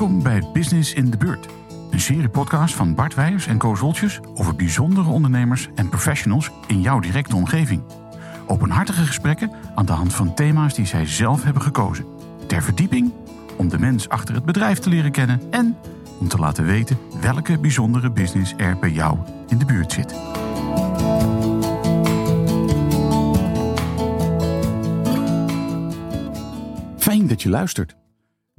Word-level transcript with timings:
Welkom 0.00 0.22
bij 0.22 0.42
Business 0.52 0.94
in 0.94 1.10
de 1.10 1.16
Buurt. 1.16 1.48
Een 1.90 2.00
serie 2.00 2.28
podcast 2.28 2.74
van 2.74 2.94
Bart 2.94 3.14
Weijers 3.14 3.46
en 3.46 3.58
Koos 3.58 3.80
over 4.34 4.56
bijzondere 4.56 5.08
ondernemers 5.08 5.68
en 5.74 5.88
professionals 5.88 6.50
in 6.66 6.80
jouw 6.80 7.00
directe 7.00 7.36
omgeving. 7.36 7.82
Openhartige 8.46 9.06
gesprekken 9.06 9.50
aan 9.74 9.86
de 9.86 9.92
hand 9.92 10.14
van 10.14 10.34
thema's 10.34 10.74
die 10.74 10.86
zij 10.86 11.06
zelf 11.06 11.42
hebben 11.42 11.62
gekozen. 11.62 12.06
Ter 12.46 12.62
verdieping, 12.62 13.12
om 13.56 13.68
de 13.68 13.78
mens 13.78 14.08
achter 14.08 14.34
het 14.34 14.44
bedrijf 14.44 14.78
te 14.78 14.88
leren 14.88 15.10
kennen 15.10 15.40
en 15.50 15.76
om 16.18 16.28
te 16.28 16.38
laten 16.38 16.64
weten 16.64 16.98
welke 17.20 17.58
bijzondere 17.58 18.10
business 18.10 18.54
er 18.56 18.78
bij 18.78 18.90
jou 18.90 19.18
in 19.48 19.58
de 19.58 19.64
buurt 19.64 19.92
zit. 19.92 20.14
Fijn 26.96 27.26
dat 27.26 27.42
je 27.42 27.48
luistert. 27.48 27.99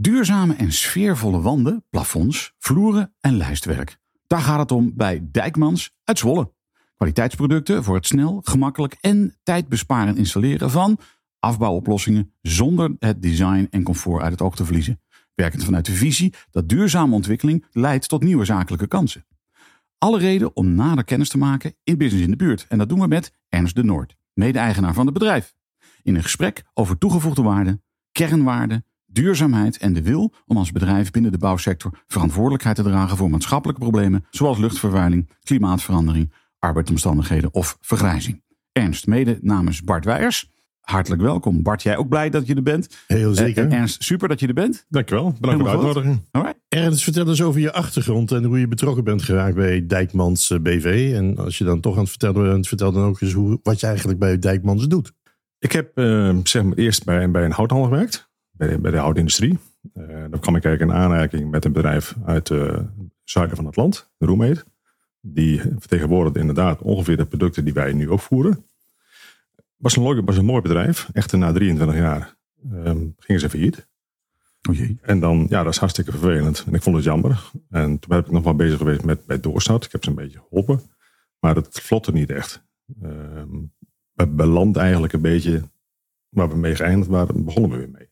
Duurzame 0.01 0.53
en 0.53 0.71
sfeervolle 0.71 1.41
wanden, 1.41 1.85
plafonds, 1.89 2.53
vloeren 2.57 3.13
en 3.19 3.37
lijstwerk. 3.37 3.97
Daar 4.27 4.41
gaat 4.41 4.59
het 4.59 4.71
om 4.71 4.91
bij 4.95 5.27
Dijkmans 5.31 5.95
uit 6.03 6.19
Zwolle. 6.19 6.53
Kwaliteitsproducten 6.95 7.83
voor 7.83 7.95
het 7.95 8.05
snel, 8.05 8.41
gemakkelijk 8.43 8.97
en 9.01 9.37
tijdbesparend 9.43 10.17
installeren 10.17 10.69
van 10.71 10.99
afbouwoplossingen 11.39 12.33
zonder 12.41 12.95
het 12.99 13.21
design 13.21 13.67
en 13.69 13.83
comfort 13.83 14.21
uit 14.21 14.31
het 14.31 14.41
oog 14.41 14.55
te 14.55 14.65
verliezen. 14.65 15.01
Werkend 15.35 15.63
vanuit 15.63 15.85
de 15.85 15.91
visie 15.91 16.33
dat 16.52 16.69
duurzame 16.69 17.15
ontwikkeling 17.15 17.65
leidt 17.71 18.09
tot 18.09 18.23
nieuwe 18.23 18.45
zakelijke 18.45 18.88
kansen. 18.88 19.25
Alle 19.97 20.19
reden 20.19 20.55
om 20.55 20.75
nader 20.75 21.03
kennis 21.03 21.29
te 21.29 21.38
maken 21.38 21.75
in 21.83 21.97
Business 21.97 22.23
in 22.23 22.31
de 22.31 22.38
Buurt. 22.38 22.65
En 22.69 22.77
dat 22.77 22.89
doen 22.89 22.99
we 22.99 23.07
met 23.07 23.33
Ernst 23.49 23.75
de 23.75 23.83
Noord, 23.83 24.15
mede-eigenaar 24.33 24.93
van 24.93 25.05
het 25.05 25.13
bedrijf. 25.13 25.55
In 26.03 26.15
een 26.15 26.23
gesprek 26.23 26.63
over 26.73 26.97
toegevoegde 26.97 27.41
waarde, 27.41 27.81
kernwaarden, 28.11 28.86
duurzaamheid 29.14 29.78
en 29.78 29.94
de 29.94 30.02
wil 30.02 30.34
om 30.45 30.58
als 30.58 30.72
bedrijf 30.72 31.12
binnen 31.12 31.31
de 31.31 31.38
bouwsector 31.38 32.04
verantwoordelijkheid 32.08 32.76
te 32.76 32.84
dragen 32.84 33.17
voor 33.17 33.30
maatschappelijke 33.30 33.81
problemen 33.81 34.26
zoals 34.30 34.58
luchtvervuiling, 34.58 35.30
klimaatverandering, 35.44 36.34
arbeidsomstandigheden 36.59 37.54
of 37.54 37.78
vergrijzing. 37.82 38.42
Ernst, 38.72 39.08
mede 39.08 39.39
namens 39.42 39.84
Bart 39.84 40.06
Weijers. 40.06 40.50
Hartelijk 40.82 41.22
welkom. 41.22 41.64
Bart, 41.64 41.84
jij 41.84 41.98
ook 41.98 42.09
blij 42.09 42.30
dat 42.30 42.48
je 42.48 42.56
er 42.56 42.64
bent? 42.64 42.98
Heel 43.08 43.34
zeker. 43.36 43.64
En 43.64 43.72
Ernst, 43.72 44.04
super 44.04 44.28
dat 44.28 44.39
je 44.39 44.48
er 44.48 44.54
bent. 44.54 44.86
Dankjewel. 44.89 45.36
Bedankt 45.39 45.62
voor 45.62 45.72
de 45.72 45.76
uitnodiging. 45.76 46.22
Ernst, 46.70 47.04
vertel 47.04 47.28
eens 47.28 47.42
over 47.42 47.62
je 47.62 47.73
achtergrond 47.73 48.32
en 48.32 48.44
hoe 48.44 48.59
je 48.59 48.67
betrokken 48.67 49.04
bent 49.04 49.22
geraakt 49.22 49.56
bij 49.56 49.88
Dijkmans 49.88 50.50
eh, 50.50 50.59
BV. 50.59 51.12
En 51.16 51.38
als 51.38 51.58
je 51.58 51.64
dan 51.64 51.80
toch 51.80 51.94
aan 51.94 52.00
het 52.00 52.09
vertellen 52.09 52.44
bent, 52.44 52.67
vertel 52.67 52.92
dan 52.92 53.04
ook 53.04 53.22
eens 53.22 53.34
hoe, 53.34 53.59
wat 53.64 53.80
je 53.80 53.88
eigenlijk 53.88 54.20
bij 54.20 54.39
Dijkmans 54.39 54.88
doet. 54.88 55.14
Ik 55.59 55.72
heb 55.72 55.98
eh, 55.98 56.36
zeg 56.44 56.64
maar 56.64 56.78
eerst 56.78 57.04
bij, 57.04 57.32
bij 57.32 57.45
een 57.45 57.52
houthandel 57.52 57.89
gewerkt, 57.89 58.30
bij 58.62 58.70
de, 58.70 58.80
bij 58.80 58.92
de 58.92 58.98
houtindustrie. 58.98 59.59
Eh, 59.94 60.06
dan 60.08 60.40
kwam 60.40 60.56
ik 60.56 60.66
eigenlijk 60.66 60.81
in 60.81 61.04
aanraking 61.04 61.52
met 61.52 61.66
een 61.66 61.72
bedrijf 61.72 62.16
uit 62.26 62.48
het 62.48 62.88
zuiden 63.23 63.56
van 63.56 63.66
het 63.66 63.76
land, 63.76 64.12
Roemeed. 64.17 64.66
Die 65.22 65.62
vertegenwoordigt 65.62 66.36
inderdaad 66.38 66.82
ongeveer 66.82 67.17
de 67.17 67.26
producten 67.26 67.64
die 67.64 67.73
wij 67.73 67.94
nu 67.94 68.08
opvoeren. 68.08 68.66
Was 69.78 69.95
een, 69.95 70.04
leuk- 70.04 70.26
was 70.26 70.38
een 70.38 70.45
mooi 70.45 70.62
bedrijf. 70.62 71.09
Echter 71.14 71.38
na 71.38 71.52
23 71.52 71.95
jaar 71.95 72.36
ehm, 72.72 73.06
gingen 73.17 73.42
ze 73.42 73.50
failliet. 73.50 73.88
O 74.70 74.72
jee. 74.72 74.98
En 75.02 75.20
dan, 75.20 75.45
ja, 75.50 75.64
dat 75.64 75.73
is 75.73 75.80
hartstikke 75.80 76.12
vervelend. 76.12 76.64
En 76.67 76.73
ik 76.73 76.82
vond 76.82 76.95
het 76.95 77.06
jammer. 77.06 77.52
En 77.70 78.00
toen 78.00 78.09
ben 78.09 78.20
ik 78.20 78.32
nog 78.32 78.44
wel 78.44 78.56
bezig 78.56 78.78
geweest 78.78 79.04
met, 79.04 79.28
met 79.28 79.44
doorstart. 79.44 79.86
Ik 79.86 79.92
heb 79.92 80.04
ze 80.04 80.09
een 80.09 80.16
beetje 80.16 80.39
geholpen. 80.39 80.82
Maar 81.39 81.56
het 81.56 81.80
vlotte 81.80 82.12
niet 82.12 82.30
echt. 82.30 82.64
Ehm 83.02 83.58
we 84.14 84.72
eigenlijk 84.73 85.14
een 85.14 85.22
beetje 85.22 85.62
waar 86.30 86.50
we 86.50 86.56
mee 86.56 86.76
geëindigd 86.76 87.09
waren, 87.09 87.45
begonnen 87.45 87.72
we 87.72 87.78
weer 87.78 87.89
mee. 87.89 88.11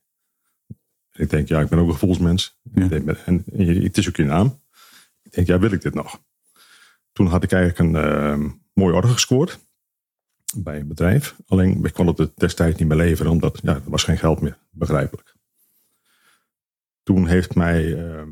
Ik 1.19 1.29
denk, 1.29 1.47
ja, 1.47 1.59
ik 1.59 1.69
ben 1.69 1.79
ook 1.79 1.87
een 1.87 1.93
gevoelsmens. 1.93 2.59
Ja. 2.73 2.89
En, 3.25 3.43
het 3.83 3.97
is 3.97 4.07
ook 4.07 4.15
je 4.15 4.23
naam. 4.23 4.59
Ik 5.21 5.31
denk, 5.31 5.47
ja, 5.47 5.59
wil 5.59 5.71
ik 5.71 5.81
dit 5.81 5.93
nog? 5.93 6.21
Toen 7.11 7.27
had 7.27 7.43
ik 7.43 7.51
eigenlijk 7.51 7.79
een 7.79 8.03
ehm 8.03 8.49
mooie 8.73 8.93
order 8.93 9.09
gescoord 9.09 9.59
bij 10.57 10.79
een 10.79 10.87
bedrijf. 10.87 11.35
Alleen, 11.47 11.85
ik 11.85 11.93
kon 11.93 12.07
het 12.07 12.31
destijds 12.35 12.79
niet 12.79 12.87
meer 12.87 12.97
leveren, 12.97 13.31
omdat 13.31 13.59
ja, 13.63 13.73
er 13.73 13.81
was 13.89 14.03
geen 14.03 14.17
geld 14.17 14.41
meer, 14.41 14.57
begrijpelijk. 14.69 15.35
Toen 17.03 17.27
heeft 17.27 17.55
mij 17.55 17.95
ehm, 17.95 18.29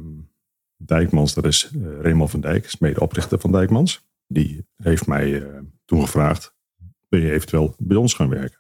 Dijkmans, 0.76 1.34
dat 1.34 1.46
is 1.46 1.72
eh 1.74 2.02
Raymond 2.02 2.30
van 2.30 2.42
Dijk, 2.42 2.66
is 2.66 2.78
medeoprichter 2.78 3.40
van 3.40 3.52
Dijkmans. 3.52 4.06
Die 4.28 4.66
heeft 4.76 5.08
mij 5.08 5.44
eh, 5.44 5.60
toen 5.86 6.02
gevraagd, 6.02 6.56
wil 7.10 7.20
je 7.20 7.32
eventueel 7.32 7.76
bij 7.78 7.98
ons 7.98 8.14
gaan 8.14 8.30
werken? 8.30 8.60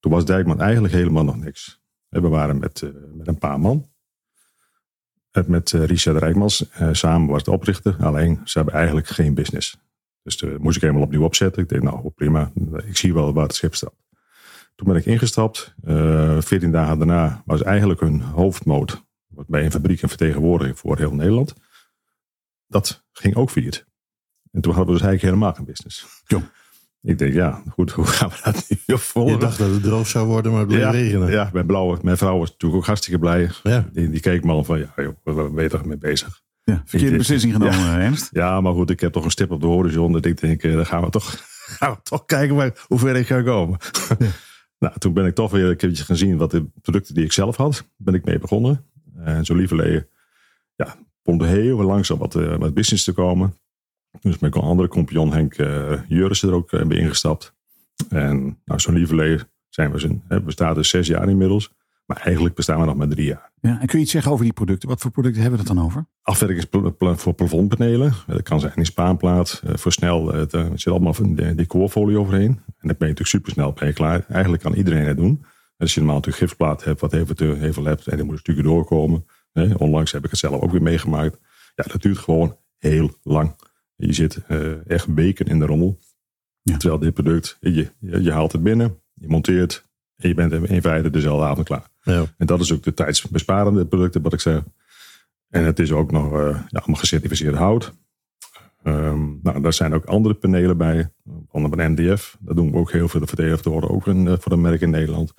Toen 0.00 0.12
was 0.12 0.24
Dijkman 0.24 0.60
eigenlijk 0.60 0.94
helemaal 0.94 1.24
nog 1.24 1.36
niks. 1.36 1.82
En 2.14 2.22
We 2.22 2.28
waren 2.28 2.58
met, 2.58 2.82
eh, 2.82 2.90
met 3.14 3.26
een 3.26 3.38
paar 3.38 3.60
man. 3.60 3.88
Eh, 5.30 5.44
Met 5.44 5.72
eh, 5.72 5.84
Richard 5.84 6.16
Rijkmans. 6.18 6.68
eh, 6.70 6.88
samen 6.92 7.28
was 7.28 7.44
de 7.44 7.50
oprichter. 7.50 7.96
Alleen 8.00 8.40
ze 8.44 8.58
hebben 8.58 8.74
eigenlijk 8.74 9.06
geen 9.06 9.34
business. 9.34 9.78
Dus 10.22 10.36
daar 10.36 10.60
moest 10.60 10.76
ik 10.76 10.82
helemaal 10.82 11.02
opnieuw 11.02 11.24
opzetten. 11.24 11.62
Ik 11.62 11.68
dacht, 11.68 11.82
nou 11.82 12.10
prima. 12.10 12.52
Ik 12.84 12.96
zie 12.96 13.14
wel 13.14 13.32
waar 13.32 13.44
het 13.46 13.54
schip 13.54 13.74
staat. 13.74 13.94
Toen 14.74 14.86
ben 14.88 14.96
ik 14.96 15.06
ingestapt. 15.06 15.74
Eh 15.84 16.40
14 16.40 16.70
dagen 16.72 16.98
daarna 16.98 17.42
was 17.46 17.62
eigenlijk 17.62 18.00
hun 18.00 18.20
hoofdmoot. 18.20 19.04
Bij 19.28 19.64
een 19.64 19.70
fabriek 19.70 20.02
en 20.02 20.08
vertegenwoordiging 20.08 20.78
voor 20.78 20.98
heel 20.98 21.14
Nederland. 21.14 21.54
Dat 22.66 23.04
ging 23.12 23.34
ook 23.36 23.50
failliet. 23.50 23.86
En 24.52 24.60
toen 24.60 24.74
hadden 24.74 24.94
we 24.94 24.98
dus 25.00 25.08
eigenlijk 25.08 25.22
helemaal 25.34 25.54
geen 25.54 25.64
business. 25.64 26.06
Ik 27.04 27.18
denk, 27.18 27.32
ja, 27.32 27.62
goed, 27.70 27.90
hoe 27.90 28.06
gaan 28.06 28.28
we 28.28 28.36
dat 28.42 28.66
nu 28.68 28.94
opvolgen? 28.94 29.32
Je 29.32 29.38
dacht 29.38 29.58
dat 29.58 29.70
het 29.70 29.82
droog 29.82 30.06
zou 30.06 30.26
worden, 30.26 30.50
maar 30.50 30.60
het 30.60 30.68
bleef 30.68 30.80
ja, 30.80 30.90
regenen. 30.90 31.30
Ja, 31.30 31.50
mijn, 31.52 31.66
blauwe, 31.66 31.98
mijn 32.02 32.16
vrouw 32.16 32.38
was 32.38 32.50
natuurlijk 32.50 32.80
ook 32.80 32.86
hartstikke 32.86 33.18
blij. 33.18 33.50
Ja. 33.62 33.88
Die, 33.92 34.10
die 34.10 34.20
keek 34.20 34.44
me 34.44 34.52
al 34.52 34.64
van, 34.64 34.78
ja, 34.78 34.92
joh, 34.96 35.14
waar 35.22 35.52
ben 35.52 35.62
je 35.62 35.70
toch 35.70 35.84
mee 35.84 35.98
bezig? 35.98 36.42
Ja, 36.62 36.82
verkeerde 36.84 37.12
Ik- 37.12 37.18
beslissing 37.18 37.52
genomen, 37.52 38.00
Ernst. 38.00 38.28
Ja, 38.32 38.60
maar 38.60 38.72
goed, 38.72 38.90
ik 38.90 39.00
heb 39.00 39.12
toch 39.12 39.24
een 39.24 39.30
stip 39.30 39.50
op 39.50 39.60
de 39.60 39.66
horizon. 39.66 40.12
Dat 40.12 40.24
ik 40.24 40.40
denk, 40.40 40.62
eh, 40.62 40.74
dan 40.74 40.86
gaan 40.86 41.02
we 41.04 41.10
toch, 41.10 41.34
gaan 41.78 41.90
we 41.92 41.98
toch 42.02 42.24
kijken 42.24 42.56
waar, 42.56 42.84
hoe 42.86 42.98
ver 42.98 43.16
ik 43.16 43.26
ga 43.26 43.42
komen. 43.42 43.78
nou, 44.78 44.98
toen 44.98 45.12
ben 45.12 45.26
ik 45.26 45.34
toch 45.34 45.50
weer 45.50 45.64
een 45.64 45.76
keertje 45.76 46.04
gaan 46.04 46.16
zien 46.16 46.36
wat 46.36 46.50
de 46.50 46.66
producten 46.82 47.14
die 47.14 47.24
ik 47.24 47.32
zelf 47.32 47.56
had, 47.56 47.88
ben 47.96 48.14
ik 48.14 48.24
mee 48.24 48.38
begonnen. 48.38 48.84
En 49.16 49.44
zo 49.44 49.54
lieverlee, 49.54 50.06
ja, 50.76 50.96
vond 51.24 51.42
er 51.42 51.48
heel 51.48 51.82
langzaam 51.82 52.18
wat, 52.18 52.34
eh, 52.34 52.56
wat 52.56 52.74
business 52.74 53.04
te 53.04 53.12
komen. 53.12 53.54
Dus 54.20 54.38
met 54.38 54.54
een 54.54 54.60
andere 54.62 54.88
compagnon 54.88 55.32
Henk 55.32 55.58
uh, 55.58 55.92
Jurissen 56.08 56.48
er 56.48 56.54
ook 56.54 56.72
eh, 56.72 56.86
bij 56.86 56.96
ingestapt. 56.96 57.54
En 58.08 58.58
nou, 58.64 58.80
zo'n 58.80 58.94
lieverlee 58.94 59.38
zijn 59.68 59.92
we, 59.92 59.98
zijn, 59.98 60.22
hè, 60.28 60.36
we 60.36 60.42
bestaan 60.42 60.74
dus 60.74 60.88
zes 60.88 61.06
jaar 61.06 61.28
inmiddels. 61.28 61.72
Maar 62.06 62.16
eigenlijk 62.16 62.54
bestaan 62.54 62.80
we 62.80 62.86
nog 62.86 62.96
maar 62.96 63.08
drie 63.08 63.26
jaar. 63.26 63.52
Ja, 63.60 63.80
en 63.80 63.86
kun 63.86 63.98
je 63.98 64.02
iets 64.04 64.12
zeggen 64.12 64.32
over 64.32 64.44
die 64.44 64.52
producten? 64.52 64.88
Wat 64.88 65.00
voor 65.00 65.10
producten 65.10 65.40
hebben 65.42 65.60
we 65.60 65.66
het 65.66 65.76
dan 65.76 65.84
over? 65.84 66.06
Afwerkingspla- 66.22 67.14
voor 67.16 67.34
plafondpanelen. 67.34 68.12
Dat 68.26 68.42
kan 68.42 68.60
zijn 68.60 68.72
in 68.74 68.86
spaanplaat. 68.86 69.62
eh, 69.64 69.74
Voor 69.76 69.92
snel. 69.92 70.32
eh, 70.32 70.38
het, 70.38 70.54
eh, 70.54 70.60
Er 70.70 70.78
zit 70.78 70.92
allemaal 70.92 71.14
van 71.14 71.34
de 71.34 71.54
decorfolie 71.54 72.18
overheen. 72.18 72.50
En 72.50 72.62
dan 72.66 72.96
ben 72.98 73.08
je 73.08 73.14
natuurlijk 73.14 73.28
super 73.28 73.52
snel 73.52 73.72
ben 73.72 73.86
je 73.88 73.94
klaar. 73.94 74.24
Eigenlijk 74.28 74.62
kan 74.62 74.74
iedereen 74.74 75.04
het 75.06 75.16
doen. 75.16 75.44
Als 75.76 75.94
je 75.94 76.00
normaal 76.00 76.16
natuurlijk 76.16 76.44
gipsplaat 76.44 76.84
hebt 76.84 77.00
wat 77.00 77.12
even 77.12 77.36
te 77.36 77.60
even 77.60 77.84
hebt. 77.84 78.06
En 78.06 78.16
dan 78.16 78.26
moet 78.26 78.34
natuurlijk 78.34 78.66
doorkomen. 78.66 79.26
Onlangs 79.76 80.12
heb 80.12 80.24
ik 80.24 80.30
het 80.30 80.38
zelf 80.38 80.60
ook 80.60 80.70
weer 80.70 80.82
meegemaakt. 80.82 81.38
Ja, 81.74 81.84
dat 81.92 82.02
duurt 82.02 82.18
gewoon 82.18 82.56
heel 82.78 83.10
lang. 83.22 83.54
Je 83.96 84.12
zit 84.12 84.40
eh, 84.46 84.90
echt 84.90 85.06
weken 85.14 85.46
in 85.46 85.58
de 85.58 85.66
rommel. 85.66 85.98
Ja. 86.62 86.76
Terwijl 86.76 87.00
dit 87.00 87.14
product, 87.14 87.56
je, 87.60 87.90
je, 87.98 88.22
je 88.22 88.32
haalt 88.32 88.52
het 88.52 88.62
binnen. 88.62 88.98
Je 89.14 89.28
monteert. 89.28 89.86
En 90.16 90.28
je 90.28 90.34
bent 90.34 90.52
in 90.52 90.82
feite 90.82 91.10
dezelfde 91.10 91.46
avond 91.46 91.66
klaar. 91.66 91.88
Ja. 92.02 92.24
En 92.36 92.46
dat 92.46 92.60
is 92.60 92.72
ook 92.72 92.82
de 92.82 92.94
tijdsbesparende 92.94 93.86
producten 93.86 94.22
wat 94.22 94.32
ik 94.32 94.40
zeg. 94.40 94.62
En 95.48 95.64
het 95.64 95.78
is 95.78 95.92
ook 95.92 96.10
nog 96.10 96.32
eh, 96.32 96.48
ja, 96.68 96.78
allemaal 96.78 97.00
gecertificeerd 97.00 97.54
hout. 97.54 97.92
Ehm, 98.82 99.26
nou, 99.42 99.60
daar 99.60 99.72
zijn 99.72 99.94
ook 99.94 100.04
andere 100.04 100.34
panelen 100.34 100.76
bij. 100.76 101.12
Onder 101.50 101.78
een 101.78 101.92
MDF. 101.92 102.36
Daar 102.40 102.54
doen 102.54 102.70
we 102.70 102.76
ook 102.76 102.92
heel 102.92 103.08
veel. 103.08 103.20
De 103.20 103.26
verdedigd 103.26 103.64
worden 103.64 103.90
ook 103.90 104.06
een, 104.06 104.28
eh, 104.28 104.34
voor 104.38 104.52
een 104.52 104.60
merk 104.60 104.80
in 104.80 104.90
Nederland. 104.90 105.34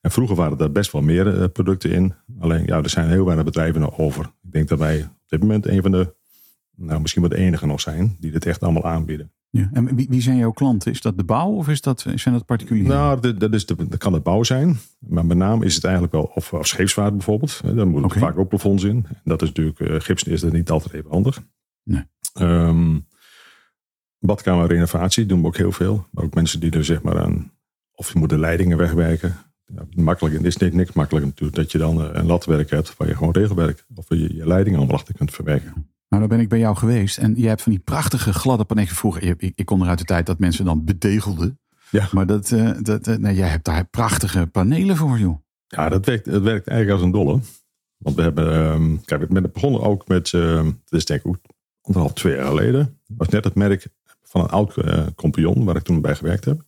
En 0.00 0.10
vroeger 0.10 0.36
waren 0.36 0.58
er 0.58 0.72
best 0.72 0.92
wel 0.92 1.02
meer 1.02 1.48
producten 1.48 1.90
in. 1.90 2.14
Alleen 2.38 2.66
ja, 2.66 2.82
er 2.82 2.90
zijn 2.90 3.08
heel 3.08 3.24
weinig 3.24 3.44
bedrijven 3.44 3.80
nog 3.80 3.98
over. 3.98 4.24
Ik 4.24 4.52
denk 4.52 4.68
dat 4.68 4.78
wij 4.78 5.02
op 5.02 5.28
dit 5.28 5.40
moment 5.40 5.66
een 5.66 5.82
van 5.82 5.90
de, 5.90 6.14
nou 6.76 7.00
misschien 7.00 7.22
wel 7.22 7.30
de 7.30 7.36
enige 7.36 7.66
nog 7.66 7.80
zijn. 7.80 8.16
Die 8.20 8.30
dit 8.30 8.46
echt 8.46 8.62
allemaal 8.62 8.84
aanbieden. 8.84 9.32
Ja. 9.50 9.70
En 9.72 9.96
wie, 9.96 10.06
wie 10.10 10.20
zijn 10.20 10.36
jouw 10.36 10.50
klanten? 10.50 10.92
Is 10.92 11.00
dat 11.00 11.16
de 11.16 11.24
bouw 11.24 11.50
of 11.50 11.68
is 11.68 11.80
dat, 11.80 12.06
zijn 12.14 12.34
dat 12.34 12.46
particulieren? 12.46 12.92
Nou, 12.92 13.36
dat, 13.36 13.52
is 13.52 13.66
de, 13.66 13.88
dat 13.88 13.98
kan 13.98 14.12
het 14.12 14.22
bouw 14.22 14.42
zijn. 14.42 14.76
Maar 14.98 15.26
met 15.26 15.36
name 15.36 15.64
is 15.64 15.74
het 15.74 15.84
eigenlijk 15.84 16.14
wel, 16.14 16.30
of, 16.34 16.52
of 16.52 16.66
scheepsvaart 16.66 17.12
bijvoorbeeld. 17.12 17.60
Daar 17.62 17.86
moeten 17.86 18.10
Oké. 18.10 18.18
vaak 18.18 18.38
ook 18.38 18.48
plafonds 18.48 18.82
in. 18.84 19.06
Dat 19.24 19.42
is 19.42 19.48
natuurlijk, 19.48 19.80
eh, 19.80 20.00
gips 20.00 20.22
is 20.22 20.40
dat 20.40 20.52
niet 20.52 20.70
altijd 20.70 20.94
even 20.94 21.10
handig. 21.10 21.42
Nee. 21.82 22.04
Ehm, 22.32 22.98
badkamer 24.18 24.68
renovatie 24.68 25.26
doen 25.26 25.40
we 25.40 25.46
ook 25.46 25.56
heel 25.56 25.72
veel. 25.72 26.06
Maar 26.10 26.24
ook 26.24 26.34
mensen 26.34 26.60
die 26.60 26.70
er 26.70 26.84
zeg 26.84 27.02
maar 27.02 27.20
aan, 27.20 27.52
of 27.94 28.12
je 28.12 28.18
moet 28.18 28.28
de 28.28 28.38
leidingen 28.38 28.78
wegwerken. 28.78 29.36
Ja, 29.64 29.86
makkelijk, 30.02 30.34
het 30.34 30.44
is 30.44 30.56
niet 30.56 30.72
niks 30.72 30.92
makkelijker 30.92 31.30
natuurlijk 31.30 31.58
dat 31.58 31.72
je 31.72 31.78
dan 31.78 32.02
eh, 32.02 32.08
een 32.12 32.26
latwerk 32.26 32.70
hebt 32.70 32.96
waar 32.96 33.08
je 33.08 33.16
gewoon 33.16 33.32
regelwerk 33.32 33.84
of 33.94 34.08
je, 34.08 34.34
je 34.34 34.46
leidingen 34.46 34.78
allemaal 34.78 34.96
achter 34.96 35.14
kunt 35.14 35.34
verwerken. 35.34 35.93
Nou, 36.14 36.26
dan 36.26 36.36
ben 36.36 36.44
ik 36.44 36.50
bij 36.50 36.58
jou 36.58 36.76
geweest 36.76 37.18
en 37.18 37.34
je 37.36 37.48
hebt 37.48 37.62
van 37.62 37.72
die 37.72 37.80
prachtige 37.80 38.32
gladde 38.32 38.64
panelen. 38.64 38.94
Vroeger, 38.94 39.22
ik, 39.22 39.52
ik 39.54 39.64
kom 39.64 39.82
er 39.82 39.88
uit 39.88 39.98
de 39.98 40.04
tijd 40.04 40.26
dat 40.26 40.38
mensen 40.38 40.64
dan 40.64 40.84
bedegelden. 40.84 41.58
Ja. 41.90 42.08
Maar 42.12 42.26
dat, 42.26 42.52
eh, 42.52 42.70
dat, 42.82 43.06
eh, 43.06 43.16
nee, 43.16 43.34
jij 43.34 43.48
hebt 43.48 43.64
daar 43.64 43.84
prachtige 43.84 44.46
panelen 44.46 44.96
voor, 44.96 45.18
joh. 45.18 45.38
Ja, 45.66 45.88
dat 45.88 46.06
werkt, 46.06 46.24
dat 46.24 46.42
werkt 46.42 46.68
eigenlijk 46.68 46.98
als 46.98 47.06
een 47.06 47.12
dolle. 47.12 47.40
Want 47.96 48.16
we 48.16 48.22
hebben, 48.22 48.52
ehm, 48.52 48.96
kijk, 49.04 49.28
we 49.28 49.48
begonnen 49.48 49.80
ook 49.80 50.08
met, 50.08 50.32
uh, 50.32 50.64
dat 50.64 50.74
is 51.00 51.04
denk 51.04 51.20
ik 51.20 51.26
ook 51.26 51.38
anderhalf, 51.80 52.12
twee 52.12 52.36
jaar 52.36 52.46
geleden. 52.46 52.78
Dat 53.06 53.16
was 53.16 53.28
net 53.28 53.44
het 53.44 53.54
merk 53.54 53.86
van 54.22 54.40
een 54.40 54.50
oud 54.50 54.76
uh, 54.76 55.06
compagnon 55.14 55.64
waar 55.64 55.76
ik 55.76 55.82
toen 55.82 56.00
bij 56.00 56.14
gewerkt 56.14 56.44
heb. 56.44 56.62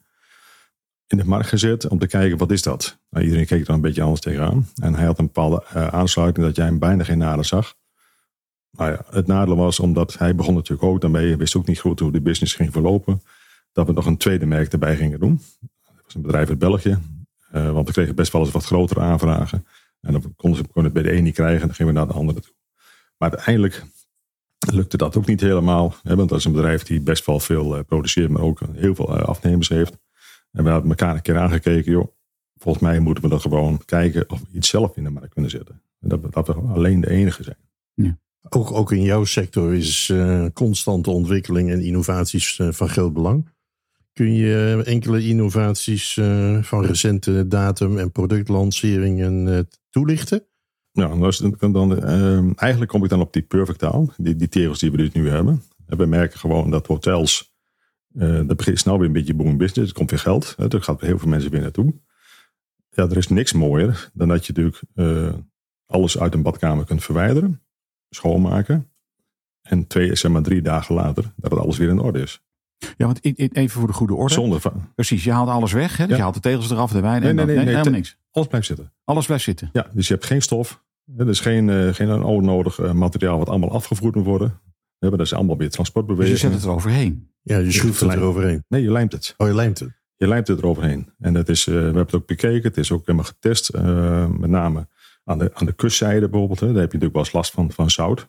In 1.07 1.17
de 1.17 1.25
markt 1.25 1.49
gezet 1.49 1.89
om 1.89 1.99
te 1.99 2.07
kijken 2.07 2.39
wat 2.39 2.51
is 2.51 2.63
dat. 2.63 2.99
Nou, 3.11 3.25
iedereen 3.25 3.47
keek 3.47 3.69
er 3.69 3.75
een 3.75 3.81
beetje 3.81 4.03
anders 4.03 4.21
tegenaan. 4.21 4.69
En 4.75 4.95
hij 4.95 5.05
had 5.07 5.19
een 5.19 5.27
bepaalde 5.27 5.67
aansluiting 5.91 6.47
dat 6.47 6.57
jij 6.57 6.65
hem 6.65 6.79
bijna 6.79 7.05
geen 7.05 7.19
nadeel 7.19 7.45
zag. 7.45 7.75
Maar 8.77 8.91
ja, 8.91 9.05
het 9.11 9.27
nadeel 9.27 9.57
was 9.57 9.81
omdat 9.81 10.19
hij 10.19 10.35
begon 10.35 10.55
natuurlijk 10.55 10.89
ook 10.89 11.01
daarmee. 11.01 11.37
wist 11.37 11.57
ook 11.57 11.67
niet 11.67 11.81
goed 11.81 12.01
hoe 12.01 12.13
de 12.13 12.21
business 12.21 12.55
ging 12.55 12.73
verlopen. 12.73 13.23
Dat 13.73 13.87
we 13.87 13.93
nog 13.93 14.07
een 14.07 14.17
tweede 14.17 14.47
merk 14.47 14.73
erbij 14.73 14.97
gingen 14.97 15.21
doen. 15.21 15.41
Dat 15.85 16.05
was 16.05 16.15
een 16.15 16.23
bedrijf 16.23 16.49
uit 16.49 16.59
België. 16.59 16.99
Uh, 17.55 17.71
want 17.71 17.87
we 17.87 17.93
kregen 17.93 18.15
best 18.15 18.33
wel 18.33 18.43
eens 18.43 18.51
wat 18.51 18.65
grotere 18.65 19.01
aanvragen. 19.01 19.67
En 20.01 20.13
dan 20.13 20.35
konden 20.37 20.59
ze 20.59 20.81
het 20.81 20.93
bij 20.93 21.03
de 21.03 21.13
een 21.13 21.25
niet 21.25 21.35
krijgen. 21.35 21.61
En 21.61 21.67
dan 21.67 21.77
gingen 21.77 21.93
we 21.93 21.99
naar 21.99 22.09
de 22.09 22.15
andere 22.15 22.41
toe. 22.41 22.55
Maar 23.17 23.31
uiteindelijk 23.31 23.85
lukte 24.59 24.97
dat 24.97 25.17
ook 25.17 25.27
niet 25.27 25.41
helemaal. 25.41 25.95
Hè, 26.03 26.17
want 26.17 26.29
dat 26.29 26.39
is 26.39 26.45
een 26.45 26.53
bedrijf 26.53 26.83
die 26.83 27.01
best 27.01 27.27
wel 27.27 27.41
veel 27.41 27.77
uh, 27.77 27.83
produceert. 27.87 28.31
Maar 28.31 28.43
ook 28.43 28.61
heel 28.73 28.95
veel 28.95 29.17
uh, 29.17 29.23
afnemers 29.23 29.69
heeft. 29.69 29.99
En 30.51 30.65
we 30.65 30.71
hadden 30.71 30.91
elkaar 30.91 31.15
een 31.15 31.23
keer 31.23 31.39
aangekeken. 31.39 31.93
Joh, 31.93 32.09
volgens 32.57 32.85
mij 32.85 32.99
moeten 32.99 33.25
we 33.25 33.31
dan 33.31 33.41
gewoon 33.41 33.85
kijken 33.85 34.31
of 34.31 34.41
we 34.41 34.47
iets 34.53 34.69
zelf 34.69 34.97
in 34.97 35.05
de 35.05 35.11
markt 35.11 35.33
kunnen 35.33 35.51
zetten. 35.51 35.83
En 36.01 36.09
dat, 36.09 36.33
dat 36.33 36.47
we 36.47 36.55
alleen 36.55 37.01
de 37.01 37.11
enige 37.11 37.43
zijn. 37.43 37.59
Ja. 37.95 38.19
Ook, 38.49 38.73
ook 38.73 38.93
in 38.93 39.03
jouw 39.03 39.25
sector 39.25 39.75
is 39.75 40.09
uh, 40.09 40.47
constante 40.55 41.11
ontwikkeling 41.11 41.71
en 41.71 41.81
innovaties 41.81 42.59
uh, 42.59 42.69
van 42.71 42.89
groot 42.89 43.13
belang. 43.13 43.55
Kun 44.13 44.35
je 44.35 44.83
enkele 44.85 45.27
innovaties 45.27 46.15
van 46.61 46.85
recente 46.85 47.49
datum 47.49 47.99
en 47.99 48.13
productlanceringen 48.13 49.69
toelichten? 49.91 50.45
Ja, 50.93 51.09
dan, 51.59 51.73
dan, 51.73 52.03
eigenlijk 52.57 52.91
kom 52.91 53.05
ik 53.05 53.11
dan 53.11 53.21
op 53.21 53.33
die 53.33 53.43
perfect 53.43 53.79
taal, 53.79 54.13
die, 54.17 54.37
die 54.37 54.49
tegels 54.49 54.79
die 54.79 54.91
we 54.91 54.97
dus 54.97 55.13
nu 55.13 55.29
hebben. 55.29 55.63
En 55.87 55.97
we 55.97 56.07
merken 56.07 56.39
gewoon 56.39 56.71
dat 56.71 56.87
hotels, 56.87 57.55
dat 58.13 58.57
begint 58.57 58.79
snel 58.79 58.99
weer 58.99 59.07
een 59.07 59.13
beetje 59.13 59.35
boom 59.35 59.57
business, 59.57 59.91
er 59.91 59.97
komt 59.97 60.11
weer 60.11 60.19
geld, 60.19 60.55
hè, 60.57 60.69
er 60.69 60.83
gaat 60.83 61.01
heel 61.01 61.19
veel 61.19 61.29
mensen 61.29 61.51
weer 61.51 61.61
naartoe. 61.61 61.95
Ja, 62.91 63.03
er 63.03 63.17
is 63.17 63.29
niks 63.29 63.53
mooier 63.53 64.11
dan 64.15 64.29
dat 64.29 64.47
je 64.47 64.53
natuurlijk 64.53 64.83
alles 65.87 66.19
uit 66.19 66.35
een 66.35 66.43
badkamer 66.43 66.85
kunt 66.85 67.05
verwijderen 67.05 67.66
schoonmaken. 68.17 68.91
En 69.63 69.87
twee, 69.87 70.15
zeg 70.15 70.31
maar 70.31 70.43
drie 70.43 70.63
dagen 70.63 70.95
later, 70.95 71.33
dat 71.37 71.51
het 71.51 71.61
alles 71.61 71.77
weer 71.77 71.89
in 71.89 71.99
orde 71.99 72.21
is. 72.21 72.41
Ja, 72.97 73.07
want 73.07 73.21
even 73.23 73.71
voor 73.71 73.87
de 73.87 73.93
goede 73.93 74.15
orde. 74.15 74.35
Zonder 74.35 74.61
van. 74.61 74.93
Precies, 74.95 75.25
je 75.25 75.33
haalt 75.33 75.49
alles 75.49 75.73
weg. 75.73 75.97
Hè? 75.97 76.03
Dus 76.03 76.11
ja. 76.11 76.17
je 76.17 76.23
haalt 76.23 76.35
de 76.35 76.41
tegels 76.41 76.71
eraf, 76.71 76.93
de 76.93 77.01
wijn 77.01 77.21
nee, 77.21 77.31
en 77.31 77.37
nee, 77.37 77.45
nee, 77.45 77.55
nee, 77.55 77.65
nee, 77.65 77.75
helemaal 77.75 77.99
niks. 77.99 78.19
Alles 78.31 78.49
blijft 78.49 78.67
zitten. 78.67 78.93
Alles 79.05 79.27
blijft 79.27 79.45
zitten. 79.45 79.71
Ja, 79.73 79.87
dus 79.93 80.09
je 80.09 80.15
hebt 80.15 80.27
geen 80.27 80.43
stof. 80.43 80.85
Er 81.17 81.29
is 81.29 81.41
geen, 81.41 81.69
uh, 81.69 81.95
geen 81.95 82.23
onnodig 82.23 82.79
uh, 82.79 82.93
materiaal 82.93 83.39
wat 83.39 83.49
allemaal 83.49 83.71
afgevoerd 83.71 84.15
moet 84.15 84.25
worden. 84.25 84.49
We 84.69 85.07
hebben 85.07 85.19
dat 85.19 85.27
is 85.27 85.35
allemaal 85.35 85.57
weer 85.57 85.71
transportbeweging. 85.71 86.33
Dus 86.33 86.41
je 86.41 86.47
zet 86.47 86.57
het 86.57 86.67
eroverheen. 86.67 87.31
Ja, 87.43 87.59
je 87.59 87.73
schroeft 87.73 88.01
het 88.01 88.13
eroverheen. 88.13 88.65
Nee, 88.69 88.83
je 88.83 88.93
lijmt 88.93 89.13
het. 89.13 89.35
Oh, 89.37 89.47
je 89.47 89.55
lijmt 89.55 89.79
het. 89.79 89.91
Je 90.17 90.29
lijmt 90.29 90.49
het 90.49 90.59
eroverheen. 90.59 91.13
En 91.19 91.33
dat 91.33 91.49
is, 91.49 91.67
uh, 91.67 91.75
we 91.75 91.81
hebben 91.81 92.03
het 92.03 92.15
ook 92.15 92.27
bekeken. 92.27 92.63
Het 92.63 92.77
is 92.77 92.93
ook 92.93 93.07
helemaal 93.07 93.25
getest. 93.25 93.73
met 94.39 94.51
name 94.51 94.89
aan 95.27 95.39
de, 95.39 95.51
aan 95.55 95.67
de 95.67 95.73
kustzijde 95.73 96.29
bijvoorbeeld. 96.29 96.61
Hè. 96.61 96.67
Daar 96.67 96.83
heb 96.83 96.93
je 96.93 96.99
natuurlijk 96.99 97.15
wel 97.15 97.23
eens 97.23 97.33
last 97.33 97.51
van, 97.51 97.73
van 97.73 97.91
zout. 97.91 98.29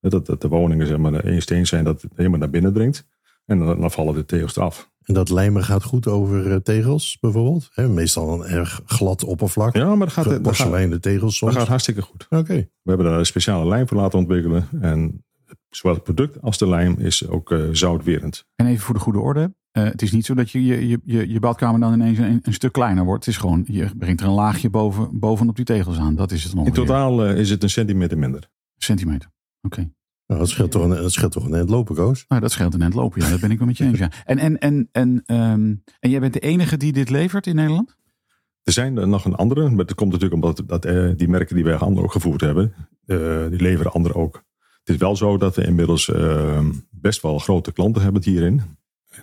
Dat, 0.00 0.26
dat 0.26 0.40
de 0.40 0.48
woningen 0.48 0.86
zeg 0.86 0.98
maar 0.98 1.14
één 1.14 1.42
steen 1.42 1.66
zijn 1.66 1.84
dat 1.84 2.02
het 2.02 2.12
helemaal 2.14 2.38
naar 2.38 2.50
binnen 2.50 2.72
dringt. 2.72 3.06
En 3.44 3.58
dan, 3.58 3.80
dan 3.80 3.90
vallen 3.90 4.14
de 4.14 4.24
tegels 4.24 4.56
eraf. 4.56 4.90
En 5.02 5.14
dat 5.14 5.30
lijmen 5.30 5.64
gaat 5.64 5.82
goed 5.82 6.06
over 6.06 6.46
uh, 6.46 6.56
tegels 6.56 7.18
bijvoorbeeld? 7.20 7.70
He, 7.72 7.88
meestal 7.88 8.32
een 8.32 8.50
erg 8.50 8.80
glad 8.84 9.24
oppervlak. 9.24 9.76
Ja, 9.76 9.94
maar 9.94 10.06
dat 10.06 10.24
gaat, 10.26 10.42
Porselein 10.42 10.90
de 10.90 11.00
tegels 11.00 11.36
soms. 11.36 11.52
Dat 11.52 11.60
gaat 11.60 11.70
hartstikke 11.70 12.02
goed. 12.02 12.26
Oké. 12.28 12.36
Okay. 12.36 12.70
We 12.82 12.90
hebben 12.90 13.06
daar 13.06 13.18
een 13.18 13.26
speciale 13.26 13.68
lijm 13.68 13.88
voor 13.88 13.96
laten 13.96 14.18
ontwikkelen. 14.18 14.68
En 14.80 15.24
zowel 15.68 15.94
het 15.94 16.04
product 16.04 16.42
als 16.42 16.58
de 16.58 16.68
lijm 16.68 16.96
is 16.98 17.28
ook 17.28 17.50
uh, 17.50 17.68
zoutwerend. 17.72 18.46
En 18.54 18.66
even 18.66 18.82
voor 18.84 18.94
de 18.94 19.00
goede 19.00 19.18
orde. 19.18 19.54
Uh, 19.78 19.84
het 19.84 20.02
is 20.02 20.12
niet 20.12 20.26
zo 20.26 20.34
dat 20.34 20.50
je 20.50 20.64
je, 20.64 21.00
je, 21.04 21.28
je 21.28 21.40
badkamer 21.40 21.80
dan 21.80 21.92
ineens 21.92 22.18
een, 22.18 22.40
een, 22.42 22.52
stuk 22.52 22.72
kleiner 22.72 23.04
wordt. 23.04 23.24
Het 23.24 23.34
is 23.34 23.40
gewoon, 23.40 23.64
je 23.66 23.90
brengt 23.96 24.20
er 24.20 24.26
een 24.26 24.32
laagje 24.32 24.70
boven, 24.70 25.18
bovenop 25.18 25.56
die 25.56 25.64
tegels 25.64 25.98
aan. 25.98 26.14
Dat 26.14 26.32
is 26.32 26.44
het 26.44 26.54
nog. 26.54 26.66
In 26.66 26.72
totaal 26.72 27.26
is 27.26 27.50
het 27.50 27.62
een 27.62 27.70
centimeter 27.70 28.18
minder. 28.18 28.40
Een 28.40 28.84
centimeter, 28.84 29.30
oké. 29.62 29.80
Okay. 29.80 29.92
Nou, 30.26 30.40
dat 30.40 30.48
scheelt 30.48 30.70
toch 30.70 30.82
een, 30.82 30.90
dat 30.90 31.12
scheelt 31.12 31.32
toch 31.32 31.44
een 31.44 31.54
eind 31.54 31.70
lopen, 31.70 31.94
Koos? 31.94 32.24
Nou, 32.28 32.40
dat 32.40 32.52
scheelt 32.52 32.74
een 32.74 32.82
eind 32.82 32.94
lopen, 32.94 33.22
ja. 33.22 33.30
Dat 33.30 33.40
ben 33.40 33.50
ik 33.50 33.58
wel 33.58 33.66
met 33.66 33.76
je 33.76 33.84
eens, 33.84 33.98
ja. 33.98 34.10
En, 34.24 34.38
en, 34.38 34.58
en, 34.58 34.88
en, 34.92 35.08
um, 35.26 35.82
en 36.00 36.10
jij 36.10 36.20
bent 36.20 36.32
de 36.32 36.40
enige 36.40 36.76
die 36.76 36.92
dit 36.92 37.10
levert 37.10 37.46
in 37.46 37.54
Nederland? 37.54 37.96
Er 38.62 38.72
zijn 38.72 38.96
er 38.96 39.08
nog 39.08 39.24
een 39.24 39.34
andere. 39.34 39.68
Maar 39.68 39.86
dat 39.86 39.94
komt 39.94 40.12
natuurlijk 40.12 40.42
omdat 40.42 40.62
dat, 40.66 40.86
uh, 40.86 41.12
die 41.16 41.28
merken 41.28 41.54
die 41.54 41.64
wij 41.64 41.74
handen 41.74 42.02
ook 42.02 42.12
gevoerd 42.12 42.40
hebben, 42.40 42.74
uh, 43.06 43.48
die 43.48 43.60
leveren 43.60 43.92
anderen 43.92 44.16
ook. 44.16 44.42
Het 44.78 44.88
is 44.88 44.96
wel 44.96 45.16
zo 45.16 45.36
dat 45.36 45.56
we 45.56 45.64
inmiddels 45.64 46.08
uh, 46.08 46.68
best 46.90 47.22
wel 47.22 47.38
grote 47.38 47.72
klanten 47.72 48.02
hebben 48.02 48.22
hierin. 48.22 48.62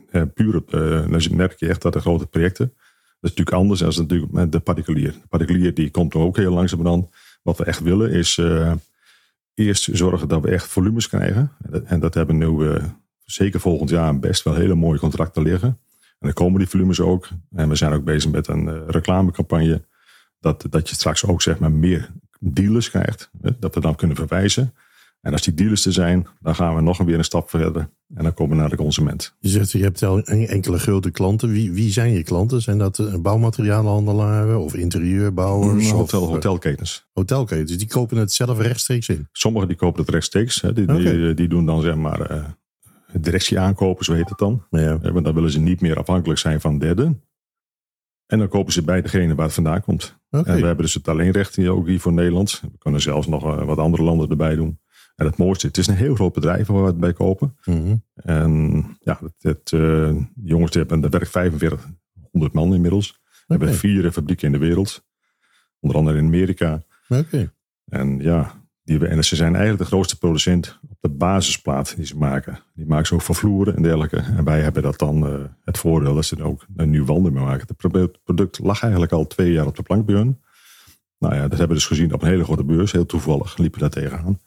En, 0.10 0.34
puur 0.34 0.56
op, 0.56 0.72
dan 0.72 1.36
merk 1.36 1.60
je 1.60 1.68
echt 1.68 1.82
dat 1.82 1.94
de 1.94 2.00
grote 2.00 2.28
projecten. 2.28 2.66
Dat 2.66 3.32
is 3.32 3.38
natuurlijk 3.38 3.58
anders 3.58 3.80
dan 3.80 3.94
natuurlijk 3.96 4.32
met 4.32 4.52
de 4.52 4.60
particulier. 4.60 5.12
De 5.12 5.28
particulier 5.30 5.74
die 5.74 5.92
komt 5.92 6.16
ook 6.16 6.38
heel 6.38 6.54
langzamerhand. 6.54 7.10
Wat 7.42 7.58
we 7.58 7.66
echt 7.66 7.80
willen 7.80 8.12
is 8.12 8.38
eerst 9.56 9.90
zorgen 9.92 10.28
dat 10.28 10.42
we 10.42 10.50
echt 10.50 10.68
volumes 10.68 11.10
krijgen. 11.10 11.52
En 11.86 12.00
dat 12.00 12.14
hebben 12.14 12.38
nu 12.38 12.48
uh, 12.48 12.84
zeker 13.26 13.60
volgend 13.60 13.90
jaar 13.90 14.20
best 14.20 14.44
wel 14.44 14.54
hele 14.54 14.76
mooie 14.76 15.00
contracten 15.00 15.44
liggen. 15.44 15.68
En 16.00 16.32
dan 16.32 16.34
komen 16.34 16.60
die 16.60 16.70
volumes 16.70 17.00
ook. 17.00 17.28
En 17.56 17.70
we 17.70 17.76
zijn 17.76 17.94
ook 17.94 18.04
bezig 18.04 18.32
met 18.32 18.48
een 18.48 18.68
uh, 18.68 18.82
reclamecampagne. 18.88 19.82
Dat, 20.40 20.66
dat 20.70 20.90
je 20.90 20.96
straks 20.96 21.26
ook 21.26 21.42
zeg 21.42 21.60
maar 21.60 21.72
meer 21.72 22.10
dealers 22.40 22.90
krijgt. 22.90 23.30
Hè, 23.42 23.52
dat 23.60 23.76
we 23.76 23.82
dan 23.82 23.96
kunnen 23.96 24.16
verwijzen. 24.16 24.74
En 25.26 25.32
als 25.32 25.42
die 25.42 25.54
dealers 25.54 25.86
er 25.86 25.94
zijn, 25.94 26.28
dan 26.42 26.56
gaan 26.56 26.76
we 26.76 26.82
nog 26.82 26.98
weer 26.98 27.18
een 27.18 27.24
stap 27.24 27.50
verder. 27.50 27.90
En 28.16 28.24
dan 28.24 28.34
komen 28.34 28.56
we 28.56 28.62
naar 28.62 28.70
de 28.70 28.76
consument. 28.76 29.36
Je 29.40 29.50
zegt, 29.50 29.72
je 29.72 29.84
hebt 29.84 30.02
enkele 30.28 30.80
grote 30.80 31.12
klanten. 31.12 31.50
Wie, 31.50 31.72
wie 31.72 31.92
zijn 31.92 32.12
je 32.12 32.24
klanten? 32.24 32.62
Zijn 32.62 32.78
dat 32.78 32.98
uh, 32.98 33.16
bouwmaterialenhandelaren 33.16 34.60
of 34.60 34.76
interieurbouwers? 34.76 35.90
Hotel, 35.92 36.22
of, 36.22 36.30
hotelketens. 36.30 37.08
Hotelketens, 37.14 37.78
die 37.78 37.88
kopen 37.88 38.18
het 38.18 38.32
zelf 38.34 38.60
rechtstreeks 38.60 39.10
in? 39.10 39.28
Sommigen 39.32 39.68
die 39.68 39.78
kopen 39.78 40.02
het 40.02 40.10
rechtstreeks. 40.10 40.62
Hè. 40.62 40.74
Die, 40.74 40.84
okay. 40.84 41.18
die, 41.18 41.34
die, 41.34 41.48
doen 41.48 41.66
dan 41.66 41.82
zeg 41.82 41.96
maar 41.96 42.32
uh, 42.32 42.46
directie 43.14 43.60
aankopen, 43.60 44.06
zo 44.06 44.14
heet 44.14 44.30
het 44.30 44.38
dan. 44.38 44.64
Ja. 44.70 45.00
Want 45.00 45.26
dan 45.26 45.34
willen 45.34 45.52
ze 45.52 45.60
niet 45.60 45.82
meer 45.82 45.98
afhankelijk 45.98 46.40
zijn 46.40 46.62
van 46.62 46.78
derden. 46.78 47.22
En 48.26 48.40
dan 48.40 48.48
kopen 48.48 48.74
ze 48.74 48.84
bij 48.84 49.02
degene 49.02 49.36
waar 49.36 49.46
het 49.46 49.54
vandaan 49.54 49.82
komt. 49.82 50.18
Okay. 50.30 50.54
En 50.54 50.60
we 50.60 50.66
hebben 50.66 50.86
dus 50.86 50.94
het 50.94 51.08
alleenrecht 51.08 51.56
hier 51.56 51.72
ook 51.72 51.88
hier 51.88 52.00
voor 52.00 52.14
Nederland. 52.14 52.60
We 52.62 52.78
kunnen 52.78 53.02
zelfs 53.02 53.28
nog 53.28 53.66
wat 53.66 53.78
andere 53.78 54.04
landen 54.04 54.30
erbij 54.30 54.56
doen. 54.56 54.80
En 55.16 55.26
het 55.26 55.38
mooiste, 55.38 55.68
het 55.68 55.78
is 55.78 55.88
een 55.88 55.96
heel 55.96 56.16
groot 56.16 56.34
bedrijf 56.34 56.68
waar 56.68 56.82
we 56.82 56.88
het 56.88 57.00
bij 57.00 57.14
kopen. 57.14 57.58
Mm 57.66 57.76
-hmm. 57.76 58.04
En 58.16 58.84
ja, 59.00 59.20
het, 59.22 59.34
het, 59.40 59.72
uh, 59.72 60.10
die 60.10 60.48
jongens 60.48 60.72
die 60.72 60.82
hebben, 60.82 61.02
daar 61.02 61.10
werkt 61.10 61.30
4500 61.30 62.54
man 62.54 62.74
inmiddels. 62.74 63.12
We 63.12 63.54
okay. 63.54 63.58
hebben 63.58 63.80
vier 63.80 64.12
fabrieken 64.12 64.46
in 64.46 64.52
de 64.52 64.66
wereld. 64.66 65.06
Onder 65.80 65.98
andere 65.98 66.18
in 66.18 66.26
Amerika. 66.26 66.84
Okay. 67.10 67.50
En 67.86 68.20
ja, 68.20 68.66
die, 68.84 69.08
en 69.08 69.24
ze 69.24 69.36
zijn 69.36 69.56
eigenlijk 69.56 69.84
de 69.84 69.96
grootste 69.96 70.18
producent 70.18 70.80
op 70.90 70.98
de 71.00 71.10
basisplaat 71.10 71.96
die 71.96 72.06
ze 72.06 72.18
maken. 72.18 72.60
Die 72.74 72.86
maken 72.86 73.08
ze 73.08 73.14
ook 73.14 73.22
van 73.22 73.36
vloeren 73.36 73.76
en 73.76 73.82
dergelijke. 73.82 74.18
En 74.18 74.44
wij 74.44 74.62
hebben 74.62 74.84
dat 74.84 75.00
dan 75.00 75.28
uh, 75.28 75.46
het 75.64 75.78
voordeel 75.78 76.16
dat 76.16 76.26
ze 76.26 76.36
er 76.36 76.44
ook 76.44 76.66
een 76.76 76.90
nieuw 76.90 77.06
wanden 77.06 77.34
mee 77.34 77.44
maken. 77.44 77.68
Het 77.68 78.18
product 78.24 78.60
lag 78.60 78.82
eigenlijk 78.82 79.12
al 79.12 79.28
twee 79.28 79.52
jaar 79.52 79.66
op 79.66 79.76
de 79.76 79.84
plank 79.84 80.06
bij 80.06 80.16
hun. 80.16 80.40
Nou 81.18 81.36
ja, 81.36 81.42
dat 81.42 81.50
hebben 81.50 81.68
we 81.68 81.74
dus 81.74 81.86
gezien 81.86 82.14
op 82.14 82.22
een 82.22 82.28
hele 82.28 82.44
grote 82.44 82.64
beurs. 82.64 82.92
Heel 82.92 83.06
toevallig 83.06 83.58
liepen 83.58 83.80
we 83.80 83.90
daar 83.90 84.04
tegenaan. 84.04 84.40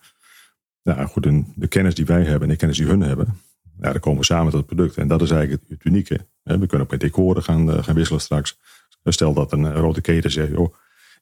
Nou 0.83 1.07
goed, 1.07 1.27
de 1.55 1.67
kennis 1.67 1.95
die 1.95 2.05
wij 2.05 2.23
hebben 2.23 2.41
en 2.41 2.49
de 2.49 2.55
kennis 2.55 2.77
die 2.77 2.87
hun 2.87 3.01
hebben, 3.01 3.37
ja, 3.81 3.91
dan 3.91 3.99
komen 3.99 4.19
we 4.19 4.25
samen 4.25 4.51
tot 4.51 4.59
het 4.59 4.75
product. 4.75 4.97
En 4.97 5.07
dat 5.07 5.21
is 5.21 5.31
eigenlijk 5.31 5.63
het 5.67 5.85
unieke. 5.85 6.27
We 6.43 6.57
kunnen 6.57 6.81
ook 6.81 6.91
met 6.91 6.99
decoren 6.99 7.43
gaan, 7.43 7.69
uh, 7.69 7.83
gaan 7.83 7.95
wisselen 7.95 8.21
straks. 8.21 8.59
Stel 9.03 9.33
dat 9.33 9.51
een 9.51 9.73
rode 9.73 10.01
keten 10.01 10.31
zegt, 10.31 10.51
joh, 10.51 10.75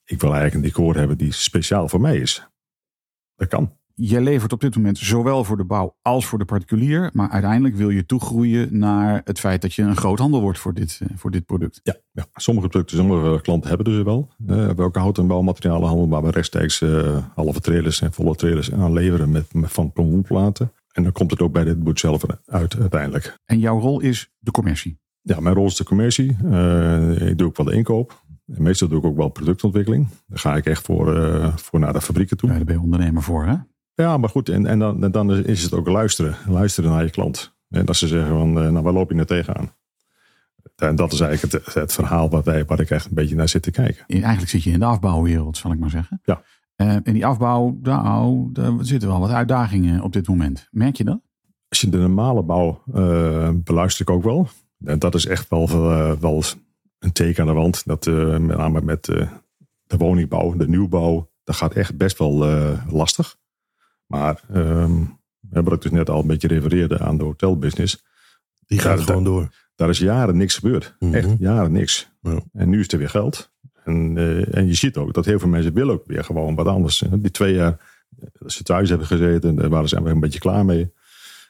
ik 0.05 0.21
wil 0.21 0.33
eigenlijk 0.33 0.53
een 0.53 0.71
decor 0.71 0.95
hebben 0.95 1.17
die 1.17 1.31
speciaal 1.31 1.89
voor 1.89 2.01
mij 2.01 2.17
is. 2.17 2.47
Dat 3.35 3.47
kan. 3.47 3.77
Jij 3.99 4.21
levert 4.21 4.53
op 4.53 4.61
dit 4.61 4.75
moment 4.75 4.97
zowel 4.97 5.43
voor 5.43 5.57
de 5.57 5.65
bouw 5.65 5.95
als 6.01 6.25
voor 6.25 6.39
de 6.39 6.45
particulier. 6.45 7.09
Maar 7.13 7.29
uiteindelijk 7.29 7.75
wil 7.75 7.89
je 7.89 8.05
toegroeien 8.05 8.77
naar 8.77 9.21
het 9.23 9.39
feit 9.39 9.61
dat 9.61 9.73
je 9.73 9.81
een 9.81 9.95
groothandel 9.95 10.41
wordt 10.41 10.59
voor 10.59 10.73
dit, 10.73 11.01
voor 11.15 11.31
dit 11.31 11.45
product. 11.45 11.79
Ja, 11.83 11.95
ja. 12.11 12.25
sommige 12.33 12.67
producten, 12.67 12.97
sommige 12.97 13.41
klanten 13.41 13.69
hebben 13.69 13.93
dus 13.93 14.03
wel. 14.03 14.27
Uh, 14.41 14.47
we 14.47 14.61
hebben 14.61 14.85
ook 14.85 14.95
hout- 14.95 15.17
en 15.17 15.27
bouwmaterialenhandel 15.27 16.09
waar 16.09 16.23
we 16.23 16.31
rechtstreeks 16.31 16.81
uh, 16.81 17.17
halve 17.35 17.59
trailers 17.59 18.01
en 18.01 18.13
volle 18.13 18.35
trailers 18.35 18.73
aan 18.73 18.93
leveren 18.93 19.31
met, 19.31 19.53
met 19.53 19.71
van 19.71 19.91
plomboenplaten. 19.91 20.71
En 20.91 21.03
dan 21.03 21.11
komt 21.11 21.31
het 21.31 21.41
ook 21.41 21.51
bij 21.51 21.63
dit 21.63 21.83
boet 21.83 21.99
zelf 21.99 22.25
uit 22.45 22.79
uiteindelijk. 22.79 23.37
En 23.45 23.59
jouw 23.59 23.79
rol 23.79 23.99
is 23.99 24.31
de 24.39 24.51
commercie? 24.51 24.99
Ja, 25.21 25.39
mijn 25.39 25.55
rol 25.55 25.65
is 25.65 25.75
de 25.75 25.83
commercie. 25.83 26.37
Uh, 26.45 27.29
ik 27.29 27.37
doe 27.37 27.47
ook 27.47 27.57
wel 27.57 27.65
de 27.65 27.73
inkoop. 27.73 28.23
En 28.53 28.61
meestal 28.61 28.87
doe 28.87 28.99
ik 28.99 29.05
ook 29.05 29.17
wel 29.17 29.29
productontwikkeling. 29.29 30.07
Dan 30.27 30.37
ga 30.37 30.55
ik 30.55 30.65
echt 30.65 30.85
voor, 30.85 31.05
voor 31.55 31.79
naar 31.79 31.93
de 31.93 32.01
fabrieken 32.01 32.37
toe. 32.37 32.49
Ja, 32.49 32.55
daar 32.55 32.65
ben 32.65 32.75
je 32.75 32.81
ondernemer 32.81 33.23
voor 33.23 33.45
hè? 33.45 33.55
Ja, 33.97 34.17
maar 34.17 34.29
goed, 34.29 34.49
en, 34.49 34.65
en 34.65 34.79
dan, 34.79 35.11
dan 35.11 35.35
is 35.45 35.63
het 35.63 35.73
ook 35.73 35.87
luisteren. 35.87 36.35
Luisteren 36.47 36.91
naar 36.91 37.03
je 37.03 37.09
klant. 37.09 37.55
En 37.69 37.85
dat 37.85 37.95
ze 37.95 38.07
zeggen 38.07 38.29
van, 38.29 38.53
nou 38.53 38.81
waar 38.81 38.93
loop 38.93 39.09
je 39.09 39.15
nou 39.15 39.27
tegenaan? 39.27 39.71
En 40.75 40.95
dat 40.95 41.13
is 41.13 41.19
eigenlijk 41.19 41.53
het, 41.53 41.73
het 41.73 41.93
verhaal 41.93 42.29
waar, 42.29 42.43
wij, 42.43 42.65
waar 42.65 42.79
ik 42.79 42.89
echt 42.89 43.05
een 43.05 43.13
beetje 43.13 43.35
naar 43.35 43.49
zit 43.49 43.61
te 43.61 43.71
kijken. 43.71 44.05
Eigenlijk 44.07 44.49
zit 44.49 44.63
je 44.63 44.71
in 44.71 44.79
de 44.79 44.85
afbouwwereld, 44.85 45.57
zal 45.57 45.71
ik 45.71 45.79
maar 45.79 45.89
zeggen. 45.89 46.21
Ja. 46.23 46.41
Uh, 46.77 46.93
en 46.93 47.13
die 47.13 47.25
afbouw, 47.25 47.77
nou, 47.81 48.49
daar 48.51 48.73
zitten 48.79 49.09
wel 49.09 49.19
wat 49.19 49.29
uitdagingen 49.29 50.01
op 50.01 50.13
dit 50.13 50.27
moment. 50.27 50.67
Merk 50.71 50.95
je 50.95 51.03
dat? 51.03 51.19
Als 51.69 51.81
je 51.81 51.89
de 51.89 51.97
normale 51.97 52.43
bouw 52.43 52.81
uh, 52.93 53.49
beluister 53.53 54.01
ik 54.01 54.09
ook 54.09 54.23
wel. 54.23 54.47
En 54.85 54.99
dat 54.99 55.15
is 55.15 55.25
echt 55.25 55.49
wel, 55.49 55.69
uh, 55.69 56.11
wel 56.11 56.43
een 56.99 57.11
teken 57.11 57.41
aan 57.41 57.47
de 57.47 57.59
wand. 57.61 57.85
Dat 57.85 58.05
met 58.05 58.57
name 58.57 58.81
met 58.81 59.05
de 59.83 59.97
woningbouw, 59.97 60.55
de 60.55 60.67
nieuwbouw, 60.67 61.29
dat 61.43 61.55
gaat 61.55 61.73
echt 61.73 61.97
best 61.97 62.17
wel 62.17 62.45
lastig. 62.89 63.37
Maar 64.07 64.41
um, 64.53 65.19
wat 65.49 65.73
ik 65.73 65.81
dus 65.81 65.91
net 65.91 66.09
al 66.09 66.21
een 66.21 66.27
beetje 66.27 66.47
refereerde 66.47 66.99
aan 66.99 67.17
de 67.17 67.23
hotelbusiness. 67.23 68.05
Die 68.65 68.79
gaat 68.79 68.97
daar, 68.97 69.05
gewoon 69.05 69.23
door. 69.23 69.49
Daar 69.75 69.89
is 69.89 69.97
jaren 69.97 70.37
niks 70.37 70.55
gebeurd. 70.55 70.95
Mm 70.99 71.07
-hmm. 71.07 71.17
Echt 71.17 71.29
jaren 71.39 71.71
niks. 71.71 72.09
Ja. 72.21 72.39
En 72.53 72.69
nu 72.69 72.79
is 72.79 72.87
er 72.87 72.97
weer 72.97 73.09
geld. 73.09 73.51
En, 73.83 74.15
uh, 74.15 74.55
en 74.55 74.67
je 74.67 74.73
ziet 74.73 74.97
ook 74.97 75.13
dat 75.13 75.25
heel 75.25 75.39
veel 75.39 75.49
mensen 75.49 75.73
willen 75.73 75.93
ook 75.93 76.05
weer 76.05 76.23
gewoon 76.23 76.55
wat 76.55 76.67
anders. 76.67 77.03
Die 77.11 77.31
twee 77.31 77.53
jaar 77.53 77.77
dat 78.39 78.51
ze 78.51 78.63
thuis 78.63 78.89
hebben 78.89 79.07
gezeten, 79.07 79.55
daar 79.55 79.69
waren 79.69 79.89
ze 79.89 79.95
een 79.95 80.19
beetje 80.19 80.39
klaar 80.39 80.65
mee. 80.65 80.93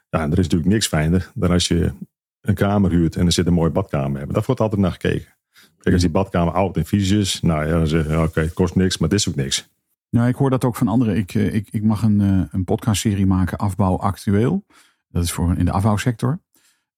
Ja, 0.10 0.22
en 0.22 0.32
er 0.32 0.38
is 0.38 0.44
natuurlijk 0.44 0.72
niks 0.72 0.88
fijner 0.88 1.32
dan 1.34 1.52
als 1.52 1.68
je 1.68 1.94
een 2.42 2.56
kamer 2.56 2.92
huurt 2.92 3.16
en 3.16 3.26
er 3.26 3.32
zit 3.32 3.48
een 3.48 3.54
mooie 3.54 3.70
badkamer 3.70 4.18
hebben. 4.18 4.36
Daar 4.36 4.44
wordt 4.46 4.62
altijd 4.62 4.82
naar 4.82 4.92
gekeken. 4.92 5.36
Kijk, 5.78 5.94
als 5.94 6.02
die 6.02 6.12
badkamer 6.12 6.54
oud 6.54 6.78
en 6.78 6.86
vies 6.86 7.12
is, 7.12 7.42
nou 7.42 7.66
ja, 7.66 7.72
dan 7.72 7.88
zeg 7.88 8.08
je, 8.08 8.20
oké, 8.20 8.40
het 8.40 8.54
kost 8.54 8.76
niks, 8.76 8.98
maar 8.98 9.10
het 9.10 9.20
is 9.20 9.30
ook 9.30 9.36
niks. 9.36 9.70
Nou, 10.10 10.28
ik 10.28 10.36
hoor 10.36 10.50
dat 10.50 10.66
ook 10.66 10.76
van 10.76 10.88
anderen. 10.88 11.18
Ik, 11.18 11.34
ik, 11.34 11.68
ik 11.70 11.84
mag 11.84 12.02
een, 12.02 12.48
een 12.52 12.64
podcastserie 12.64 13.26
maken, 13.26 13.58
Afbouw 13.58 13.98
Actueel. 13.98 14.66
Dat 15.08 15.24
is 15.24 15.32
voor 15.32 15.58
in 15.58 15.66
de 15.66 15.72
afbouwsector. 15.72 16.40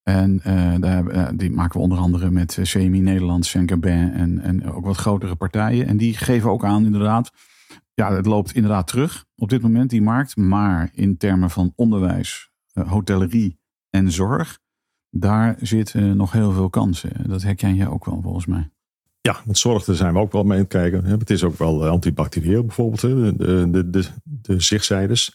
En 0.02 0.40
uh, 0.46 0.74
daar, 0.78 1.36
die 1.36 1.50
maken 1.50 1.76
we 1.76 1.82
onder 1.82 1.98
andere 1.98 2.30
met 2.30 2.58
CMI 2.62 3.00
Nederland, 3.00 3.46
Saint-Gobain 3.46 4.12
en, 4.12 4.38
en 4.38 4.72
ook 4.72 4.84
wat 4.84 4.96
grotere 4.96 5.34
partijen. 5.34 5.86
En 5.86 5.96
die 5.96 6.16
geven 6.16 6.50
ook 6.50 6.64
aan 6.64 6.84
inderdaad, 6.84 7.32
ja, 7.94 8.12
het 8.12 8.26
loopt 8.26 8.54
inderdaad 8.54 8.86
terug 8.86 9.26
op 9.36 9.48
dit 9.48 9.62
moment, 9.62 9.90
die 9.90 10.02
markt. 10.02 10.36
Maar 10.36 10.90
in 10.94 11.16
termen 11.16 11.50
van 11.50 11.72
onderwijs, 11.76 12.50
hotellerie 12.72 13.58
en 13.90 14.12
zorg, 14.12 14.58
daar 15.10 15.56
zitten 15.60 16.16
nog 16.16 16.32
heel 16.32 16.52
veel 16.52 16.70
kansen. 16.70 17.28
Dat 17.28 17.42
herken 17.42 17.74
je 17.74 17.90
ook 17.90 18.04
wel 18.04 18.20
volgens 18.22 18.46
mij. 18.46 18.70
Ja, 19.22 19.40
met 19.44 19.58
zorg 19.58 19.84
daar 19.84 19.96
zijn 19.96 20.12
we 20.12 20.18
ook 20.18 20.32
wel 20.32 20.42
mee 20.42 20.52
aan 20.52 20.58
het 20.58 20.72
kijken. 20.72 21.04
Het 21.04 21.30
is 21.30 21.44
ook 21.44 21.58
wel 21.58 21.86
antibacterieel 21.88 22.64
bijvoorbeeld, 22.64 23.00
de, 23.00 23.70
de, 23.70 23.90
de, 23.90 24.04
de 24.22 24.60
zichtzijders. 24.60 25.28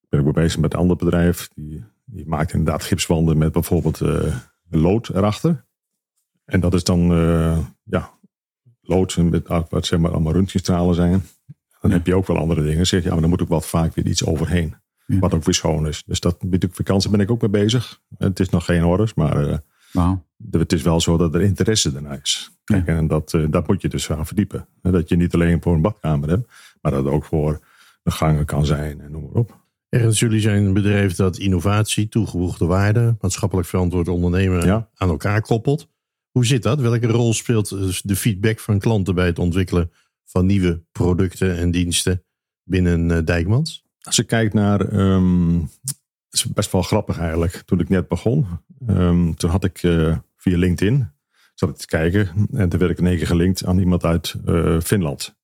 Ik 0.00 0.08
ben 0.08 0.26
ook 0.26 0.34
bezig 0.34 0.60
met 0.60 0.72
een 0.72 0.78
ander 0.78 0.96
bedrijf, 0.96 1.48
die, 1.54 1.84
die 2.04 2.26
maakt 2.26 2.52
inderdaad 2.52 2.82
gipswanden 2.82 3.38
met 3.38 3.52
bijvoorbeeld 3.52 4.00
uh, 4.00 4.36
lood 4.70 5.08
erachter. 5.08 5.64
En 6.44 6.60
dat 6.60 6.74
is 6.74 6.84
dan, 6.84 7.12
uh, 7.12 7.58
ja, 7.82 8.10
lood 8.80 9.16
met 9.16 9.48
wat 9.48 9.86
zeg 9.86 9.98
maar 9.98 10.10
allemaal 10.10 10.32
röntgenstralen 10.32 10.94
zijn. 10.94 11.22
Dan 11.80 11.90
heb 11.90 12.06
je 12.06 12.14
ook 12.14 12.26
wel 12.26 12.38
andere 12.38 12.62
dingen. 12.62 12.86
Zeg 12.86 13.00
je, 13.00 13.06
ja, 13.06 13.12
maar 13.12 13.20
dan 13.20 13.30
moet 13.30 13.42
ook 13.42 13.48
wat 13.48 13.66
vaak 13.66 13.94
weer 13.94 14.06
iets 14.06 14.24
overheen. 14.24 14.74
Ja. 15.06 15.18
Wat 15.18 15.34
ook 15.34 15.44
weer 15.44 15.54
schoon 15.54 15.86
is. 15.86 16.02
Dus 16.06 16.20
dat 16.20 16.42
met 16.42 16.60
de 16.60 16.68
vakantie 16.72 17.10
ben 17.10 17.20
ik 17.20 17.30
ook 17.30 17.40
mee 17.40 17.50
bezig. 17.50 18.00
Het 18.18 18.40
is 18.40 18.48
nog 18.48 18.64
geen 18.64 18.84
orders, 18.84 19.14
maar 19.14 19.48
uh, 19.48 19.56
wow. 19.92 20.18
het 20.50 20.72
is 20.72 20.82
wel 20.82 21.00
zo 21.00 21.16
dat 21.16 21.34
er 21.34 21.40
interesse 21.40 21.92
ernaar 21.94 22.18
is. 22.22 22.55
Kijk. 22.66 22.86
En 22.86 23.06
dat, 23.06 23.32
uh, 23.32 23.46
dat 23.50 23.66
moet 23.66 23.82
je 23.82 23.88
dus 23.88 24.06
gaan 24.06 24.26
verdiepen. 24.26 24.68
Dat 24.82 25.08
je 25.08 25.16
niet 25.16 25.34
alleen 25.34 25.62
voor 25.62 25.74
een 25.74 25.80
badkamer 25.80 26.28
hebt, 26.28 26.48
maar 26.80 26.92
dat 26.92 27.04
het 27.04 27.12
ook 27.12 27.24
voor 27.24 27.60
de 28.02 28.10
gangen 28.10 28.44
kan 28.44 28.66
zijn 28.66 29.00
en 29.00 29.10
noem 29.10 29.22
maar 29.22 29.40
op. 29.40 29.64
Ergens, 29.88 30.18
jullie 30.18 30.40
zijn 30.40 30.64
een 30.64 30.72
bedrijf 30.72 31.14
dat 31.14 31.38
innovatie, 31.38 32.08
toegevoegde 32.08 32.66
waarde, 32.66 33.16
maatschappelijk 33.20 33.68
verantwoord 33.68 34.08
ondernemen 34.08 34.66
ja. 34.66 34.88
aan 34.94 35.08
elkaar 35.08 35.40
koppelt. 35.40 35.88
Hoe 36.30 36.46
zit 36.46 36.62
dat? 36.62 36.80
Welke 36.80 37.06
rol 37.06 37.34
speelt 37.34 37.68
de 38.08 38.16
feedback 38.16 38.60
van 38.60 38.78
klanten 38.78 39.14
bij 39.14 39.26
het 39.26 39.38
ontwikkelen 39.38 39.90
van 40.24 40.46
nieuwe 40.46 40.82
producten 40.92 41.56
en 41.56 41.70
diensten 41.70 42.24
binnen 42.62 43.10
uh, 43.10 43.18
Dijkmans? 43.24 43.84
Als 44.00 44.16
je 44.16 44.24
kijkt 44.24 44.54
naar, 44.54 44.92
um, 44.92 45.60
het 45.60 46.00
is 46.30 46.44
best 46.44 46.72
wel 46.72 46.82
grappig 46.82 47.18
eigenlijk. 47.18 47.62
Toen 47.66 47.80
ik 47.80 47.88
net 47.88 48.08
begon, 48.08 48.46
um, 48.86 49.34
toen 49.34 49.50
had 49.50 49.64
ik 49.64 49.82
uh, 49.82 50.16
via 50.36 50.58
LinkedIn, 50.58 51.10
zat 51.58 51.68
ik 51.68 51.76
te 51.76 51.86
kijken 51.86 52.48
en 52.52 52.68
toen 52.68 52.78
werd 52.78 52.90
ik 52.90 52.98
in 52.98 53.06
één 53.06 53.16
keer 53.16 53.26
gelinkt 53.26 53.64
aan 53.64 53.78
iemand 53.78 54.04
uit 54.04 54.36
uh, 54.46 54.80
Finland. 54.80 55.36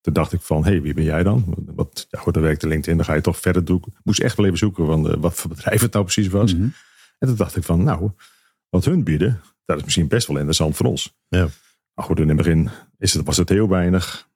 Toen 0.00 0.12
dacht 0.12 0.32
ik 0.32 0.40
van, 0.40 0.64
hé, 0.64 0.70
hey, 0.70 0.82
wie 0.82 0.94
ben 0.94 1.04
jij 1.04 1.22
dan? 1.22 1.54
Wat, 1.66 2.06
ja 2.10 2.18
goed, 2.18 2.34
dan 2.34 2.42
werkte 2.42 2.66
LinkedIn, 2.66 2.96
dan 2.96 3.06
ga 3.06 3.14
je 3.14 3.20
toch 3.20 3.40
verder 3.40 3.64
doen. 3.64 3.82
Moest 4.02 4.20
echt 4.20 4.36
wel 4.36 4.46
even 4.46 4.58
zoeken 4.58 4.86
van, 4.86 5.10
uh, 5.10 5.16
wat 5.18 5.34
voor 5.34 5.50
bedrijf 5.50 5.80
het 5.80 5.92
nou 5.92 6.04
precies 6.04 6.28
was. 6.28 6.54
Mm 6.54 6.60
-hmm. 6.60 6.72
En 7.18 7.28
toen 7.28 7.36
dacht 7.36 7.56
ik 7.56 7.62
van, 7.62 7.84
nou, 7.84 8.10
wat 8.68 8.84
hun 8.84 9.04
bieden, 9.04 9.40
dat 9.64 9.76
is 9.76 9.84
misschien 9.84 10.08
best 10.08 10.26
wel 10.26 10.36
interessant 10.36 10.76
voor 10.76 10.86
ons. 10.86 11.16
Ja. 11.28 11.48
Maar 11.94 12.04
goed, 12.04 12.18
in 12.18 12.28
het 12.28 12.36
begin 12.36 12.70
is 12.98 13.14
het, 13.14 13.26
was 13.26 13.36
het 13.36 13.48
heel 13.48 13.68
weinig. 13.68 14.28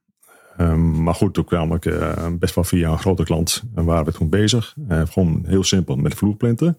Um, 0.59 1.03
maar 1.03 1.15
goed, 1.15 1.35
toen 1.35 1.45
kwam 1.45 1.75
ik 1.75 1.85
uh, 1.85 2.27
best 2.39 2.55
wel 2.55 2.65
via 2.65 2.91
een 2.91 2.99
grote 2.99 3.25
klant 3.25 3.63
en 3.75 3.85
waren 3.85 4.05
we 4.05 4.13
toen 4.13 4.29
bezig. 4.29 4.75
Uh, 4.89 5.03
gewoon 5.07 5.45
heel 5.47 5.65
simpel 5.65 5.97
met 5.97 6.15
vloerplinten. 6.15 6.79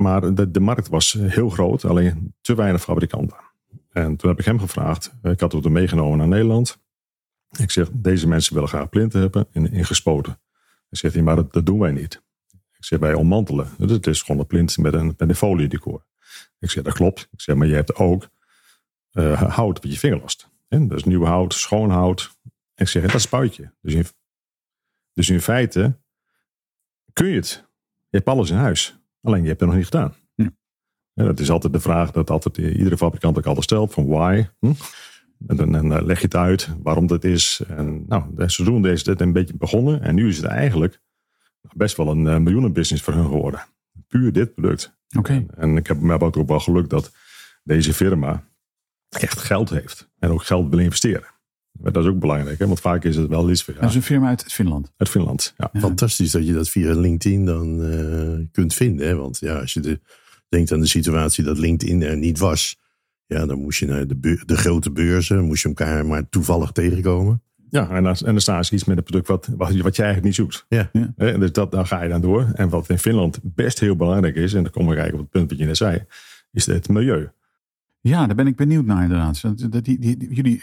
Maar 0.00 0.34
de, 0.34 0.50
de 0.50 0.60
markt 0.60 0.88
was 0.88 1.12
heel 1.12 1.48
groot, 1.48 1.84
alleen 1.84 2.34
te 2.40 2.54
weinig 2.54 2.82
fabrikanten. 2.82 3.36
En 3.90 4.16
toen 4.16 4.30
heb 4.30 4.38
ik 4.38 4.44
hem 4.44 4.58
gevraagd, 4.58 5.12
ik 5.22 5.40
had 5.40 5.52
het 5.52 5.64
er 5.64 5.72
meegenomen 5.72 6.18
naar 6.18 6.28
Nederland. 6.28 6.80
Ik 7.58 7.70
zeg, 7.70 7.88
deze 7.92 8.28
mensen 8.28 8.54
willen 8.54 8.68
graag 8.68 8.88
plinten 8.88 9.20
hebben 9.20 9.46
in, 9.52 9.84
gespoten. 9.84 10.40
Hij 10.88 11.10
zegt 11.10 11.20
maar 11.20 11.36
dat, 11.36 11.66
doen 11.66 11.78
wij 11.78 11.90
niet. 11.90 12.22
Ik 12.50 12.84
zeg, 12.84 12.98
wij 12.98 13.14
ommantelen. 13.14 13.68
Dus 13.78 13.90
het 13.90 14.06
is 14.06 14.22
gewoon 14.22 14.40
een 14.40 14.46
plint 14.46 14.78
met 14.78 14.94
een, 14.94 15.06
met 15.06 15.42
een. 15.42 16.00
Ik 16.58 16.70
zeg, 16.70 16.82
dat 16.82 16.94
klopt. 16.94 17.28
Ik 17.32 17.40
zeg, 17.40 17.56
maar 17.56 17.66
je 17.66 17.74
hebt 17.74 17.94
ook 17.94 18.28
uh, 19.12 19.42
hout 19.42 19.82
wat 19.82 19.92
je 19.92 19.98
vinger 19.98 20.20
last. 20.20 20.48
En 20.68 20.88
dat 20.88 20.98
is 20.98 21.04
nieuw 21.04 21.24
hout, 21.24 21.54
schoon 21.54 21.90
hout. 21.90 22.38
Ik 22.74 22.88
zeg, 22.88 23.12
dat 23.12 23.20
spuit 23.20 23.56
je. 23.56 23.70
Dus 23.80 23.94
in, 23.94 24.04
dus 25.12 25.28
in 25.28 25.40
feite 25.40 25.98
kun 27.12 27.26
je 27.26 27.36
het. 27.36 27.68
Je 28.08 28.16
hebt 28.16 28.28
alles 28.28 28.50
in 28.50 28.56
huis. 28.56 28.99
Alleen 29.22 29.42
je 29.42 29.48
hebt 29.48 29.60
het 29.60 29.68
nog 29.68 29.78
niet 29.78 29.88
gedaan. 29.88 30.14
Ja. 30.34 30.52
Dat 31.14 31.40
is 31.40 31.50
altijd 31.50 31.72
de 31.72 31.80
vraag 31.80 32.10
dat 32.10 32.30
altijd 32.30 32.56
iedere 32.56 32.96
fabrikant 32.96 33.38
ook 33.38 33.46
altijd 33.46 33.64
stelt. 33.64 33.92
Van 33.92 34.06
why? 34.06 34.46
Hm? 34.58 34.72
En 35.46 35.56
dan, 35.56 35.72
dan, 35.72 36.04
leg 36.04 36.18
je 36.18 36.24
het 36.24 36.36
uit 36.36 36.68
waarom 36.82 37.06
dat 37.06 37.24
is. 37.24 37.62
En 37.68 38.04
nou, 38.06 38.48
ze 38.48 38.64
doen 38.64 38.82
deze 38.82 39.04
dit 39.04 39.20
een 39.20 39.32
beetje 39.32 39.56
begonnen. 39.56 40.02
En 40.02 40.14
nu 40.14 40.28
is 40.28 40.36
het 40.36 40.46
eigenlijk 40.46 41.00
best 41.72 41.96
wel 41.96 42.08
een, 42.08 42.24
een 42.24 42.42
miljoenenbusiness 42.42 43.04
voor 43.04 43.14
hun 43.14 43.24
geworden. 43.24 43.60
Puur 44.06 44.32
dit 44.32 44.54
product. 44.54 44.98
Oké. 45.18 45.32
En, 45.32 45.48
en, 45.56 45.76
ik 45.76 45.86
heb 45.86 46.00
me 46.00 46.20
ook 46.20 46.48
wel 46.48 46.60
geluk 46.60 46.88
dat 46.88 47.12
deze 47.62 47.94
firma 47.94 48.44
echt 49.08 49.38
geld 49.38 49.70
heeft. 49.70 50.10
En 50.18 50.30
ook 50.30 50.42
geld 50.42 50.68
wil 50.70 50.78
investeren. 50.78 51.28
Dat 51.82 51.96
is 51.96 52.06
ook 52.06 52.18
belangrijk, 52.18 52.58
hè? 52.58 52.66
want 52.66 52.80
vaak 52.80 53.04
is 53.04 53.16
het 53.16 53.28
wel 53.28 53.50
iets 53.50 53.62
voor 53.62 53.74
Dat 53.74 53.90
is 53.90 53.94
een 53.94 54.02
firma 54.02 54.28
uit 54.28 54.44
Finland. 54.52 54.92
Uit 54.96 55.08
Finland, 55.08 55.54
ja. 55.56 55.68
ja. 55.72 55.80
Fantastisch 55.80 56.30
dat 56.30 56.46
je 56.46 56.52
dat 56.52 56.68
via 56.68 56.94
LinkedIn 56.94 57.44
dan 57.44 57.80
uh, 57.80 58.46
kunt 58.52 58.74
vinden. 58.74 59.06
Hè? 59.06 59.14
Want 59.14 59.38
ja, 59.38 59.58
als 59.58 59.72
je 59.72 59.80
de, 59.80 60.00
denkt 60.48 60.72
aan 60.72 60.80
de 60.80 60.86
situatie 60.86 61.44
dat 61.44 61.58
LinkedIn 61.58 62.02
er 62.02 62.16
niet 62.16 62.38
was. 62.38 62.78
Ja, 63.26 63.46
dan 63.46 63.60
moest 63.60 63.78
je 63.78 63.86
naar 63.86 64.06
de, 64.06 64.42
de 64.46 64.56
grote 64.56 64.90
beurzen, 64.90 65.44
moest 65.44 65.62
je 65.62 65.68
elkaar 65.68 66.06
maar 66.06 66.28
toevallig 66.28 66.70
tegenkomen. 66.70 67.42
Ja, 67.70 67.90
en 67.90 68.02
dan, 68.02 68.14
en 68.14 68.32
dan 68.32 68.40
staan 68.40 68.64
ze 68.64 68.74
iets 68.74 68.84
met 68.84 68.96
een 68.96 69.02
product 69.02 69.28
wat, 69.28 69.48
wat, 69.56 69.76
wat 69.76 69.96
je 69.96 70.02
eigenlijk 70.02 70.24
niet 70.24 70.34
zoekt. 70.34 70.66
Ja. 70.68 70.90
ja. 70.92 71.12
En 71.16 71.40
dus 71.40 71.52
dat, 71.52 71.70
dan 71.70 71.86
ga 71.86 72.02
je 72.02 72.08
dan 72.08 72.20
door. 72.20 72.50
En 72.54 72.68
wat 72.68 72.88
in 72.88 72.98
Finland 72.98 73.38
best 73.42 73.80
heel 73.80 73.96
belangrijk 73.96 74.36
is, 74.36 74.54
en 74.54 74.62
dan 74.62 74.72
kom 74.72 74.82
ik 74.82 74.98
eigenlijk 74.98 75.18
op 75.18 75.20
het 75.20 75.30
punt 75.30 75.50
wat 75.50 75.58
je 75.58 75.64
net 75.64 75.76
zei, 75.76 76.04
is 76.52 76.66
het 76.66 76.88
milieu. 76.88 77.30
Ja, 78.02 78.26
daar 78.26 78.36
ben 78.36 78.46
ik 78.46 78.56
benieuwd 78.56 78.84
naar 78.84 79.02
inderdaad. 79.02 79.40
Jullie 80.28 80.60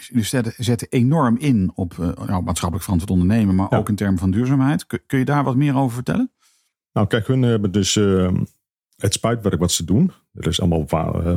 zetten, 0.56 0.88
enorm 0.88 1.36
in 1.36 1.72
op 1.74 1.96
uh, 2.00 2.08
nou, 2.26 2.42
maatschappelijk 2.42 2.82
verantwoord 2.82 3.20
ondernemen, 3.20 3.54
maar 3.54 3.66
ja. 3.70 3.76
ook 3.76 3.88
in 3.88 3.94
termen 3.94 4.18
van 4.18 4.30
duurzaamheid. 4.30 4.86
Kun, 4.86 5.18
je 5.18 5.24
daar 5.24 5.44
wat 5.44 5.56
meer 5.56 5.76
over 5.76 5.94
vertellen? 5.94 6.32
Nou, 6.92 7.06
kijk, 7.06 7.26
hun 7.26 7.42
hebben 7.42 7.72
dus 7.72 7.96
uh, 7.96 8.32
het 8.96 9.14
spuitwerk 9.14 9.60
wat 9.60 9.72
ze 9.72 9.84
doen. 9.84 10.12
Er 10.34 10.46
is 10.46 10.60
allemaal 10.60 10.86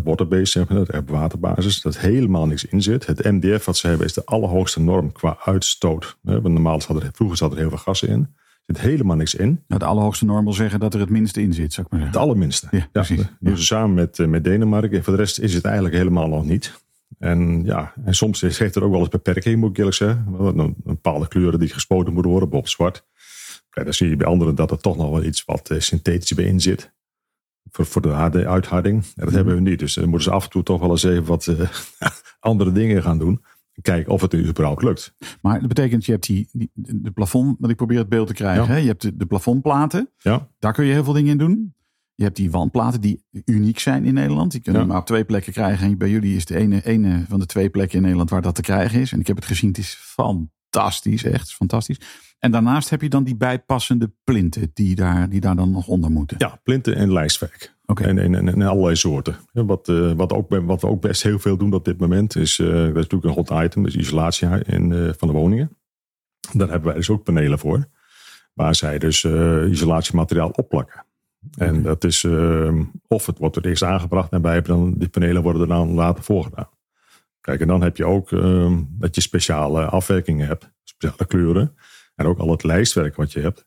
water-based, 0.03 0.47
zeg 0.47 0.69
maar, 0.69 0.85
dat 0.85 1.03
waterbasis, 1.05 1.81
dat 1.81 1.97
helemaal 1.97 2.45
niks 2.45 2.65
in 2.65 2.81
zit. 2.81 3.05
Het 3.05 3.23
MDF 3.23 3.65
wat 3.65 3.77
ze 3.77 3.87
hebben 3.87 4.05
is 4.05 4.13
de 4.13 4.25
allerhoogste 4.25 4.81
norm 4.81 5.11
qua 5.11 5.37
uitstoot. 5.43 6.17
Want 6.21 6.47
normaal 6.47 6.81
zat 6.81 7.03
er, 7.03 7.09
vroeger 7.13 7.37
zat 7.37 7.51
er 7.51 7.57
heel 7.57 7.69
veel 7.69 7.77
gassen 7.77 8.07
in. 8.07 8.35
Zit 8.75 8.81
helemaal 8.81 9.15
niks 9.15 9.35
in. 9.35 9.63
Nou, 9.67 9.79
de 9.79 9.87
allerhoogste 9.87 10.25
norm 10.25 10.43
wil 10.43 10.53
zeggen 10.53 10.79
dat 10.79 10.93
er 10.93 10.99
het 10.99 11.09
minste 11.09 11.41
in 11.41 11.53
zit, 11.53 11.73
zou 11.73 11.85
ik 11.85 11.91
maar 11.91 12.01
zeggen. 12.01 12.19
Het 12.19 12.27
allerminste. 12.27 12.67
Ja, 12.71 12.87
precies. 12.91 13.21
Ja, 13.39 13.55
ze 13.55 13.63
samen 13.63 13.93
met, 13.93 14.17
met 14.17 14.43
Denemarken. 14.43 14.97
En 14.97 15.03
voor 15.03 15.13
de 15.13 15.19
rest 15.19 15.39
is 15.39 15.53
het 15.53 15.65
eigenlijk 15.65 15.95
helemaal 15.95 16.27
nog 16.27 16.45
niet. 16.45 16.79
En 17.19 17.63
ja, 17.65 17.93
en 18.05 18.15
soms 18.15 18.39
geeft 18.39 18.75
er 18.75 18.83
ook 18.83 18.91
wel 18.91 18.99
eens 18.99 19.09
beperking, 19.09 19.59
moet 19.59 19.69
ik 19.69 19.77
eerlijk 19.77 19.95
zeggen. 19.95 20.35
Een, 20.39 20.75
bepaalde 20.83 21.27
kleuren 21.27 21.59
die 21.59 21.69
gespoten 21.69 22.13
moeten 22.13 22.31
worden, 22.31 22.49
bijvoorbeeld 22.49 22.69
zwart. 22.69 23.05
Kijk, 23.69 23.85
dan 23.85 23.95
zie 23.95 24.09
je 24.09 24.15
bij 24.15 24.27
anderen 24.27 24.55
dat 24.55 24.71
er 24.71 24.77
toch 24.77 24.97
nog 24.97 25.09
wel 25.09 25.23
iets 25.23 25.45
wat 25.45 25.69
synthetisch 25.77 26.33
bij 26.33 26.45
in 26.45 26.61
zit 26.61 26.91
voor, 27.71 27.85
voor 27.85 28.01
de 28.01 28.09
harde 28.09 28.47
uitharding. 28.47 29.03
En 29.03 29.11
dat 29.15 29.29
mm. 29.29 29.35
hebben 29.35 29.55
we 29.55 29.61
niet. 29.61 29.79
Dus 29.79 29.93
dan 29.93 30.09
moeten 30.09 30.29
ze 30.29 30.35
af 30.35 30.43
en 30.43 30.49
toe 30.49 30.63
toch 30.63 30.79
wel 30.79 30.89
eens 30.89 31.03
even 31.03 31.25
wat 31.25 31.45
uh, 31.45 31.69
andere 32.39 32.71
dingen 32.71 33.03
gaan 33.03 33.17
doen. 33.17 33.43
Kijken 33.81 34.11
of 34.11 34.21
het 34.21 34.33
überhaupt 34.33 34.83
lukt. 34.83 35.15
Maar 35.41 35.59
dat 35.59 35.67
betekent, 35.67 36.05
je 36.05 36.11
hebt 36.11 36.25
die, 36.25 36.49
die 36.51 36.71
de 36.73 37.11
plafond, 37.11 37.55
wat 37.59 37.69
ik 37.69 37.75
probeer 37.75 37.97
het 37.97 38.09
beeld 38.09 38.27
te 38.27 38.33
krijgen. 38.33 38.63
Ja. 38.63 38.69
Hè? 38.69 38.77
Je 38.77 38.87
hebt 38.87 39.01
de, 39.01 39.17
de 39.17 39.25
plafondplaten. 39.25 40.09
Ja. 40.17 40.47
Daar 40.59 40.73
kun 40.73 40.85
je 40.85 40.93
heel 40.93 41.03
veel 41.03 41.13
dingen 41.13 41.31
in 41.31 41.37
doen. 41.37 41.75
Je 42.15 42.23
hebt 42.23 42.35
die 42.35 42.51
wandplaten 42.51 43.01
die 43.01 43.23
uniek 43.45 43.79
zijn 43.79 44.05
in 44.05 44.13
Nederland. 44.13 44.51
Die 44.51 44.61
kunnen 44.61 44.81
ja. 44.81 44.87
maar 44.87 44.97
op 44.97 45.05
twee 45.05 45.25
plekken 45.25 45.53
krijgen. 45.53 45.87
En 45.87 45.97
bij 45.97 46.09
jullie 46.09 46.35
is 46.35 46.45
de 46.45 46.57
ene, 46.57 46.85
ene 46.85 47.25
van 47.27 47.39
de 47.39 47.45
twee 47.45 47.69
plekken 47.69 47.95
in 47.95 48.01
Nederland 48.01 48.29
waar 48.29 48.41
dat 48.41 48.55
te 48.55 48.61
krijgen 48.61 48.99
is. 48.99 49.11
En 49.11 49.19
ik 49.19 49.27
heb 49.27 49.35
het 49.35 49.45
gezien, 49.45 49.69
het 49.69 49.77
is 49.77 49.93
fantastisch, 49.93 51.23
echt 51.23 51.53
fantastisch. 51.53 51.99
En 52.39 52.51
daarnaast 52.51 52.89
heb 52.89 53.01
je 53.01 53.09
dan 53.09 53.23
die 53.23 53.35
bijpassende 53.35 54.13
plinten 54.23 54.71
die 54.73 54.95
daar, 54.95 55.29
die 55.29 55.39
daar 55.39 55.55
dan 55.55 55.71
nog 55.71 55.87
onder 55.87 56.11
moeten. 56.11 56.37
Ja, 56.39 56.59
plinten 56.63 56.95
en 56.95 57.13
lijstwerk. 57.13 57.75
Oké. 57.91 58.03
En, 58.03 58.17
en, 58.17 58.35
en, 58.35 58.47
en 58.47 58.61
allerlei 58.61 58.95
soorten. 58.95 59.35
Wat, 59.53 59.89
eh, 59.89 60.11
wat, 60.11 60.33
ook, 60.33 60.49
wat 60.49 60.81
we 60.81 60.87
ook 60.87 61.01
best 61.01 61.23
heel 61.23 61.39
veel 61.39 61.57
doen 61.57 61.73
op 61.73 61.85
dit 61.85 61.99
moment 61.99 62.35
is, 62.35 62.59
eh, 62.59 62.67
dat 62.67 62.87
is 62.87 62.93
natuurlijk 62.93 63.23
een 63.23 63.45
hot 63.45 63.63
item, 63.63 63.83
dus 63.83 63.95
isolatie 63.95 64.47
in, 64.65 64.93
eh, 64.93 65.09
van 65.17 65.27
de 65.27 65.33
woningen. 65.33 65.77
Daar 66.53 66.69
hebben 66.69 66.87
wij 66.87 66.97
dus 66.97 67.09
ook 67.09 67.23
panelen 67.23 67.59
voor. 67.59 67.85
Waar 68.53 68.75
zij 68.75 68.97
dus 68.99 69.23
isolatiemateriaal 69.69 70.49
opplakken. 70.49 71.05
En 71.57 71.81
dat 71.81 72.03
is, 72.03 72.23
eh, 72.23 72.79
of 73.07 73.25
het 73.25 73.37
wordt 73.37 73.55
er 73.55 73.65
eerst 73.65 73.83
aangebracht 73.83 74.31
en 74.31 74.41
wij 74.41 74.53
hebben 74.53 74.71
dan, 74.71 74.93
die 74.97 75.09
panelen 75.09 75.41
worden 75.41 75.61
er 75.61 75.67
dan 75.67 75.93
later 75.93 76.23
voorgedaan. 76.23 76.69
Kijk, 77.41 77.61
en 77.61 77.67
dan 77.67 77.81
heb 77.81 77.97
je 77.97 78.05
ook 78.05 78.31
eh, 78.31 78.77
dat 78.89 79.15
je 79.15 79.21
speciale 79.21 79.85
afwerkingen 79.85 80.47
hebt, 80.47 80.71
speciale 80.83 81.25
kleuren. 81.25 81.75
En 82.15 82.25
ook 82.25 82.39
al 82.39 82.51
het 82.51 82.63
lijstwerk 82.63 83.15
wat 83.15 83.31
je 83.31 83.39
hebt, 83.39 83.65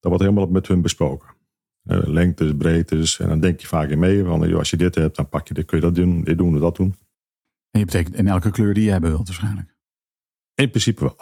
dat 0.00 0.10
wordt 0.10 0.20
helemaal 0.20 0.46
met 0.46 0.66
hun 0.66 0.82
besproken. 0.82 1.28
Eh, 1.82 1.98
lengtes, 2.06 2.56
breedtes. 2.56 3.18
En 3.18 3.28
dan 3.28 3.40
denk 3.40 3.60
je 3.60 3.66
vaak 3.66 3.88
in 3.88 3.98
mee. 3.98 4.24
Van, 4.24 4.48
joh, 4.48 4.58
als 4.58 4.70
je 4.70 4.76
dit 4.76 4.94
hebt, 4.94 5.16
dan 5.16 5.28
pak 5.28 5.48
je 5.48 5.54
dit, 5.54 5.64
kun 5.64 5.76
je 5.78 5.82
dat 5.84 5.94
doen, 5.94 6.24
dit 6.24 6.38
doen, 6.38 6.58
dat 6.60 6.76
doen. 6.76 6.94
En 7.70 7.78
je 7.80 7.84
betekent 7.86 8.14
in 8.14 8.26
elke 8.28 8.50
kleur 8.50 8.74
die 8.74 8.84
jij 8.84 9.00
wilt 9.00 9.26
waarschijnlijk. 9.26 9.76
In 10.54 10.70
principe 10.70 11.00
wel. 11.04 11.16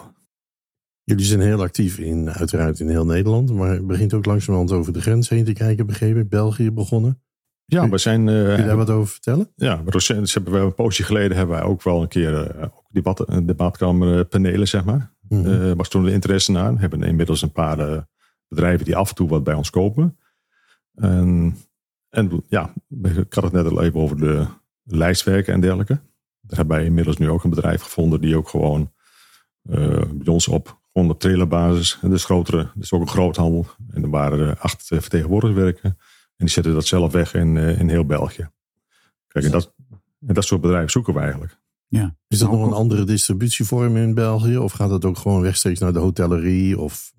Jullie 1.03 1.25
zijn 1.25 1.41
heel 1.41 1.61
actief 1.61 1.97
in, 1.97 2.29
uiteraard 2.29 2.79
in 2.79 2.89
heel 2.89 3.05
Nederland. 3.05 3.53
Maar 3.53 3.73
je 3.73 3.81
begint 3.81 4.13
ook 4.13 4.25
langzamerhand 4.25 4.71
over 4.71 4.93
de 4.93 5.01
grens 5.01 5.29
heen 5.29 5.45
te 5.45 5.53
kijken, 5.53 5.85
begrepen. 5.85 6.27
België 6.27 6.71
begonnen. 6.71 7.21
Ja, 7.65 7.89
we 7.89 7.97
zijn. 7.97 8.27
eh, 8.29 8.33
Kun 8.45 8.57
je 8.57 8.63
daar 8.65 8.75
wat 8.75 8.89
over 8.89 9.11
vertellen? 9.11 9.51
ja, 9.55 9.81
recent 9.85 10.29
ze 10.29 10.39
hebben 10.41 10.59
we 10.59 10.65
een 10.65 10.73
poosje 10.75 11.03
geleden 11.03 11.37
hebben 11.37 11.55
wij 11.55 11.65
ook 11.65 11.83
wel 11.83 12.01
een 12.01 12.07
keer 12.07 12.61
ook 12.63 12.85
debat, 12.89 13.29
een 13.29 13.45
debatkamer 13.45 14.19
eh, 14.19 14.25
panelen, 14.29 14.67
zeg 14.67 14.85
maar. 14.85 15.13
Mhm. 15.29 15.45
Eh, 15.45 15.71
was 15.75 15.89
toen 15.89 16.03
de 16.05 16.11
interesse 16.11 16.51
naar. 16.51 16.73
We 16.73 16.79
hebben 16.79 17.03
inmiddels 17.03 17.41
een 17.41 17.51
paar 17.51 18.07
bedrijven 18.47 18.85
die 18.85 18.95
af 18.95 19.09
en 19.09 19.15
toe 19.15 19.29
wat 19.29 19.43
bij 19.43 19.53
ons 19.53 19.69
kopen. 19.69 20.17
En, 21.01 21.57
en 22.09 22.43
ja, 22.47 22.73
ik 23.03 23.33
had 23.33 23.43
het 23.43 23.53
net 23.53 23.65
al 23.65 23.81
even 23.81 23.99
over 23.99 24.17
de 24.17 24.47
lijstwerken 24.83 25.53
en 25.53 25.61
dergelijke. 25.61 25.93
Daar 26.41 26.57
hebben 26.57 26.77
wij 26.77 26.85
inmiddels 26.85 27.17
nu 27.17 27.29
ook 27.29 27.43
een 27.43 27.49
bedrijf 27.49 27.81
gevonden 27.81 28.21
die 28.21 28.37
ook 28.37 28.49
gewoon 28.49 28.91
eh, 29.61 30.03
bij 30.13 30.33
ons 30.33 30.47
op 30.47 30.81
gewoon 30.93 31.09
op 31.09 31.19
trailerbasis. 31.19 31.99
En 32.01 32.09
dus 32.09 32.25
grotere, 32.25 32.71
dus 32.75 32.91
ook 32.91 33.01
een 33.01 33.07
groothandel. 33.07 33.65
En 33.89 34.03
er 34.03 34.09
waren 34.09 34.59
acht 34.59 34.91
eh, 34.91 34.99
vertegenwoordigers 34.99 35.59
werken. 35.59 35.89
En 36.35 36.45
die 36.45 36.49
zetten 36.49 36.73
dat 36.73 36.85
zelf 36.85 37.11
weg 37.11 37.33
in, 37.33 37.57
eh, 37.57 37.79
in 37.79 37.89
heel 37.89 38.05
België. 38.05 38.49
Kijk, 39.27 39.45
en 39.45 39.51
dat, 39.51 39.73
en 40.27 40.33
dat 40.33 40.45
soort 40.45 40.61
bedrijven 40.61 40.91
zoeken 40.91 41.13
we 41.13 41.19
eigenlijk. 41.19 41.59
Ja. 41.87 42.15
Is 42.27 42.39
dat 42.39 42.49
Nou, 42.49 42.61
nog 42.61 42.69
een 42.69 42.77
andere 42.77 43.03
distributievorm 43.03 43.97
in 43.97 44.13
België? 44.13 44.57
Of 44.57 44.71
gaat 44.71 44.89
dat 44.89 45.05
ook 45.05 45.17
gewoon 45.17 45.43
rechtstreeks 45.43 45.79
naar 45.79 45.93
de 45.93 45.99
hotellerie 45.99 46.79
of 46.79 47.13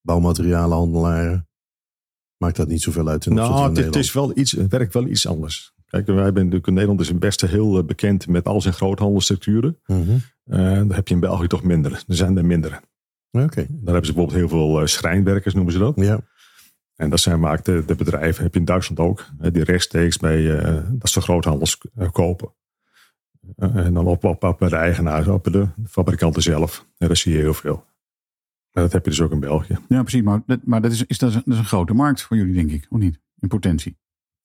bouwmaterialenhandelaren? 0.00 1.45
Maakt 2.36 2.56
dat 2.56 2.68
niet 2.68 2.82
zoveel 2.82 3.08
uit 3.08 3.26
in 3.26 3.34
Nou, 3.34 3.68
het, 3.68 3.84
het 3.84 3.96
is 3.96 4.12
wel 4.12 4.38
iets, 4.38 4.52
het 4.52 4.70
werkt 4.70 4.94
wel 4.94 5.06
iets 5.06 5.26
anders. 5.26 5.74
Kijk, 5.86 6.06
wij 6.06 6.30
natuurlijk 6.30 6.66
in 6.66 6.72
Nederland 6.72 7.00
is 7.00 7.18
best 7.18 7.40
heel 7.40 7.78
eh, 7.78 7.84
bekend 7.84 8.26
met 8.26 8.46
al 8.46 8.60
zijn 8.60 8.74
groothandelsstructuren. 8.74 9.78
Mhm. 9.86 10.00
Eh 10.44 10.58
daar 10.58 10.96
heb 10.96 11.08
je 11.08 11.14
in 11.14 11.20
België 11.20 11.46
toch 11.46 11.62
minder. 11.62 11.92
Er 11.92 12.14
zijn 12.14 12.36
er 12.36 12.44
minder. 12.44 12.80
Oké, 13.30 13.66
Daar 13.68 13.94
hebben 13.94 14.06
ze 14.06 14.12
bijvoorbeeld 14.12 14.38
heel 14.38 14.48
veel 14.48 14.80
eh, 14.80 14.86
schrijnwerkers, 14.86 15.54
noemen 15.54 15.72
ze 15.72 15.78
dat. 15.78 15.94
ja. 15.96 16.20
En 16.96 17.10
dat 17.10 17.20
zijn 17.20 17.40
vaak 17.40 17.64
de, 17.64 17.82
de 17.86 17.94
bedrijven, 17.94 18.42
heb 18.42 18.52
je 18.52 18.58
in 18.58 18.64
Duitsland 18.64 19.00
ook, 19.00 19.26
die 19.52 19.64
rechtstreeks 19.64 20.16
bij 20.16 20.62
dat 20.90 21.08
ze 21.08 21.20
groothandels 21.20 21.78
kopen. 22.10 22.52
En 23.56 23.94
dan 23.94 24.06
op, 24.06 24.24
op, 24.24 24.44
op 24.44 24.58
bij 24.58 24.68
de 24.68 24.76
eigenaar, 24.76 25.28
op 25.28 25.52
de 25.52 25.66
fabrikanten 25.86 26.42
zelf. 26.42 26.86
En 26.98 27.08
dat 27.08 27.16
zie 27.16 27.32
je 27.32 27.38
heel 27.38 27.54
veel. 27.54 27.84
Dat 28.82 28.92
heb 28.92 29.04
je 29.04 29.10
dus 29.10 29.20
ook 29.20 29.32
in 29.32 29.40
België. 29.40 29.78
Ja, 29.88 30.00
precies. 30.02 30.22
Maar, 30.22 30.42
dat, 30.46 30.60
maar 30.64 30.82
dat, 30.82 30.92
is, 30.92 31.04
is, 31.06 31.18
dat, 31.18 31.28
is, 31.30 31.34
dat 31.34 31.46
is 31.46 31.58
een 31.58 31.64
grote 31.64 31.94
markt 31.94 32.22
voor 32.22 32.36
jullie, 32.36 32.54
denk 32.54 32.70
ik. 32.70 32.86
Of 32.90 32.98
niet? 32.98 33.18
In 33.38 33.48
potentie. 33.48 33.96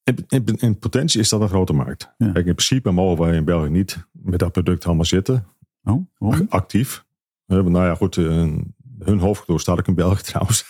In, 0.04 0.24
in, 0.28 0.44
in 0.58 0.78
potentie 0.78 1.20
is 1.20 1.28
dat 1.28 1.40
een 1.40 1.48
grote 1.48 1.72
markt. 1.72 2.02
Ja. 2.18 2.26
Kijk, 2.32 2.46
in 2.46 2.54
principe 2.54 2.90
mogen 2.90 3.24
wij 3.24 3.36
in 3.36 3.44
België 3.44 3.70
niet 3.70 4.06
met 4.12 4.38
dat 4.38 4.52
product 4.52 4.86
allemaal 4.86 5.04
zitten. 5.04 5.46
Oh, 5.84 6.06
waarom? 6.18 6.46
Actief. 6.48 7.04
Nou 7.46 7.72
ja, 7.76 7.94
goed. 7.94 8.16
eh, 8.16 8.24
hun 8.98 9.18
hoofdkantoor 9.18 9.60
staat 9.60 9.78
ook 9.78 9.86
in 9.88 9.94
België 9.94 10.22
trouwens. 10.32 10.64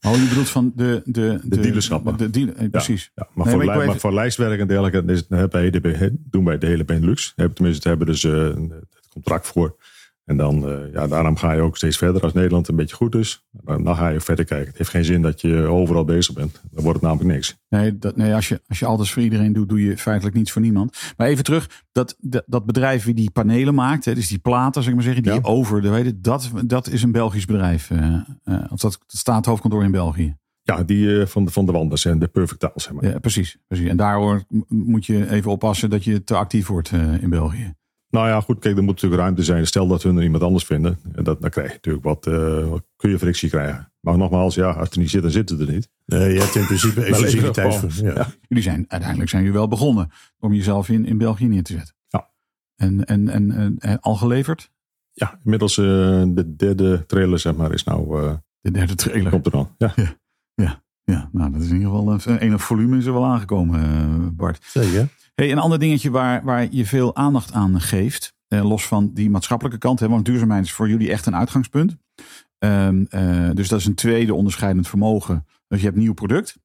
Oh, 0.00 0.14
je 0.16 0.26
bedoelt 0.28 0.48
van 0.48 0.72
de... 0.76 1.02
De, 1.04 1.40
de, 1.44 1.60
dealerschappen. 1.60 2.16
De, 2.16 2.30
dealer, 2.30 2.56
eh, 2.56 2.70
precies. 2.70 3.10
Ja, 3.14 3.28
maar, 3.34 3.46
Nee, 3.46 3.54
voor, 3.54 3.64
maar 3.64 3.76
lij- 3.76 3.86
maar 3.86 3.98
voor 3.98 4.12
lijstwerk 4.14 4.60
en 4.60 4.66
dergelijke 4.66 5.12
is, 5.12 5.24
hebben 5.28 5.60
wij 5.60 5.70
de, 5.70 6.16
doen 6.30 6.44
wij 6.44 6.58
de 6.58 6.66
hele 6.66 6.84
Benelux. 6.84 7.32
Hebben, 7.36 7.54
tenminste, 7.56 7.88
hebben 7.88 8.06
dus 8.06 8.24
eh, 8.24 8.46
het 8.70 9.08
contract 9.08 9.46
voor. 9.46 9.76
En 10.24 10.36
dan, 10.36 10.68
eh, 10.68 10.92
ja, 10.92 11.06
daarom 11.06 11.36
ga 11.36 11.52
je 11.52 11.60
ook 11.60 11.76
steeds 11.76 11.96
verder 11.96 12.22
als 12.22 12.32
Nederland 12.32 12.68
een 12.68 12.76
beetje 12.76 12.96
goed 12.96 13.14
is. 13.14 13.44
Dan, 13.64 13.96
ga 13.96 14.08
je 14.08 14.20
verder 14.20 14.44
kijken. 14.44 14.66
Het 14.68 14.76
heeft 14.78 14.90
geen 14.90 15.04
zin 15.04 15.22
dat 15.22 15.40
je 15.40 15.56
overal 15.56 16.04
bezig 16.04 16.34
bent. 16.34 16.60
Dan 16.70 16.82
wordt 16.84 17.00
het 17.00 17.08
namelijk 17.08 17.34
niks. 17.34 17.56
Nee, 17.68 17.98
dat, 17.98 18.16
nee 18.16 18.34
als, 18.34 18.48
je, 18.48 18.60
als 18.68 18.78
je 18.78 18.86
alles 18.86 19.12
voor 19.12 19.22
iedereen 19.22 19.52
doet, 19.52 19.68
doe 19.68 19.82
je 19.84 19.98
feitelijk 19.98 20.36
niets 20.36 20.52
voor 20.52 20.62
niemand. 20.62 20.96
Maar 21.16 21.26
even 21.26 21.44
terug, 21.44 21.82
dat, 21.92 22.16
dat, 22.20 22.42
dat 22.46 22.66
bedrijf 22.66 23.04
wie 23.04 23.14
die 23.14 23.30
panelen 23.30 23.74
maakt, 23.74 24.04
hè, 24.04 24.14
dus 24.14 24.28
die 24.28 24.38
platen, 24.38 24.80
zeg 24.82 24.90
ik 24.90 24.96
maar 24.96 25.04
zeggen, 25.04 25.22
die 25.22 25.32
Ja. 25.32 25.38
over, 25.42 25.90
weet 25.90 26.04
je, 26.04 26.20
dat, 26.20 26.50
dat 26.64 26.88
is 26.88 27.02
een 27.02 27.12
Belgisch 27.12 27.44
bedrijf. 27.44 27.90
eh, 27.90 28.14
eh, 28.44 28.64
of 28.68 28.80
dat, 28.80 28.98
staat 29.06 29.46
hoofdkantoor 29.46 29.84
in 29.84 29.90
België. 29.90 30.36
Ja, 30.62 30.82
die 30.82 31.26
van, 31.26 31.44
de, 31.44 31.50
van 31.50 31.66
de 31.66 31.72
Wanders 31.72 32.04
en 32.04 32.18
de 32.18 32.28
Perfect 32.28 32.60
Taal, 32.60 32.72
zeg 32.74 32.92
maar. 32.92 33.04
Ja, 33.04 33.18
precies, 33.18 33.56
precies. 33.68 33.88
En 33.88 33.96
daar 33.96 34.44
moet 34.68 35.06
je 35.06 35.30
even 35.30 35.50
oppassen 35.50 35.90
dat 35.90 36.04
je 36.04 36.24
te 36.24 36.34
actief 36.36 36.66
wordt 36.66 36.90
in 37.20 37.30
België. 37.30 37.74
Nou 38.12 38.28
ja, 38.28 38.40
goed, 38.40 38.58
kijk, 38.58 38.76
er 38.76 38.82
moet 38.82 38.94
natuurlijk 38.94 39.22
ruimte 39.22 39.42
zijn. 39.42 39.66
Stel 39.66 39.86
dat 39.86 40.02
hun 40.02 40.16
er 40.16 40.22
iemand 40.22 40.42
anders 40.42 40.64
vinden. 40.64 40.98
En 41.14 41.24
dat, 41.24 41.40
dan 41.40 41.50
krijg 41.50 41.68
je 41.68 41.74
natuurlijk 41.74 42.04
wat, 42.04 42.26
eh, 42.26 42.68
wat 42.68 42.82
kun 42.96 43.10
je 43.10 43.18
frictie 43.18 43.48
krijgen. 43.48 43.92
Maar 44.00 44.16
nogmaals, 44.16 44.54
ja, 44.54 44.66
als 44.70 44.84
het 44.84 44.92
er 44.94 44.98
niet 45.00 45.10
zit, 45.10 45.22
dan 45.22 45.30
zit 45.30 45.48
het 45.48 45.60
er 45.60 45.70
niet. 45.70 45.88
Nee, 46.06 46.32
je 46.32 46.40
hebt 46.40 46.54
in 46.54 46.64
principe 46.64 47.02
exclusiviteit. 47.04 47.74
voor- 47.74 47.90
Ja. 48.04 48.14
Ja. 48.14 48.26
Jullie 48.48 48.62
zijn, 48.64 48.84
uiteindelijk 48.88 49.30
zijn 49.30 49.42
jullie 49.42 49.58
wel 49.58 49.68
begonnen 49.68 50.10
om 50.38 50.52
jezelf 50.52 50.88
in, 50.88 51.04
in 51.06 51.18
België 51.18 51.48
neer 51.48 51.62
te 51.62 51.72
zetten. 51.72 51.94
Ja. 52.08 52.30
En, 52.76 53.04
en, 53.04 53.28
en, 53.28 53.50
en, 53.50 53.76
en 53.78 54.00
al 54.00 54.14
geleverd? 54.14 54.70
Ja, 55.12 55.38
inmiddels 55.44 55.78
eh, 55.78 55.84
de 56.28 56.54
derde 56.56 57.06
trailer, 57.06 57.38
zeg 57.38 57.54
maar, 57.56 57.72
is 57.72 57.84
nou, 57.84 58.22
eh, 58.26 58.34
De 58.60 58.70
derde 58.70 58.94
trailer. 58.94 59.30
komt 59.30 59.46
er 59.46 59.52
dan. 59.52 59.74
Ja. 59.78 59.94
Ja, 61.04 61.28
nou, 61.32 61.52
dat 61.52 61.60
is 61.60 61.68
in 61.68 61.76
ieder 61.76 61.90
geval 61.90 62.12
een 62.12 62.38
enig 62.38 62.62
volume 62.62 62.96
is 62.98 63.06
er 63.06 63.12
wel 63.12 63.24
aangekomen, 63.24 64.36
Bart. 64.36 64.58
Zeker. 64.64 65.08
Hey, 65.34 65.52
een 65.52 65.58
ander 65.58 65.78
dingetje 65.78 66.10
waar, 66.10 66.44
waar 66.44 66.66
je 66.70 66.86
veel 66.86 67.16
aandacht 67.16 67.52
aan 67.52 67.80
geeft, 67.80 68.34
eh, 68.48 68.64
los 68.68 68.86
van 68.86 69.10
die 69.14 69.30
maatschappelijke 69.30 69.78
kant, 69.78 70.00
hè, 70.00 70.08
want 70.08 70.24
duurzaamheid 70.24 70.64
is 70.64 70.72
voor 70.72 70.88
jullie 70.88 71.10
echt 71.10 71.26
een 71.26 71.36
uitgangspunt. 71.36 71.96
Ehm, 72.58 73.04
eh, 73.08 73.50
dus 73.54 73.68
dat 73.68 73.78
is 73.80 73.86
een 73.86 73.94
tweede 73.94 74.34
onderscheidend 74.34 74.88
vermogen. 74.88 75.46
Dus 75.68 75.78
je 75.80 75.86
hebt 75.86 75.98
nieuw 75.98 76.12
product 76.14 76.58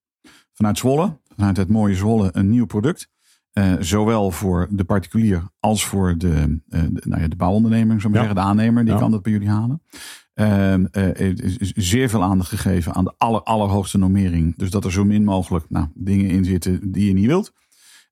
vanuit 0.53 0.77
Zwolle, 0.77 1.19
vanuit 1.35 1.57
het 1.57 1.69
mooie 1.69 1.95
Zwolle, 1.95 2.29
een 2.33 2.49
nieuw 2.49 2.65
product. 2.65 3.09
Eh, 3.51 3.73
zowel 3.79 4.31
voor 4.31 4.67
de 4.71 4.83
particulier 4.83 5.43
als 5.59 5.85
voor 5.85 6.17
de, 6.17 6.59
de, 6.65 6.89
nou 7.03 7.21
ja, 7.21 7.27
de 7.27 7.35
bouwonderneming, 7.35 8.01
zou 8.01 8.13
ik 8.13 8.19
maar 8.19 8.27
Ja. 8.27 8.33
zeggen, 8.33 8.35
de 8.35 8.61
aannemer, 8.61 8.83
die 8.85 8.93
Ja. 8.93 8.99
kan 8.99 9.11
dat 9.11 9.21
bij 9.21 9.31
jullie 9.31 9.49
halen. 9.49 9.81
Is 11.43 11.57
is 11.57 11.71
zeer 11.73 12.09
veel 12.09 12.23
aandacht 12.23 12.49
gegeven 12.49 12.93
aan 12.93 13.03
de 13.03 13.13
aller, 13.17 13.41
allerhoogste 13.43 13.97
normering. 13.97 14.57
Dus 14.57 14.69
dat 14.69 14.85
er 14.85 14.91
zo 14.91 15.05
min 15.05 15.23
mogelijk 15.23 15.65
nou, 15.69 15.87
dingen 15.93 16.29
in 16.29 16.45
zitten 16.45 16.91
die 16.91 17.07
je 17.07 17.13
niet 17.13 17.25
wilt. 17.25 17.53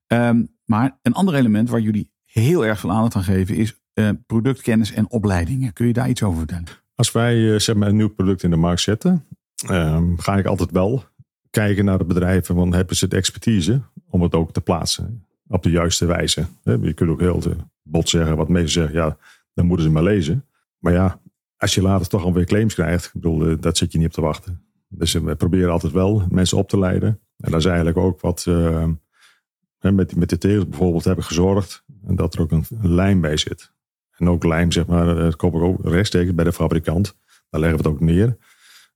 Ehm, 0.06 0.44
maar 0.64 0.98
een 1.02 1.12
ander 1.12 1.34
element 1.34 1.70
waar 1.70 1.80
jullie 1.80 2.10
heel 2.24 2.66
erg 2.66 2.80
veel 2.80 2.90
aandacht 2.90 3.14
aan 3.14 3.22
geven 3.22 3.54
is 3.56 3.80
eh, 3.92 4.10
productkennis 4.26 4.92
en 4.92 5.10
opleidingen. 5.10 5.72
Kun 5.72 5.86
je 5.86 5.92
daar 5.92 6.08
iets 6.08 6.22
over 6.22 6.38
vertellen? 6.38 6.64
Als 6.94 7.12
wij 7.12 7.52
eh, 7.52 7.58
zeg 7.58 7.76
maar 7.76 7.88
een 7.88 7.96
nieuw 7.96 8.14
product 8.14 8.42
in 8.42 8.50
de 8.50 8.56
markt 8.56 8.80
zetten, 8.80 9.24
ehm, 9.66 10.16
ga 10.16 10.36
ik 10.36 10.46
altijd 10.46 10.70
wel 10.70 11.04
kijken 11.50 11.84
naar 11.84 11.98
de 11.98 12.04
bedrijven. 12.04 12.54
Want 12.54 12.74
hebben 12.74 12.96
ze 12.96 13.08
de 13.08 13.16
expertise 13.16 13.80
om 14.10 14.22
het 14.22 14.34
ook 14.34 14.52
te 14.52 14.60
plaatsen 14.60 15.24
op 15.48 15.62
de 15.62 15.70
juiste 15.70 16.06
wijze? 16.06 16.46
Je 16.62 16.92
kunt 16.94 17.10
ook 17.10 17.20
heel 17.20 17.40
te 17.40 17.56
bot 17.82 18.08
zeggen, 18.08 18.36
wat 18.36 18.48
mensen 18.48 18.72
zeggen, 18.72 18.94
ja, 18.94 19.16
dan 19.54 19.66
moeten 19.66 19.86
ze 19.86 19.92
maar 19.92 20.02
lezen. 20.02 20.44
Maar 20.78 20.92
ja, 20.92 21.20
als 21.56 21.74
je 21.74 21.82
later 21.82 22.08
toch 22.08 22.24
alweer 22.24 22.44
claims 22.44 22.74
krijgt, 22.74 23.04
ik 23.04 23.12
bedoel, 23.12 23.46
eh, 23.46 23.56
dat 23.60 23.76
zit 23.76 23.92
je 23.92 23.98
niet 23.98 24.06
op 24.06 24.12
te 24.12 24.20
wachten. 24.20 24.62
Dus 24.88 25.14
eh, 25.14 25.22
we 25.22 25.34
proberen 25.34 25.72
altijd 25.72 25.92
wel 25.92 26.26
mensen 26.30 26.58
op 26.58 26.68
te 26.68 26.78
leiden. 26.78 27.20
En 27.36 27.50
dat 27.50 27.60
is 27.60 27.66
eigenlijk 27.66 27.96
ook 27.96 28.20
wat 28.20 28.44
eh, 28.48 28.54
hè, 28.74 28.86
met, 29.80 30.16
met 30.16 30.28
de 30.28 30.38
tegels 30.38 30.68
bijvoorbeeld 30.68 31.04
hebben 31.04 31.24
gezorgd. 31.24 31.84
Dat 32.00 32.34
er 32.34 32.40
ook 32.40 32.50
een, 32.50 32.64
een 32.80 32.94
lijm 32.94 33.20
bij 33.20 33.36
zit. 33.36 33.72
En 34.16 34.28
ook 34.28 34.44
lijm, 34.44 34.72
zeg 34.72 34.86
maar, 34.86 35.08
eh, 35.08 35.16
dat 35.16 35.36
koop 35.36 35.54
ik 35.54 35.60
ook 35.60 35.84
rechtstreeks 35.84 36.34
bij 36.34 36.44
de 36.44 36.52
fabrikant. 36.52 37.16
Daar 37.50 37.60
leggen 37.60 37.78
we 37.78 37.88
het 37.88 37.92
ook 37.94 38.00
neer. 38.00 38.36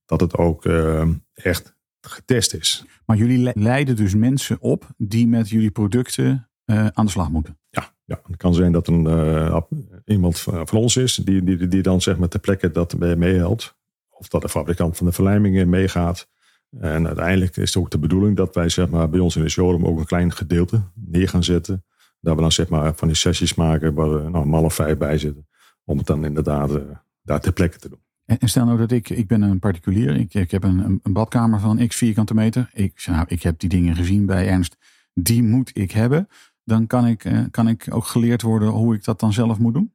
Dat 0.06 0.20
het 0.20 0.36
ook 0.36 0.64
eh, 0.64 1.08
echt 1.34 1.76
getest 2.00 2.54
is. 2.54 2.84
Maar 3.06 3.16
jullie 3.16 3.38
le- 3.38 3.52
leiden 3.54 3.96
dus 3.96 4.14
mensen 4.14 4.60
op 4.60 4.86
die 4.96 5.28
met 5.28 5.48
jullie 5.48 5.70
producten 5.70 6.48
eh, 6.64 6.86
aan 6.86 7.04
de 7.04 7.10
slag 7.10 7.30
moeten. 7.30 7.58
Ja, 7.70 7.94
ja, 8.04 8.20
het 8.26 8.36
kan 8.36 8.54
zijn 8.54 8.72
dat 8.72 8.88
een, 8.88 9.06
eh, 9.06 9.60
iemand 10.04 10.40
van 10.40 10.66
van 10.68 10.78
ons 10.78 10.96
is 10.96 11.14
die, 11.14 11.44
die, 11.44 11.68
die 11.68 11.82
dan 11.82 12.00
zeg 12.00 12.18
maar 12.18 12.28
ter 12.28 12.40
plekke 12.40 12.70
dat 12.70 12.98
mee- 12.98 13.16
meehelpt. 13.16 13.78
Of 14.08 14.28
dat 14.28 14.42
de 14.42 14.48
fabrikant 14.48 14.96
van 14.96 15.06
de 15.06 15.12
verlijmingen 15.12 15.68
meegaat. 15.68 16.28
En 16.78 17.06
uiteindelijk 17.06 17.56
is 17.56 17.74
het 17.74 17.82
ook 17.82 17.90
de 17.90 17.98
bedoeling 17.98 18.36
dat 18.36 18.54
wij 18.54 18.68
zeg 18.68 18.88
maar, 18.88 19.08
bij 19.08 19.20
ons 19.20 19.36
in 19.36 19.42
de 19.42 19.48
showroom 19.48 19.86
ook 19.86 19.98
een 19.98 20.06
klein 20.06 20.32
gedeelte 20.32 20.82
neer 20.94 21.28
gaan 21.28 21.44
zetten. 21.44 21.84
Dat 22.20 22.34
we 22.34 22.40
dan 22.40 22.52
zeg 22.52 22.68
maar 22.68 22.94
van 22.94 23.08
die 23.08 23.16
sessies 23.16 23.54
maken 23.54 23.94
waar 23.94 24.10
er 24.10 24.30
nou, 24.30 24.64
een 24.64 24.70
vijf 24.70 24.98
bij 24.98 25.18
zitten. 25.18 25.48
Om 25.84 25.98
het 25.98 26.06
dan 26.06 26.24
inderdaad 26.24 26.74
eh, 26.74 26.82
daar 27.22 27.40
ter 27.40 27.52
plekke 27.52 27.78
te 27.78 27.88
doen. 27.88 27.98
En, 28.24 28.48
stel 28.48 28.64
nou 28.64 28.78
dat 28.78 28.90
ik, 28.90 29.08
ik 29.08 29.26
ben 29.26 29.42
een 29.42 29.58
particulier, 29.58 30.16
ik, 30.16 30.34
ik 30.34 30.50
heb 30.50 30.64
een, 30.64 31.00
een, 31.02 31.12
badkamer 31.12 31.60
van 31.60 31.86
x 31.86 31.96
vierkante 31.96 32.34
meter. 32.34 32.70
Ik, 32.72 33.04
nou, 33.06 33.24
ik 33.28 33.42
heb 33.42 33.58
die 33.58 33.68
dingen 33.68 33.96
gezien 33.96 34.26
bij 34.26 34.48
Ernst, 34.48 34.76
die 35.14 35.42
moet 35.42 35.70
ik 35.72 35.90
hebben. 35.90 36.28
Dan 36.64 36.86
kan 36.86 37.06
ik, 37.06 37.24
eh, 37.24 37.40
kan 37.50 37.68
ik 37.68 37.86
ook 37.90 38.04
geleerd 38.04 38.42
worden 38.42 38.68
hoe 38.68 38.94
ik 38.94 39.04
dat 39.04 39.20
dan 39.20 39.32
zelf 39.32 39.58
moet 39.58 39.74
doen? 39.74 39.92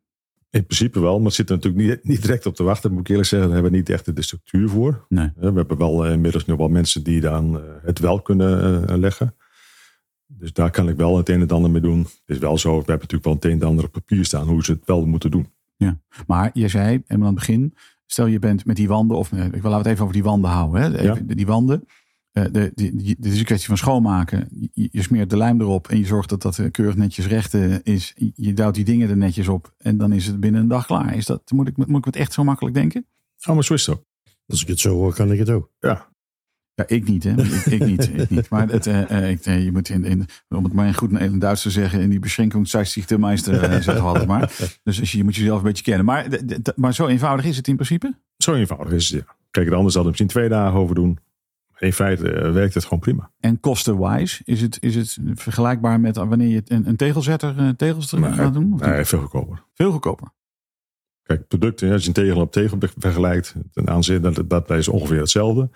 In 0.56 0.66
principe 0.66 1.00
wel, 1.00 1.16
maar 1.18 1.26
het 1.26 1.34
zit 1.34 1.50
er 1.50 1.56
natuurlijk 1.56 1.88
niet, 1.88 2.04
niet 2.04 2.22
direct 2.22 2.46
op 2.46 2.56
te 2.56 2.64
wachten, 2.64 2.92
moet 2.92 3.00
ik 3.00 3.08
eerlijk 3.08 3.28
zeggen. 3.28 3.50
Daar 3.50 3.58
hebben 3.58 3.74
we 3.74 3.78
niet 3.78 3.96
echt 3.96 4.16
de 4.16 4.22
structuur 4.22 4.70
voor. 4.70 5.06
Nee. 5.10 5.32
We 5.36 5.46
hebben 5.46 5.78
wel 5.78 6.06
eh, 6.06 6.12
inmiddels 6.12 6.46
nog 6.46 6.58
wel 6.58 6.70
mensen 6.70 7.04
die 7.04 7.22
dan 7.22 7.60
eh, 7.60 7.64
het 7.84 8.00
wel 8.00 8.22
kunnen 8.22 8.88
eh, 8.88 8.98
leggen. 8.98 9.36
Dus 10.28 10.54
daar 10.54 10.72
kan 10.72 10.90
ik 10.90 10.96
wel 10.96 11.18
het 11.18 11.30
een 11.30 11.42
en 11.42 11.48
ander 11.48 11.72
mee 11.72 11.82
doen. 11.82 12.00
Het 12.00 12.20
is 12.26 12.38
wel 12.38 12.58
zo, 12.58 12.70
we 12.70 12.76
hebben 12.76 12.94
natuurlijk 12.94 13.24
wel 13.24 13.34
het 13.34 13.46
een 13.46 13.62
en 13.62 13.68
ander 13.68 13.86
op 13.86 13.92
papier 13.92 14.26
staan 14.26 14.48
hoe 14.48 14.64
ze 14.64 14.72
het 14.72 14.86
wel 14.86 15.06
moeten 15.06 15.32
doen. 15.32 15.48
Maar 16.28 16.50
je 16.54 16.68
zei 16.68 17.02
helemaal 17.06 17.28
aan 17.28 17.36
het 17.36 17.46
begin, 17.46 17.74
stel 18.06 18.26
je 18.26 18.40
bent 18.40 18.66
met 18.66 18.76
die 18.76 18.88
wanden, 18.88 19.18
of 19.18 19.32
eh, 19.32 19.46
ik 19.46 19.62
wil 19.62 19.72
laten 19.72 19.72
we 19.72 19.78
het 19.78 19.88
even 19.88 20.02
over 20.02 20.14
die 20.14 20.24
wanden 20.24 20.50
houden. 20.50 20.82
Hè? 20.82 21.02
Ja. 21.02 21.18
Die 21.26 21.46
wanden, 21.46 21.82
eh, 21.82 21.88
de, 22.44 22.72
die, 22.76 22.96
die, 22.96 23.16
dit 23.20 23.32
is 23.34 23.40
een 23.40 23.46
kwestie 23.46 23.68
van 23.68 23.78
schoonmaken. 23.78 24.48
Je, 24.74 24.90
je 24.92 25.02
smeert 25.02 25.30
de 25.30 25.38
lijm 25.38 25.62
erop 25.62 25.88
en 25.88 25.98
je 25.98 26.06
zorgt 26.06 26.30
dat 26.30 26.42
dat 26.42 26.60
eh, 26.60 26.72
keurig 26.72 26.96
netjes 26.96 27.28
recht 27.28 27.54
eh, 27.54 27.76
is. 27.84 28.14
Je 28.36 28.54
duwt 28.54 28.76
die 28.76 28.86
dingen 28.86 29.10
er 29.10 29.18
netjes 29.18 29.48
op 29.48 29.74
en 29.78 29.98
dan 29.98 30.12
is 30.12 30.26
het 30.28 30.40
binnen 30.40 30.62
een 30.62 30.68
dag 30.68 30.86
klaar. 30.86 31.16
Is 31.16 31.26
dat, 31.26 31.52
moet, 31.52 31.68
ik, 31.68 31.78
moet 31.78 31.98
ik 31.98 32.06
het 32.06 32.16
echt 32.16 32.34
zo 32.34 32.44
makkelijk 32.44 32.76
denken? 32.76 33.06
Oh, 33.48 33.54
maar 33.54 33.64
zo 33.64 33.74
is 33.74 33.86
het 33.86 33.96
ook. 33.96 34.04
Als 34.48 34.62
ik 34.62 34.68
het 34.68 34.80
zo 34.80 34.94
hoor, 34.94 35.14
kan 35.14 35.32
ik 35.32 35.40
het 35.40 35.50
ook. 35.50 35.72
Ja, 35.80 36.08
Ja, 36.76 36.88
ik 36.88 37.08
niet, 37.08 37.24
hè? 37.24 37.32
Ik, 37.42 37.66
ik 37.66 37.86
niet, 37.86 38.10
ik 38.22 38.30
niet. 38.30 38.50
Maar 38.50 38.70
het, 38.70 38.88
eh, 38.88 39.12
eh, 39.12 39.30
ik, 39.30 39.46
eh, 39.46 39.64
je 39.64 39.72
moet 39.72 39.90
in, 39.90 40.04
in, 40.06 40.26
om 40.50 40.64
het 40.64 40.74
maar 40.74 40.88
in 40.88 40.94
goed 40.94 41.12
in 41.20 41.40
Duits 41.40 41.62
te 41.62 41.70
zeggen, 41.70 42.02
in 42.02 42.10
die 42.10 42.20
beschenkingszichtemeister 42.20 43.54
uh, 43.54 43.72
zeggen 43.82 43.94
we 43.96 44.00
altijd 44.02 44.28
maar. 44.28 44.52
Dus 44.84 45.00
als 45.00 45.12
je, 45.12 45.18
je 45.18 45.24
moet 45.24 45.36
jezelf 45.36 45.58
een 45.58 45.64
beetje 45.66 45.84
kennen. 45.84 46.06
Maar, 46.06 46.30
d- 46.30 46.48
d- 46.48 46.64
d- 46.64 46.76
maar 46.78 46.94
zo 46.94 47.08
eenvoudig 47.08 47.46
is 47.46 47.58
het 47.58 47.68
in 47.68 47.76
principe. 47.76 48.16
zo 48.38 48.54
eenvoudig 48.54 48.94
is 48.94 49.10
het. 49.10 49.24
Ja. 49.26 49.36
Kijk, 49.52 49.68
er 49.68 49.76
anders 49.76 49.96
hadden 49.96 50.14
we 50.14 50.20
misschien 50.20 50.40
twee 50.40 50.50
dagen 50.50 50.80
over 50.80 50.96
doen. 50.96 51.18
In 51.80 51.94
feite 51.94 52.32
eh, 52.32 52.52
werkt 52.52 52.74
het 52.74 52.84
gewoon 52.84 53.00
prima. 53.00 53.32
En 53.40 53.60
kosten-wise, 53.60 54.42
is 54.46 54.62
het, 54.62 54.78
is 54.82 54.96
het 54.96 55.18
vergelijkbaar 55.34 56.00
met 56.00 56.16
wanneer 56.16 56.48
je 56.48 56.62
een, 56.66 56.88
een 56.88 56.96
tegelzetter 56.96 57.58
eh, 57.58 57.70
tegels 57.70 58.12
Nee, 58.12 58.32
gaat 58.32 58.54
doen? 58.54 58.74
Of? 58.74 58.80
Nee, 58.80 59.06
veel 59.06 59.20
goedkoper. 59.20 59.64
Veel 59.74 59.92
goedkoper. 59.92 60.28
Kijk, 61.24 61.48
producten, 61.48 61.92
als 61.92 62.02
je 62.02 62.08
een 62.08 62.14
tegel 62.14 62.42
op 62.42 62.52
tegel 62.52 62.78
vergelijkt, 62.98 63.56
ten 63.72 63.90
aanzien 63.90 64.22
dat, 64.22 64.50
dat 64.50 64.70
is 64.70 64.88
ongeveer 64.88 65.20
hetzelfde. 65.20 65.70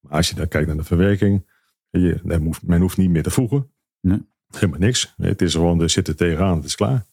Maar 0.00 0.12
als 0.12 0.28
je 0.28 0.34
dan 0.34 0.48
kijkt 0.48 0.66
naar 0.66 0.76
de 0.76 0.84
verwerking, 0.84 1.46
je, 1.90 2.20
men, 2.22 2.42
hoeft, 2.42 2.62
men 2.62 2.80
hoeft 2.80 2.96
niet 2.96 3.10
meer 3.10 3.22
te 3.22 3.30
voegen. 3.30 3.70
Nee. 4.00 4.26
Helemaal 4.48 4.78
niks. 4.78 5.14
Het 5.16 5.42
is 5.42 5.54
gewoon, 5.54 5.80
er 5.80 5.90
zit 5.90 6.08
er 6.08 6.16
tegenaan, 6.16 6.56
het 6.56 6.64
is 6.64 6.74
klaar. 6.74 6.90
En, 6.92 7.04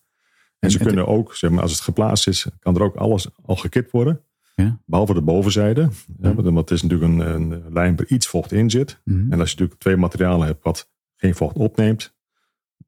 En 0.60 0.72
ze 0.72 0.78
kunnen 0.78 1.08
ook, 1.08 1.36
zeg 1.36 1.52
maar, 1.52 1.62
als 1.62 1.72
het 1.72 1.82
geplaatst 1.82 2.28
is, 2.28 2.48
kan 2.60 2.76
er 2.76 2.82
ook 2.82 2.96
alles 2.96 3.28
al 3.46 3.56
gekit 3.56 3.92
worden. 3.92 4.22
Ja. 4.56 4.80
Behalve 4.86 5.13
de 5.13 5.22
bovenzijde. 5.22 5.89
Ja, 6.20 6.34
want 6.34 6.56
het 6.58 6.72
is 6.72 6.82
natuurlijk 6.82 7.12
een, 7.12 7.34
een 7.52 7.74
lijn 7.74 7.96
waar 7.96 8.06
iets 8.08 8.28
vocht 8.28 8.52
in 8.52 8.70
zit. 8.70 9.02
Mhm. 9.04 9.18
En 9.32 9.39
als 9.39 9.50
je 9.50 9.56
natuurlijk 9.56 9.80
twee 9.80 9.98
materialen 9.98 10.48
hebt 10.48 10.63
wat 10.63 10.89
geen 11.16 11.36
vocht 11.36 11.56
opneemt, 11.56 12.16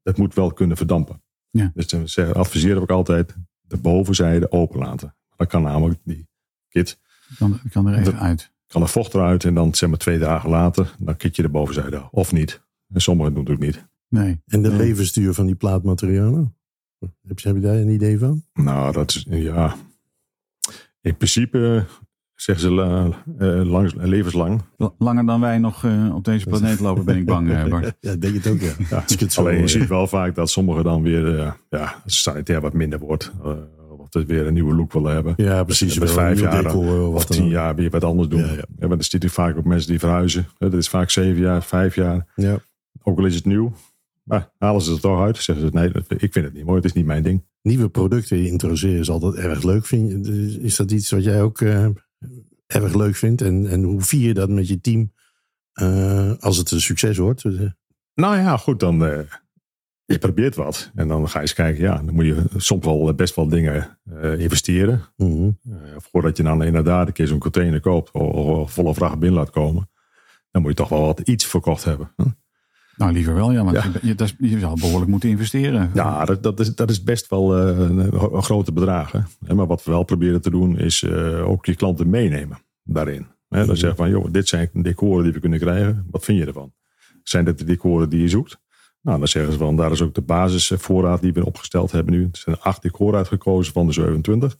dat 0.02 0.16
moet 0.16 0.34
wel 0.34 0.52
kunnen 0.52 0.76
verdampen. 0.76 1.22
Ja. 1.50 1.70
Dus 1.74 1.86
dan 1.88 2.08
zeggen- 2.08 2.34
adviseren 2.34 2.76
we 2.76 2.82
ook 2.82 2.90
altijd 2.90 3.34
de 3.60 3.76
bovenzijde 3.76 4.50
open 4.52 4.78
laten. 4.78 5.14
Dan 5.36 5.46
kan 5.46 5.62
namelijk 5.62 6.00
die 6.04 6.28
kit, 6.68 7.00
kan, 7.38 7.60
kan 7.70 7.86
er 7.86 7.92
even 7.98 8.04
Dat- 8.12 8.20
uit. 8.20 8.52
kan 8.66 8.82
er 8.82 8.88
vocht 8.88 9.14
eruit 9.14 9.44
en 9.44 9.54
dan 9.54 9.74
zeg 9.74 9.88
maar 9.88 9.98
twee 9.98 10.18
dagen 10.18 10.50
later, 10.50 10.94
dan 10.98 11.16
kit 11.16 11.36
je 11.36 11.42
de 11.42 11.48
bovenzijde 11.48 12.08
of 12.10 12.32
niet. 12.32 12.64
En 12.92 13.00
sommigen 13.00 13.34
doen 13.34 13.44
het 13.44 13.52
ook 13.52 13.58
niet. 13.58 13.86
Nee. 14.08 14.40
En 14.46 14.62
de 14.62 14.68
Nee. 14.68 14.76
levensduur 14.78 15.34
van 15.34 15.46
die 15.46 15.54
plaatmaterialen? 15.54 16.56
Heb 16.98 17.38
je, 17.38 17.48
heb 17.48 17.56
je 17.56 17.62
daar 17.62 17.76
een 17.76 17.88
idee 17.88 18.18
van? 18.18 18.44
Nou, 18.52 18.92
dat 18.92 19.10
is, 19.10 19.26
ja, 19.28 19.76
in 21.06 21.16
principe 21.16 21.84
zeggen 22.34 22.64
ze 22.64 22.72
la- 22.74 23.08
eh, 23.38 23.62
lang, 23.70 23.92
levenslang. 23.94 24.62
L- 24.76 24.84
Langer 24.98 25.26
dan 25.26 25.40
wij 25.40 25.58
nog 25.58 25.84
eh, 25.84 26.14
op 26.14 26.24
deze 26.24 26.46
planeet 26.46 26.80
lopen, 26.80 27.04
ben 27.04 27.16
ik 27.16 27.24
bang, 27.26 27.50
eh, 27.50 27.64
Bart. 27.64 27.94
Ja, 28.00 28.10
ik 28.12 28.20
denk 28.20 28.34
het 28.34 28.46
ook, 28.48 28.60
ja. 28.60 28.72
Ja, 28.90 28.96
Als 28.96 29.12
ik 29.12 29.20
het 29.20 29.32
zo 29.32 29.40
Alleen 29.40 29.60
je 29.60 29.68
ziet 29.68 29.88
wel 29.88 30.06
vaak 30.06 30.34
dat 30.34 30.50
sommigen 30.50 30.84
dan 30.84 31.02
weer, 31.02 31.38
eh, 31.38 31.52
ja, 31.68 31.94
sanitair 32.06 32.60
wat 32.60 32.72
minder 32.72 32.98
wordt. 32.98 33.32
eh, 33.44 33.50
of 33.98 34.08
dat 34.08 34.24
weer 34.26 34.46
een 34.46 34.54
nieuwe 34.54 34.74
look 34.74 34.92
willen 34.92 35.12
hebben. 35.12 35.34
Ja, 35.36 35.64
precies. 35.64 35.98
Met 35.98 36.08
wel 36.14 36.16
vijf 36.24 36.40
jaar 36.40 36.62
decor 36.62 37.06
Of 37.06 37.12
wat 37.12 37.28
dan 37.28 37.36
tien 37.36 37.48
jaar 37.48 37.74
weer 37.74 37.90
wat 37.90 38.04
anders 38.04 38.28
doen. 38.28 38.40
Ja, 38.40 38.46
Ja, 38.46 38.64
ja. 38.78 38.86
maar 38.88 38.96
dat 38.96 39.04
ziet 39.04 39.24
u 39.24 39.28
vaak 39.28 39.56
ook 39.56 39.64
mensen 39.64 39.90
die 39.90 39.98
verhuizen. 39.98 40.46
Hè, 40.58 40.68
Dat 40.70 40.78
is 40.80 40.88
vaak 40.88 41.10
zeven 41.10 41.40
jaar, 41.42 41.62
vijf 41.62 41.94
jaar. 41.94 42.26
Ja. 42.34 42.58
Ook 43.02 43.18
al 43.18 43.24
is 43.24 43.34
het 43.34 43.44
nieuw. 43.44 43.72
Maar 44.26 44.50
halen 44.58 44.82
ze 44.82 44.92
het 44.92 45.00
toch 45.00 45.20
uit. 45.20 45.36
Zeggen 45.36 45.66
ze, 45.66 45.72
nee, 45.72 45.88
ik 46.18 46.32
vind 46.32 46.44
het 46.44 46.54
niet 46.54 46.64
mooi. 46.64 46.76
Het 46.76 46.84
is 46.84 46.92
niet 46.92 47.06
mijn 47.06 47.22
ding. 47.22 47.44
Nieuwe 47.62 47.88
producten 47.88 48.46
introduceren 48.46 48.98
is 49.00 49.10
altijd 49.10 49.34
erg 49.34 49.62
leuk. 49.62 49.86
Vind 49.86 50.26
je, 50.26 50.58
is 50.60 50.76
dat 50.76 50.90
iets 50.90 51.10
wat 51.10 51.24
jij 51.24 51.42
ook 51.42 51.60
eh, 51.60 51.88
erg 52.66 52.94
leuk 52.94 53.16
vindt? 53.16 53.42
En, 53.42 53.66
en 53.66 53.82
hoe 53.82 54.00
vier 54.00 54.26
je 54.26 54.34
dat 54.34 54.48
met 54.48 54.68
je 54.68 54.80
team 54.80 55.12
eh, 55.72 56.32
als 56.38 56.56
het 56.56 56.70
een 56.70 56.80
succes 56.80 57.16
wordt? 57.18 57.44
Eh, 57.44 57.60
Nou 58.14 58.36
ja, 58.36 58.56
goed, 58.56 58.80
dan 58.80 59.04
eh, 59.06 59.18
je 60.04 60.18
probeert 60.18 60.54
wat. 60.54 60.90
En 60.94 61.08
dan 61.08 61.28
ga 61.28 61.34
je 61.38 61.40
eens 61.40 61.54
kijken. 61.54 61.82
Ja, 61.82 61.96
dan 62.02 62.14
moet 62.14 62.24
je 62.24 62.42
soms 62.56 62.84
wel 62.84 63.14
best 63.14 63.34
wel 63.34 63.48
dingen 63.48 63.98
investeren. 64.38 65.02
mhm. 65.16 65.50
Eh, 65.70 65.76
voordat 65.96 66.36
je 66.36 66.42
dan 66.42 66.62
inderdaad 66.62 67.06
een 67.06 67.12
keer 67.12 67.26
zo'n 67.26 67.38
container 67.38 67.80
koopt. 67.80 68.10
Of, 68.10 68.22
of 68.46 68.72
volle 68.72 68.94
vracht 68.94 69.18
binnen 69.18 69.38
laat 69.38 69.50
komen. 69.50 69.90
Dan 70.50 70.62
moet 70.62 70.70
je 70.70 70.76
toch 70.76 70.88
wel 70.88 71.00
wat 71.04 71.20
iets 71.20 71.44
verkocht 71.46 71.84
hebben. 71.84 72.12
Hm? 72.16 72.22
Nou, 72.96 73.12
liever 73.12 73.34
wel, 73.34 73.52
ja. 73.52 73.64
Want 73.64 73.76
Ja. 73.76 74.28
Je, 74.38 74.58
zal 74.58 74.74
behoorlijk 74.74 75.10
moeten 75.10 75.28
investeren. 75.28 75.90
Ja, 75.94 76.24
dat, 76.24 76.42
dat, 76.42 76.60
is, 76.60 76.74
dat 76.74 76.90
is 76.90 77.02
best 77.02 77.28
wel 77.28 77.56
eh, 77.56 77.78
een, 77.78 78.42
grote 78.42 78.72
bedragen. 78.72 79.26
Maar 79.54 79.66
wat 79.66 79.84
we 79.84 79.90
wel 79.90 80.02
proberen 80.02 80.40
te 80.40 80.50
doen, 80.50 80.78
is 80.78 81.02
eh, 81.02 81.48
ook 81.48 81.66
je 81.66 81.74
klanten 81.74 82.10
meenemen 82.10 82.58
daarin. 82.82 83.26
Mhm. 83.48 83.66
Dan 83.66 83.76
zeggen 83.76 83.96
van, 83.98 84.10
joh, 84.10 84.26
dit 84.32 84.48
zijn 84.48 84.70
decoren 84.72 85.24
die 85.24 85.32
we 85.32 85.40
kunnen 85.40 85.58
krijgen. 85.58 86.06
Wat 86.10 86.24
vind 86.24 86.38
je 86.38 86.46
ervan? 86.46 86.72
Zijn 87.22 87.44
dit 87.44 87.58
de 87.58 87.64
decoren 87.64 88.08
die 88.08 88.20
je 88.20 88.28
zoekt? 88.28 88.58
Nou, 89.02 89.18
dan 89.18 89.28
zeggen 89.28 89.52
ze 89.52 89.58
van, 89.58 89.76
daar 89.76 89.92
is 89.92 90.02
ook 90.02 90.14
de 90.14 90.20
basisvoorraad 90.22 91.20
die 91.20 91.32
we 91.32 91.46
opgesteld 91.46 91.92
hebben 91.92 92.14
nu. 92.14 92.22
Er 92.22 92.28
zijn 92.38 92.60
acht 92.60 92.82
decoren 92.82 93.18
uitgekozen 93.18 93.72
van 93.72 93.86
de 93.86 93.92
27. 93.92 94.56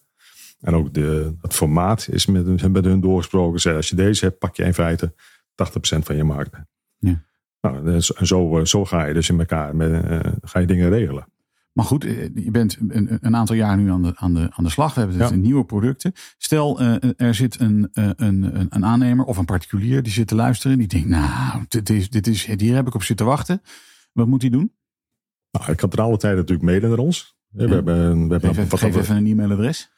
En 0.61 0.75
ook 0.75 0.95
de, 0.95 1.35
het 1.41 1.55
formaat 1.55 2.09
is 2.11 2.27
met, 2.27 2.47
hun- 2.47 2.73
met 2.73 2.85
hun 2.85 3.01
doorgesproken. 3.01 3.61
Zeggen, 3.61 3.81
als 3.81 3.91
je 3.91 3.97
deze 3.97 4.25
hebt, 4.25 4.39
pak 4.39 4.57
je 4.57 4.65
in 4.65 4.75
feite 4.75 5.13
80% 5.15 5.17
van 6.03 6.17
je 6.17 6.25
markt. 6.25 6.57
Ja. 6.99 7.25
Nou, 7.73 7.93
en 7.95 8.03
zo- 8.05 8.15
en 8.59 8.67
zo, 8.69 8.85
ga 8.85 9.05
je 9.05 9.15
dus 9.15 9.29
in 9.29 9.39
elkaar, 9.39 9.77
met, 9.77 10.05
eh, 10.05 10.33
ga 10.43 10.59
je 10.59 10.67
dingen 10.67 10.89
regelen. 10.91 11.27
Maar 11.73 11.85
goed, 11.85 12.05
eh, 12.05 12.23
je 12.35 12.51
bent 12.51 12.77
een, 12.89 13.19
een 13.21 13.37
aantal 13.37 13.57
jaar 13.57 13.77
nu 13.77 13.91
aan 13.91 14.03
de, 14.03 14.13
aan 14.17 14.35
de, 14.35 14.49
aan 14.51 14.65
de 14.65 14.71
slag. 14.71 14.95
We 14.95 15.01
hebben 15.01 15.19
dus 15.19 15.29
Ja. 15.29 15.35
nieuwe 15.37 15.65
producten. 15.65 16.13
Stel, 16.39 16.81
eh, 16.81 17.11
er 17.17 17.35
zit 17.35 17.61
een, 17.61 17.89
eh, 17.93 18.05
een, 18.17 18.43
een, 18.61 18.67
een 18.71 18.85
aannemer 18.85 19.25
of 19.25 19.37
een 19.37 19.45
particulier 19.45 20.03
die 20.03 20.13
zit 20.13 20.27
te 20.29 20.35
luisteren. 20.35 20.79
Die 20.79 20.87
denkt, 20.87 21.09
nou, 21.09 21.65
dit 21.69 21.91
is, 21.91 22.11
dit 22.11 22.27
is, 22.27 22.45
hier 22.47 22.75
heb 22.75 22.87
ik 22.87 22.95
op 22.95 23.03
zitten 23.03 23.27
wachten. 23.27 23.63
Wat 24.13 24.27
moet 24.27 24.41
hij 24.43 24.51
doen? 24.51 24.73
Nou, 25.51 25.71
ik 25.71 25.77
kan 25.77 25.89
ten 25.89 25.99
alle 25.99 26.17
tijde 26.17 26.37
natuurlijk 26.37 26.69
mailen 26.69 26.89
naar 26.89 26.99
ons. 26.99 27.37
We 27.49 27.67
Ja. 27.67 27.69
hebben, 27.75 28.15
we 28.29 28.33
hebben 28.33 28.55
Geef, 28.55 28.71
wat 28.71 28.81
geef 28.81 28.97
even 28.97 29.17
een 29.17 29.27
e-mailadres. 29.27 29.91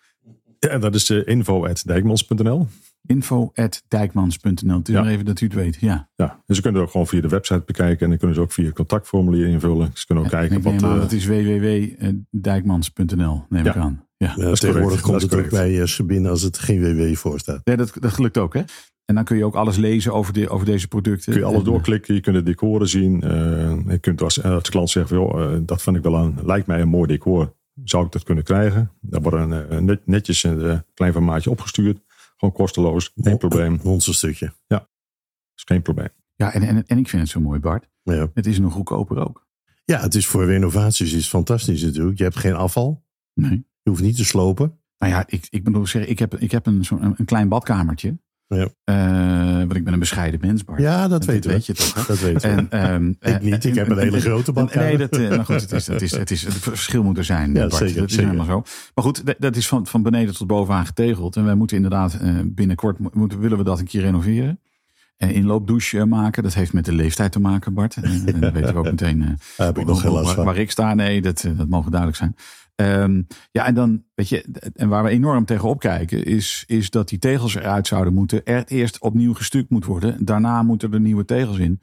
ja, 0.59 0.79
dat 0.79 0.95
is 0.95 1.11
info.dijkmans.nl. 1.11 2.67
info.dijkmans.nl. 3.09 4.79
Het 4.79 4.89
is 4.89 4.95
Ja. 4.95 5.01
maar 5.03 5.11
even 5.11 5.25
dat 5.25 5.41
u 5.41 5.45
het 5.47 5.55
weet. 5.55 5.77
Ja. 5.81 6.09
Ja, 6.17 6.43
en 6.47 6.55
ze 6.55 6.61
kunnen 6.63 6.81
het 6.81 6.89
ook 6.89 6.93
gewoon 6.93 7.07
via 7.07 7.21
de 7.21 7.29
website 7.29 7.63
bekijken. 7.67 8.01
En 8.03 8.09
dan 8.09 8.19
kunnen 8.19 8.37
ze 8.37 8.43
ook 8.43 8.53
via 8.53 8.65
het 8.65 8.75
contactformulier 8.75 9.47
invullen. 9.47 9.91
Ze 9.95 10.07
kunnen 10.07 10.25
ook 10.25 10.31
En 10.33 10.39
kijken 10.39 10.63
wat... 10.63 10.83
aan, 10.83 10.95
eh, 10.95 11.01
dat 11.01 11.13
is 11.13 11.27
www.dijkmans.nl, 11.27 13.45
neem 13.49 13.65
Ja. 13.65 13.71
ik 13.71 13.77
aan. 13.77 14.05
Ja. 14.17 14.33
Ja, 14.37 14.51
is 14.51 14.61
tegenwoordig 14.61 15.01
correct. 15.01 15.03
komt 15.03 15.21
Dat 15.21 15.31
het 15.31 15.41
ook 15.41 15.51
bij 15.51 15.75
uh, 15.79 15.85
Sabine 15.85 16.29
als 16.29 16.43
het 16.43 16.59
geen 16.59 16.81
WW 16.97 17.15
voor 17.17 17.39
staat. 17.39 17.61
Nee, 17.65 17.77
dat, 17.77 17.93
dat 18.01 18.13
gelukt 18.13 18.39
ook, 18.39 18.55
hè? 18.55 18.63
En 19.05 19.15
dan 19.15 19.25
kun 19.25 19.37
je 19.37 19.45
ook 19.45 19.55
alles 19.55 19.77
lezen 19.77 20.13
over, 20.13 20.33
de, 20.33 20.49
over 20.49 20.67
deze 20.67 20.89
producten. 20.89 21.33
kun 21.33 21.41
je 21.41 21.47
alles 21.49 21.59
eh, 21.61 21.65
doorklikken. 21.65 22.15
Je 22.15 22.21
kunt 22.21 22.37
de 22.37 22.43
decoren 22.43 22.89
zien. 22.89 23.23
eh, 23.23 23.31
je 23.89 23.99
kunt 24.01 24.23
als, 24.23 24.43
als 24.43 24.71
klant 24.71 24.91
zeggen, 24.91 25.17
van, 25.17 25.27
joh, 25.27 25.53
eh, 25.55 25.59
dat 25.63 25.83
vind 25.83 25.97
ik 25.97 26.03
wel 26.03 26.15
een, 26.15 26.39
lijkt 26.45 26.67
mij 26.67 26.81
een 26.81 26.89
mooi 26.89 27.07
decor. 27.07 27.57
Zou 27.85 28.07
ik 28.07 28.13
dat 28.13 28.23
kunnen 28.23 28.45
krijgen? 28.45 28.91
Daar 29.01 29.23
wordt 29.23 29.37
een, 29.37 29.69
eh, 29.69 29.79
net- 29.79 30.07
netjes 30.07 30.43
een 30.43 30.61
eh, 30.63 30.79
klein 30.95 31.13
formaatje 31.13 31.51
opgestuurd. 31.51 31.99
Gewoon 32.39 32.55
kosteloos. 32.55 33.13
Geen 33.17 33.39
probleem. 33.39 33.73
Een 33.73 33.81
monsterstukje. 33.83 34.53
is 35.55 35.63
geen 35.65 35.83
probleem. 35.83 36.09
Ja, 36.35 36.53
en, 36.53 36.63
en, 36.63 36.87
en 36.87 36.99
ik 36.99 37.09
vind 37.09 37.23
het 37.23 37.31
zo 37.31 37.41
mooi, 37.41 37.61
Bart. 37.61 37.89
Ja. 38.03 38.31
Het 38.35 38.47
is 38.47 38.59
nog 38.59 38.73
goedkoper 38.73 39.19
ook. 39.19 39.47
ja, 39.85 40.01
het 40.01 40.15
is 40.15 40.27
voor 40.27 40.45
renovaties 40.45 41.13
is 41.13 41.29
fantastisch 41.29 41.83
natuurlijk. 41.83 42.19
Je 42.19 42.25
hebt 42.25 42.37
geen 42.37 42.55
afval. 42.55 43.05
Nee. 43.35 43.67
Je 43.83 43.91
hoeft 43.91 44.03
niet 44.03 44.17
te 44.17 44.25
slopen. 44.25 44.81
Nou 44.99 45.13
ja, 45.13 45.25
ik, 45.27 45.47
ik 45.51 45.65
bedoel, 45.65 45.87
zeg, 45.87 46.07
ik 46.07 46.19
heb, 46.19 46.37
ik 46.37 46.51
heb 46.51 46.67
een, 46.67 46.85
een, 46.89 47.15
een 47.17 47.25
klein 47.25 47.49
badkamertje. 47.49 48.19
Ja. 48.49 48.69
Eh, 48.85 49.57
want 49.59 49.75
ik 49.77 49.85
ben 49.85 49.93
een 49.93 49.99
bescheiden 49.99 50.41
mens, 50.43 50.65
Bart. 50.65 50.81
Ja, 50.81 51.09
dat 51.09 51.25
weten 51.25 51.51
we. 51.51 51.57
weet 51.57 51.67
je 51.67 51.75
toch. 51.75 52.07
Dat 52.07 52.19
weten 52.21 52.41
we. 52.41 52.57
En, 52.57 52.67
ehm, 52.71 53.09
Ik 53.35 53.43
niet, 53.43 53.65
ik 53.65 53.75
heb 53.75 53.89
een 53.89 53.99
hele 53.99 54.21
grote 54.21 54.53
badkamer. 54.53 54.89
Nee, 54.89 54.97
dat, 54.99 55.17
eh, 55.17 55.45
goed, 55.45 55.61
het, 55.61 55.73
is, 55.73 55.87
het, 55.87 56.03
is, 56.03 56.11
het, 56.11 56.31
is, 56.31 56.43
het 56.45 56.55
verschil 56.55 57.03
moet 57.03 57.19
er 57.19 57.25
zijn, 57.25 57.55
Ja, 57.55 57.61
Bart. 57.61 57.75
zeker, 57.75 57.95
dat 58.01 58.09
is 58.09 58.15
zeker. 58.15 58.31
helemaal 58.31 58.47
zo. 58.57 58.63
Maar 58.95 59.05
goed, 59.05 59.27
dat, 59.27 59.37
dat 59.39 59.57
is 59.57 59.69
van, 59.69 59.87
van 59.87 60.03
beneden 60.03 60.35
tot 60.35 60.47
bovenaan 60.47 60.87
getegeld. 60.87 61.37
En 61.37 61.45
wij 61.45 61.55
moeten 61.55 61.77
inderdaad 61.77 62.15
eh, 62.15 62.35
binnenkort, 62.45 62.99
mo- 62.99 63.11
moeten, 63.13 63.39
willen 63.39 63.59
we 63.59 63.65
dat 63.65 63.79
een 63.79 63.87
keer 63.87 64.01
renoveren. 64.01 64.61
En 65.17 65.33
inloopdouche 65.33 65.99
eh, 65.99 66.05
maken. 66.05 66.43
Dat 66.43 66.55
heeft 66.55 66.73
met 66.73 66.85
de 66.85 66.93
leeftijd 66.93 67.33
te 67.33 67.41
maken, 67.41 67.75
Bart. 67.75 67.97
En, 67.97 68.25
dan 68.41 68.53
weten 68.53 68.73
we 68.73 68.79
ook 68.79 68.85
meteen 68.85 69.23
eh, 69.23 69.29
Daar 69.57 69.67
heb 69.67 69.79
ik 69.79 69.87
nog 69.87 70.03
waar, 70.03 70.45
waar, 70.45 70.57
ik 70.57 70.71
sta. 70.71 70.95
Nee, 70.95 71.21
dat, 71.23 71.45
eh, 71.45 71.51
dat 71.57 71.69
mogen 71.69 71.91
duidelijk 71.91 72.19
zijn. 72.21 72.35
Ehm, 72.79 73.23
ja, 73.51 73.67
en 73.67 73.75
dan, 73.75 74.05
weet 74.15 74.29
je, 74.29 74.45
en 74.75 74.89
waar 74.89 75.05
we 75.05 75.09
enorm 75.11 75.45
tegenop 75.45 75.81
kijken, 75.81 76.25
is, 76.25 76.65
is 76.67 76.91
dat 76.91 77.09
die 77.09 77.19
tegels 77.19 77.55
eruit 77.55 77.87
zouden 77.87 78.15
moeten. 78.15 78.45
Er 78.45 78.65
eerst 78.67 78.99
opnieuw 78.99 79.35
gestuukt 79.35 79.71
moet 79.71 79.85
worden. 79.85 80.25
Daarna 80.25 80.63
moeten 80.63 80.93
er 80.93 81.01
nieuwe 81.01 81.25
tegels 81.25 81.59
in. 81.59 81.81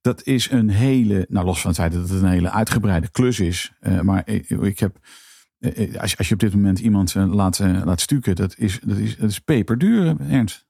Dat 0.00 0.24
is 0.24 0.50
een 0.50 0.68
hele, 0.68 1.26
nou 1.28 1.46
los 1.46 1.60
van 1.60 1.70
het 1.70 1.78
feit 1.78 1.92
dat 1.92 2.08
het 2.08 2.22
een 2.22 2.28
hele 2.28 2.50
uitgebreide 2.50 3.10
klus 3.10 3.40
is. 3.40 3.72
Uh, 3.80 4.00
maar 4.00 4.22
ik, 4.28 4.50
ik 4.50 4.78
heb, 4.78 4.98
uh, 5.58 6.00
als, 6.00 6.18
als 6.18 6.28
je 6.28 6.34
op 6.34 6.40
dit 6.40 6.54
moment 6.54 6.78
iemand 6.78 7.14
uh, 7.14 7.34
laat, 7.34 7.58
laat 7.58 8.00
stukken, 8.00 8.36
dat 8.36 8.54
is, 8.58 8.80
dat 8.80 8.96
is, 8.96 9.16
dat 9.16 9.30
is 9.30 9.38
peperduur, 9.38 10.16
Ernst. 10.20 10.66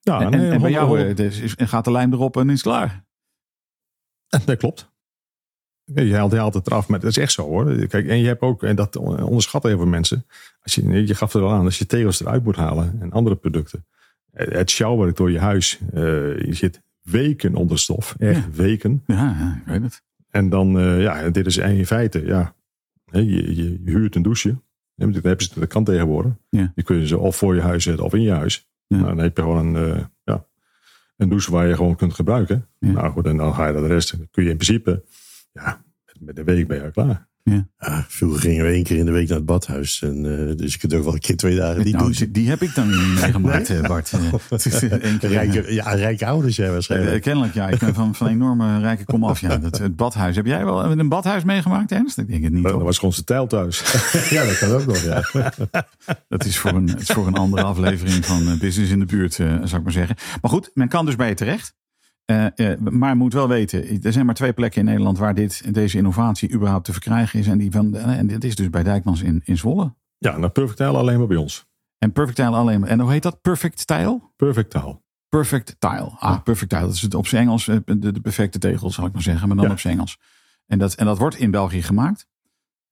Ja, 0.00 0.20
en, 0.20 0.30
nee, 0.30 0.50
en 0.50 0.60
bij 0.60 0.70
jou 0.70 1.14
is, 1.14 1.54
gaat 1.56 1.84
de 1.84 1.92
lijm 1.92 2.12
erop 2.12 2.36
en 2.36 2.46
is 2.46 2.52
het 2.52 2.62
klaar. 2.62 3.04
Dat 4.44 4.56
klopt. 4.56 4.94
Je 5.94 6.14
haalt, 6.14 6.32
je 6.32 6.38
haalt 6.38 6.54
het 6.54 6.66
eraf, 6.66 6.88
maar 6.88 7.00
dat 7.00 7.10
is 7.10 7.16
echt 7.16 7.32
zo 7.32 7.42
hoor. 7.42 7.86
Kijk, 7.86 8.08
en 8.08 8.18
je 8.18 8.26
hebt 8.26 8.40
ook, 8.40 8.62
en 8.62 8.76
dat 8.76 8.96
onderschatten 8.96 9.70
heel 9.70 9.78
veel 9.78 9.88
mensen. 9.88 10.26
Als 10.62 10.74
je, 10.74 11.06
je 11.06 11.14
gaf 11.14 11.34
er 11.34 11.42
al 11.42 11.52
aan, 11.52 11.64
als 11.64 11.78
je 11.78 11.86
tegels 11.86 12.20
eruit 12.20 12.44
moet 12.44 12.56
halen 12.56 12.96
en 13.00 13.12
andere 13.12 13.36
producten. 13.36 13.86
Het 14.32 14.70
sjouwwerk 14.70 15.16
door 15.16 15.30
je 15.30 15.38
huis. 15.38 15.78
je 15.92 16.48
zit 16.50 16.82
weken 17.02 17.54
onder 17.54 17.78
stof. 17.78 18.14
Echt 18.18 18.44
ja. 18.44 18.50
weken. 18.50 19.02
Ja, 19.06 19.36
ja, 19.38 19.60
ik 19.60 19.66
weet 19.66 19.82
het. 19.82 20.02
En 20.30 20.48
dan, 20.48 20.78
uh, 20.78 21.02
ja, 21.02 21.30
dit 21.30 21.46
is 21.46 21.56
in 21.56 21.86
feite, 21.86 22.26
ja. 22.26 22.54
Je, 23.04 23.24
je, 23.24 23.84
je 23.84 23.90
huurt 23.90 24.14
een 24.14 24.22
douche. 24.22 24.56
Dat 24.94 25.14
hebben 25.14 25.44
ze 25.44 25.60
de 25.60 25.66
kant 25.66 25.86
tegenwoordig. 25.86 26.32
Ja. 26.48 26.72
Je 26.74 26.82
kunt 26.82 27.08
ze 27.08 27.18
of 27.18 27.36
voor 27.36 27.54
je 27.54 27.60
huis 27.60 27.84
zetten 27.84 28.04
of 28.04 28.14
in 28.14 28.22
je 28.22 28.32
huis. 28.32 28.68
Ja. 28.86 28.96
Nou, 28.96 29.08
dan 29.08 29.18
heb 29.18 29.36
je 29.36 29.42
gewoon 29.42 29.74
een, 29.74 29.88
uh, 29.88 30.04
ja, 30.24 30.44
een 31.16 31.28
douche 31.28 31.50
waar 31.50 31.66
je 31.66 31.74
gewoon 31.74 31.96
kunt 31.96 32.14
gebruiken. 32.14 32.66
Ja. 32.78 32.90
Nou 32.90 33.12
goed, 33.12 33.26
en 33.26 33.36
dan 33.36 33.54
ga 33.54 33.66
je 33.66 33.72
dat 33.72 33.82
de 33.82 33.88
rest. 33.88 34.16
Dan 34.16 34.28
kun 34.30 34.44
je 34.44 34.50
in 34.50 34.56
principe, 34.56 35.04
ja, 35.56 35.84
met 36.20 36.38
een 36.38 36.44
week 36.44 36.68
ben 36.68 36.76
je 36.76 36.82
al 36.82 36.90
klaar. 36.90 37.26
Ja. 37.50 38.04
Vroeger 38.08 38.40
gingen 38.40 38.64
we 38.64 38.70
één 38.70 38.82
keer 38.82 38.96
in 38.96 39.04
de 39.04 39.12
week 39.12 39.28
naar 39.28 39.36
het 39.36 39.46
badhuis. 39.46 40.02
En, 40.02 40.24
uh, 40.24 40.56
dus 40.56 40.72
je 40.72 40.78
kunt 40.78 40.94
ook 40.94 41.04
wel 41.04 41.12
een 41.12 41.18
keer 41.18 41.36
twee 41.36 41.56
dagen 41.56 41.84
niet 41.84 41.92
nou, 41.92 42.04
doen. 42.04 42.12
Die, 42.12 42.30
die 42.30 42.48
heb 42.48 42.62
ik 42.62 42.74
dan 42.74 42.88
niet 42.88 43.14
meegemaakt, 43.20 43.68
nee? 43.68 43.80
Bart. 43.80 44.12
Eén 44.12 45.18
keer 45.18 45.28
rijke, 45.28 45.74
ja, 45.74 45.90
rijke 45.90 46.26
ouders, 46.26 46.56
ja, 46.56 46.70
waarschijnlijk. 46.70 47.16
Uh, 47.16 47.22
kennelijk, 47.22 47.54
ja. 47.54 47.68
Ik 47.68 47.78
ben 47.78 47.94
van, 47.94 48.14
van 48.14 48.26
enorme 48.26 48.80
rijke 48.80 49.04
kom 49.04 49.24
af. 49.24 49.40
Ja. 49.40 49.56
Dat, 49.56 49.78
het 49.78 49.96
badhuis. 49.96 50.36
Heb 50.36 50.46
jij 50.46 50.64
wel 50.64 50.84
een 50.84 51.08
badhuis 51.08 51.44
meegemaakt, 51.44 51.92
Ernst? 51.92 52.18
Ik 52.18 52.28
denk 52.28 52.42
het 52.42 52.52
niet. 52.52 52.62
Dat 52.62 52.82
was 52.82 52.98
gewoon 52.98 53.14
zijn 53.14 53.26
tijl 53.26 53.46
thuis. 53.46 53.82
ja, 54.30 54.44
dat 54.44 54.58
kan 54.58 54.70
ook 54.70 54.86
nog, 54.86 55.02
ja. 55.02 55.22
dat 56.28 56.44
is 56.44 56.58
voor 56.58 56.70
een, 56.70 56.98
is 56.98 57.06
voor 57.06 57.26
een 57.26 57.36
andere 57.36 57.62
aflevering 57.62 58.24
van 58.24 58.58
Business 58.58 58.92
in 58.92 58.98
de 58.98 59.06
Buurt, 59.06 59.38
uh, 59.38 59.46
zou 59.46 59.76
ik 59.76 59.82
maar 59.82 59.92
zeggen. 59.92 60.16
Maar 60.40 60.50
goed, 60.50 60.70
men 60.74 60.88
kan 60.88 61.06
dus 61.06 61.16
bij 61.16 61.28
je 61.28 61.34
terecht. 61.34 61.74
Uh, 62.30 62.46
uh, 62.56 62.78
maar 62.78 63.16
moet 63.16 63.32
wel 63.32 63.48
weten, 63.48 64.02
er 64.02 64.12
zijn 64.12 64.26
maar 64.26 64.34
twee 64.34 64.52
plekken 64.52 64.80
in 64.80 64.86
Nederland 64.86 65.18
waar 65.18 65.34
dit, 65.34 65.74
deze 65.74 65.96
innovatie 65.96 66.52
überhaupt 66.52 66.84
te 66.84 66.92
verkrijgen 66.92 67.38
is. 67.38 67.46
En, 67.46 67.58
die 67.58 67.70
van, 67.70 67.96
en 67.96 68.26
dit 68.26 68.44
is 68.44 68.56
dus 68.56 68.70
bij 68.70 68.82
Dijkmans 68.82 69.22
in, 69.22 69.42
in 69.44 69.56
Zwolle. 69.56 69.94
Ja, 70.18 70.36
nou 70.36 70.52
Perfect 70.52 70.76
Tile 70.76 70.96
alleen 70.96 71.18
maar 71.18 71.26
bij 71.26 71.36
ons. 71.36 71.66
En 71.98 72.12
Perfect 72.12 72.36
Tile 72.36 72.56
alleen 72.56 72.80
maar. 72.80 72.88
En 72.88 73.00
hoe 73.00 73.10
heet 73.10 73.22
dat? 73.22 73.40
Perfect 73.40 73.86
Tile? 73.86 74.20
Perfect 74.36 74.70
Tile. 74.70 75.00
Perfect 75.28 75.76
Tile. 75.78 76.10
Ah. 76.18 76.42
Perfect 76.42 76.70
Tile. 76.70 76.82
Dat 76.82 76.94
is 76.94 77.02
het 77.02 77.14
op 77.14 77.26
zijn 77.26 77.42
Engels 77.42 77.64
de, 77.64 77.98
de, 77.98 78.20
perfecte 78.20 78.58
tegel, 78.58 78.90
zal 78.90 79.06
ik 79.06 79.12
maar 79.12 79.22
zeggen. 79.22 79.48
Maar 79.48 79.56
dan 79.56 79.66
ja. 79.66 79.72
op 79.72 79.78
zijn 79.78 79.94
Engels. 79.94 80.18
En 80.66 80.78
dat, 80.78 80.94
en 80.94 81.06
dat 81.06 81.18
wordt 81.18 81.36
in 81.36 81.50
België 81.50 81.82
gemaakt? 81.82 82.26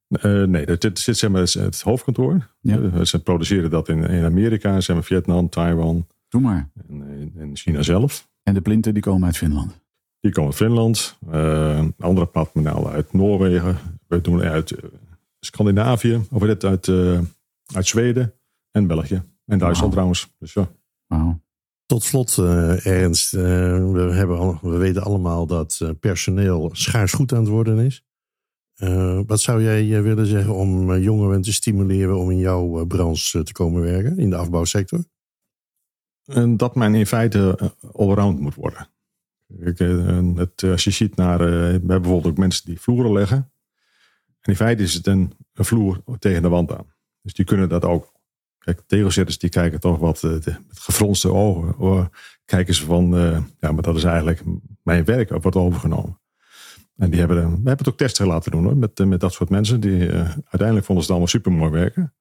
Uh, 0.08 0.44
nee, 0.44 0.66
dat 0.66 0.98
zit, 0.98 1.18
zeg 1.18 1.30
maar, 1.30 1.40
het 1.40 1.80
hoofdkantoor. 1.80 2.50
Ja. 2.60 3.04
Ze 3.04 3.22
produceren 3.22 3.70
dat 3.70 3.88
in, 3.88 4.02
in 4.02 4.24
Amerika, 4.24 4.80
zeg 4.80 4.96
maar 4.96 5.04
Vietnam, 5.04 5.48
Taiwan. 5.48 6.06
Doe 6.28 6.40
maar. 6.40 6.70
En, 6.88 7.32
en 7.38 7.56
China 7.56 7.82
zelf. 7.82 8.28
En 8.44 8.54
de 8.54 8.60
plinten 8.60 8.94
die 8.94 9.02
komen 9.02 9.26
uit 9.26 9.36
Finland? 9.36 9.80
Die 10.20 10.32
komen 10.32 10.50
uit 10.50 10.58
Finland. 10.58 11.18
Uh, 11.32 11.84
andere 11.98 12.26
platformen 12.26 12.86
uit 12.86 13.12
Noorwegen. 13.12 13.76
We 14.06 14.20
doen 14.20 14.42
uit 14.42 14.70
uh, 14.70 14.78
Scandinavië. 15.40 16.20
Of 16.30 16.42
dit 16.42 16.64
uit, 16.64 16.86
uh, 16.86 17.20
uit 17.74 17.86
Zweden 17.86 18.34
en 18.70 18.86
België. 18.86 19.22
En 19.46 19.58
Duitsland 19.58 19.80
wow. 19.80 19.92
trouwens. 19.92 20.34
Dus 20.38 20.52
ja. 20.52 20.68
Wow. 21.06 21.34
Tot 21.86 22.02
slot, 22.02 22.36
uh, 22.40 22.86
Ernst. 22.86 23.34
Uh, 23.34 23.42
we, 23.92 24.10
hebben 24.12 24.38
al, 24.38 24.58
we 24.62 24.76
weten 24.76 25.02
allemaal 25.02 25.46
dat 25.46 25.78
uh, 25.82 25.90
personeel 26.00 26.70
schaars 26.72 27.12
goed 27.12 27.32
aan 27.32 27.40
het 27.40 27.48
worden 27.48 27.78
is. 27.78 28.04
Uh, 28.82 29.20
wat 29.26 29.40
zou 29.40 29.62
jij 29.62 30.02
willen 30.02 30.26
zeggen 30.26 30.54
om 30.54 30.96
jongeren 30.96 31.42
te 31.42 31.52
stimuleren 31.52 32.18
om 32.18 32.30
in 32.30 32.38
jouw 32.38 32.86
branche 32.86 33.42
te 33.42 33.52
komen 33.52 33.82
werken, 33.82 34.18
in 34.18 34.30
de 34.30 34.36
afbouwsector? 34.36 35.04
Dat 36.56 36.74
men 36.74 36.94
in 36.94 37.06
feite 37.06 37.72
allround 37.92 38.40
moet 38.40 38.54
worden. 38.54 38.88
Het, 40.36 40.62
als 40.62 40.84
je 40.84 40.90
ziet 40.90 41.16
naar, 41.16 41.38
we 41.38 41.44
hebben 41.44 41.86
bijvoorbeeld 41.86 42.26
ook 42.26 42.38
mensen 42.38 42.64
die 42.64 42.80
vloeren 42.80 43.12
leggen. 43.12 43.36
En 44.40 44.50
in 44.50 44.56
feite 44.56 44.82
is 44.82 44.94
het 44.94 45.06
een, 45.06 45.32
vloer 45.52 46.02
tegen 46.18 46.42
de 46.42 46.48
wand 46.48 46.72
aan. 46.72 46.86
Dus 47.22 47.34
die 47.34 47.44
kunnen 47.44 47.68
dat 47.68 47.84
ook. 47.84 48.12
Kijk, 48.58 48.80
tegelzetters 48.86 49.38
die 49.38 49.50
kijken 49.50 49.80
toch 49.80 49.98
wat 49.98 50.22
met 50.22 50.58
gefronste 50.68 51.32
ogen. 51.32 51.78
Of 51.78 52.08
kijken 52.44 52.74
ze 52.74 52.84
van, 52.84 53.08
ja, 53.60 53.72
maar 53.72 53.82
dat 53.82 53.96
is 53.96 54.04
eigenlijk 54.04 54.42
mijn 54.82 55.04
werk, 55.04 55.28
wordt 55.28 55.56
overgenomen. 55.56 56.20
En 56.96 57.10
die 57.10 57.18
hebben, 57.18 57.36
we 57.36 57.50
hebben 57.50 57.76
het 57.76 57.88
ook 57.88 57.96
testen 57.96 58.26
laten 58.26 58.50
doen 58.50 58.64
hoor, 58.64 58.76
met, 58.76 58.98
met 58.98 59.20
dat 59.20 59.32
soort 59.32 59.50
mensen. 59.50 59.80
Die, 59.80 60.10
uiteindelijk 60.10 60.86
vonden 60.86 61.04
ze 61.04 61.10
het 61.10 61.10
allemaal 61.10 61.26
super 61.26 61.52
mooi 61.52 61.70
werken. 61.70 62.14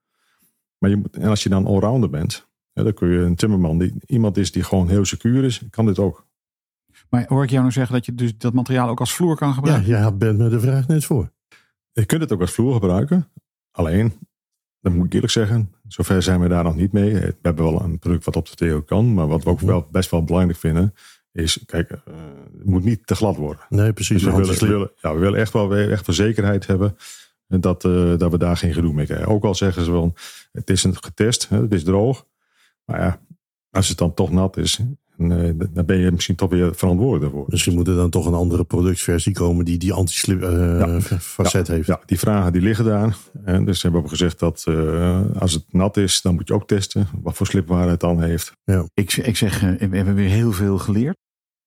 Maar 0.77 0.89
je 0.89 0.95
moet, 0.95 1.15
en 1.15 1.29
als 1.29 1.43
je 1.43 1.49
dan 1.49 1.65
allrounder 1.65 2.09
bent, 2.09 2.47
ja, 2.73 2.83
dan 2.83 2.93
kun 2.93 3.09
je 3.09 3.19
een 3.19 3.35
timmerman, 3.35 3.77
die 3.77 3.93
iemand 4.05 4.37
is 4.37 4.51
die 4.51 4.63
gewoon 4.63 4.89
heel 4.89 5.05
secuur 5.05 5.43
is, 5.43 5.61
kan 5.69 5.85
dit 5.85 5.99
ook. 5.99 6.25
Maar 7.09 7.25
hoor 7.27 7.43
ik 7.43 7.49
jou 7.49 7.61
nou 7.61 7.73
zeggen 7.73 7.95
dat 7.95 8.05
je 8.05 8.15
dus 8.15 8.37
dat 8.37 8.53
materiaal 8.53 8.89
ook 8.89 8.99
als 8.99 9.13
vloer 9.13 9.35
kan 9.35 9.53
gebruiken? 9.53 9.89
Ja, 9.89 9.99
jij 9.99 10.17
bent 10.17 10.37
me 10.37 10.49
de 10.49 10.59
vraag 10.59 10.87
net 10.87 11.05
voor. 11.05 11.31
Je 11.91 12.05
kunt 12.05 12.21
het 12.21 12.31
ook 12.31 12.41
als 12.41 12.51
vloer 12.51 12.73
gebruiken. 12.73 13.27
Alleen, 13.71 14.13
dat 14.79 14.93
moet 14.93 15.05
ik 15.05 15.13
eerlijk 15.13 15.31
zeggen, 15.31 15.73
zover 15.87 16.21
zijn 16.21 16.39
we 16.39 16.47
daar 16.47 16.63
nog 16.63 16.75
niet 16.75 16.91
mee. 16.91 17.13
We 17.13 17.35
hebben 17.41 17.63
wel 17.63 17.81
een 17.81 17.99
product 17.99 18.25
wat 18.25 18.35
op 18.35 18.49
de 18.49 18.55
theo 18.55 18.81
kan, 18.81 19.13
maar 19.13 19.27
wat 19.27 19.43
we 19.43 19.49
ook 19.49 19.59
wel 19.59 19.87
best 19.91 20.11
wel 20.11 20.23
belangrijk 20.23 20.59
vinden, 20.59 20.93
is, 21.31 21.63
kijk, 21.65 21.91
uh, 21.91 21.97
het 22.57 22.65
moet 22.65 22.83
niet 22.83 23.07
te 23.07 23.15
glad 23.15 23.35
worden. 23.35 23.65
Nee, 23.69 23.93
precies. 23.93 24.23
Dus 24.23 24.33
we, 24.33 24.37
willen, 24.37 24.59
we, 24.59 24.67
willen, 24.67 24.91
ja, 25.01 25.13
we 25.13 25.19
willen 25.19 25.39
echt 25.39 25.53
wel 25.53 25.69
weer 25.69 25.91
echt 25.91 26.05
zekerheid 26.13 26.67
hebben 26.67 26.95
dat, 27.47 27.83
uh, 27.83 28.17
dat 28.17 28.31
we 28.31 28.37
daar 28.37 28.57
geen 28.57 28.73
gedoe 28.73 28.93
mee 28.93 29.05
krijgen. 29.05 29.27
Ook 29.27 29.43
al 29.43 29.55
zeggen 29.55 29.83
ze 29.83 29.91
wel, 29.91 30.13
het 30.51 30.69
is 30.69 30.83
een 30.83 31.03
getest, 31.03 31.49
hè, 31.49 31.61
het 31.61 31.73
is 31.73 31.83
droog. 31.83 32.25
Maar 32.85 32.99
ja, 32.99 33.21
als 33.69 33.89
het 33.89 33.97
dan 33.97 34.13
toch 34.13 34.31
nat 34.31 34.57
is, 34.57 34.79
en, 35.17 35.31
uh, 35.31 35.67
dan 35.73 35.85
ben 35.85 35.97
je 35.97 36.11
misschien 36.11 36.35
toch 36.35 36.49
weer 36.49 36.75
verantwoordelijk 36.75 37.31
voor. 37.31 37.45
Misschien 37.47 37.73
moet 37.73 37.87
er 37.87 37.95
dan 37.95 38.09
toch 38.09 38.25
een 38.25 38.33
andere 38.33 38.63
productversie 38.63 39.33
komen 39.33 39.65
die 39.65 39.77
die 39.77 39.93
anti-slip 39.93 40.41
uh, 40.41 40.79
ja. 40.79 41.01
facet 41.19 41.67
ja. 41.67 41.73
heeft. 41.73 41.87
Ja, 41.87 42.01
die 42.05 42.19
vragen 42.19 42.53
die 42.53 42.61
liggen 42.61 42.85
daar. 42.85 43.17
En 43.43 43.65
dus 43.65 43.83
hebben 43.83 44.01
we 44.01 44.09
gezegd 44.09 44.39
dat 44.39 44.65
uh, 44.69 45.21
als 45.39 45.53
het 45.53 45.73
nat 45.73 45.97
is, 45.97 46.21
dan 46.21 46.35
moet 46.35 46.47
je 46.47 46.53
ook 46.53 46.67
testen 46.67 47.07
wat 47.21 47.35
voor 47.35 47.47
slipwaarde 47.47 47.91
het 47.91 47.99
dan 47.99 48.21
heeft. 48.21 48.53
Ja. 48.63 48.85
Ik, 48.93 49.13
ik 49.13 49.37
zeg, 49.37 49.59
we 49.59 49.95
hebben 49.95 50.15
weer 50.15 50.29
heel 50.29 50.51
veel 50.51 50.77
geleerd. 50.77 51.15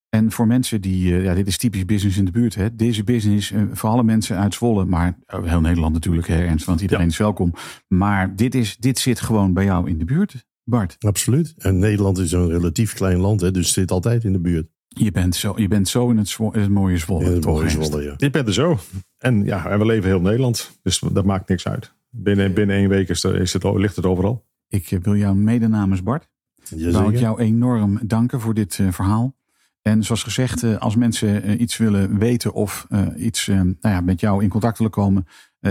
En 0.08 0.32
voor 0.32 0.46
mensen 0.46 0.80
die, 0.80 1.14
ja, 1.14 1.34
dit 1.34 1.46
is 1.46 1.58
typisch 1.58 1.84
business 1.84 2.18
in 2.18 2.24
de 2.24 2.30
buurt. 2.30 2.54
Hè. 2.54 2.76
Deze 2.76 3.04
business, 3.04 3.52
voor 3.72 3.90
alle 3.90 4.02
mensen 4.02 4.36
uit 4.38 4.54
Zwolle, 4.54 4.84
maar 4.84 5.18
heel 5.26 5.60
Nederland 5.60 5.92
natuurlijk, 5.92 6.26
hè, 6.26 6.44
Ernst, 6.44 6.66
want 6.66 6.80
iedereen 6.80 7.04
ja. 7.04 7.10
is 7.10 7.16
welkom. 7.16 7.52
Maar 7.88 8.36
dit, 8.36 8.54
is, 8.54 8.76
dit 8.76 8.98
zit 8.98 9.20
gewoon 9.20 9.52
bij 9.52 9.64
jou 9.64 9.88
in 9.88 9.98
de 9.98 10.04
buurt, 10.04 10.44
Bart. 10.68 10.96
Absoluut. 10.98 11.54
En 11.58 11.78
Nederland 11.78 12.18
is 12.18 12.32
een 12.32 12.48
relatief 12.48 12.94
klein 12.94 13.18
land, 13.18 13.40
hè, 13.40 13.50
dus 13.50 13.66
het 13.66 13.74
zit 13.74 13.90
altijd 13.90 14.24
in 14.24 14.32
de 14.32 14.40
buurt. 14.40 14.68
Je 14.88 15.10
bent 15.10 15.36
zo, 15.36 15.54
je 15.56 15.68
bent 15.68 15.88
zo 15.88 16.10
in 16.10 16.16
het, 16.16 16.28
zwo, 16.28 16.50
in 16.50 16.60
het 16.60 16.70
mooie 16.70 16.98
Zwolle. 16.98 17.24
In 17.24 17.32
het 17.32 17.42
toch, 17.42 17.54
mooie 17.54 17.68
Zwolle, 17.68 18.02
ja. 18.02 18.14
Je 18.16 18.30
bent 18.30 18.46
er 18.46 18.54
zo. 18.54 18.78
En 19.18 19.44
ja, 19.44 19.66
en 19.66 19.78
we 19.78 19.86
leven 19.86 20.08
heel 20.08 20.20
Nederland, 20.20 20.78
dus 20.82 20.98
dat 21.12 21.24
maakt 21.24 21.48
niks 21.48 21.66
uit. 21.66 21.94
Binnen, 22.10 22.54
binnen 22.54 22.76
één 22.76 22.88
week 22.88 23.08
is 23.08 23.22
het, 23.22 23.34
is 23.34 23.52
het, 23.52 23.64
ligt 23.64 23.96
het 23.96 24.06
overal. 24.06 24.46
Ik 24.68 24.98
wil 25.02 25.16
jou 25.16 25.36
mede 25.36 25.68
namens 25.68 26.02
Bart, 26.02 26.28
wou 26.70 27.12
ik 27.12 27.18
jou 27.18 27.40
enorm 27.40 28.00
danken 28.06 28.40
voor 28.40 28.54
dit 28.54 28.78
uh, 28.78 28.92
verhaal. 28.92 29.36
En 29.82 30.04
zoals 30.04 30.22
gezegd, 30.22 30.78
als 30.78 30.96
mensen 30.96 31.62
iets 31.62 31.76
willen 31.76 32.18
weten 32.18 32.52
of 32.52 32.86
iets 33.16 33.46
nou 33.46 33.76
ja, 33.80 34.00
met 34.00 34.20
jou 34.20 34.42
in 34.42 34.48
contact 34.48 34.78
willen 34.78 34.92
komen, 34.92 35.26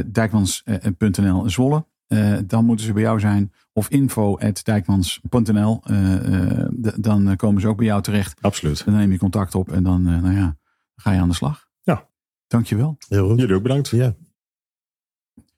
dijkmans.nl 0.06 1.50
Zwolle, 1.50 1.86
dan 2.46 2.66
moeten 2.66 2.86
ze 2.86 2.94
bij 2.94 3.02
jou 3.02 3.20
zijn. 3.20 3.54
Of 3.74 3.90
info.dijkmans.nl, 3.90 5.84
dan 6.98 7.36
komen 7.36 7.62
ze 7.62 7.68
ook 7.68 7.78
bij 7.78 7.86
jou 7.86 8.02
terecht. 8.02 8.42
Absoluut. 8.42 8.86
Dan 8.86 8.94
neem 8.94 9.12
je 9.12 9.18
contact 9.18 9.56
op 9.56 9.72
en 9.72 9.84
dan 9.84 10.04
nou 10.04 10.34
ja, 10.34 10.58
ga 10.96 11.12
je 11.12 11.20
aan 11.20 11.30
de 11.30 11.36
slag. 11.36 11.68
Ja. 11.82 12.10
Dankjewel. 12.48 12.98
Heel 13.08 13.30
goed. 13.30 13.40
Jullie 13.40 13.56
ook 13.56 13.62
bedankt. 13.62 13.90
Ja. 13.90 14.16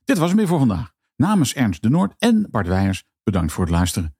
Dit 0.03 0.17
was 0.17 0.27
hem 0.27 0.37
weer 0.37 0.47
voor 0.47 0.59
vandaag. 0.59 0.95
Namens 1.15 1.53
Ernst 1.53 1.81
de 1.81 1.89
Noord 1.89 2.13
en 2.17 2.47
Bart 2.49 2.67
Weijers, 2.67 3.03
bedankt 3.23 3.51
voor 3.51 3.63
het 3.63 3.73
luisteren. 3.73 4.15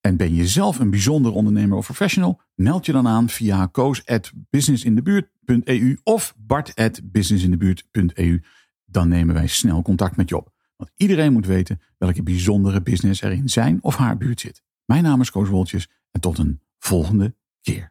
En 0.00 0.16
ben 0.16 0.34
je 0.34 0.46
zelf 0.46 0.78
een 0.78 0.90
bijzonder 0.90 1.32
ondernemer 1.32 1.76
of 1.76 1.84
professional? 1.84 2.40
Meld 2.54 2.86
je 2.86 2.92
dan 2.92 3.08
aan 3.08 3.28
via 3.28 3.66
koos.businessindebuurt.eu 3.66 5.98
of 6.02 6.34
bart.businessindebuurt.eu. 6.38 8.42
Dan 8.84 9.08
nemen 9.08 9.34
wij 9.34 9.46
snel 9.46 9.82
contact 9.82 10.16
met 10.16 10.28
je 10.28 10.36
op. 10.36 10.54
Want 10.76 10.90
iedereen 10.96 11.32
moet 11.32 11.46
weten 11.46 11.80
welke 11.98 12.22
bijzondere 12.22 12.82
business 12.82 13.22
er 13.22 13.32
in 13.32 13.48
zijn 13.48 13.78
of 13.82 13.96
haar 13.96 14.16
buurt 14.16 14.40
zit. 14.40 14.62
Mijn 14.84 15.02
naam 15.02 15.20
is 15.20 15.30
Koos 15.30 15.48
Woltjes 15.48 15.88
en 16.10 16.20
tot 16.20 16.38
een 16.38 16.60
volgende 16.78 17.34
keer. 17.60 17.90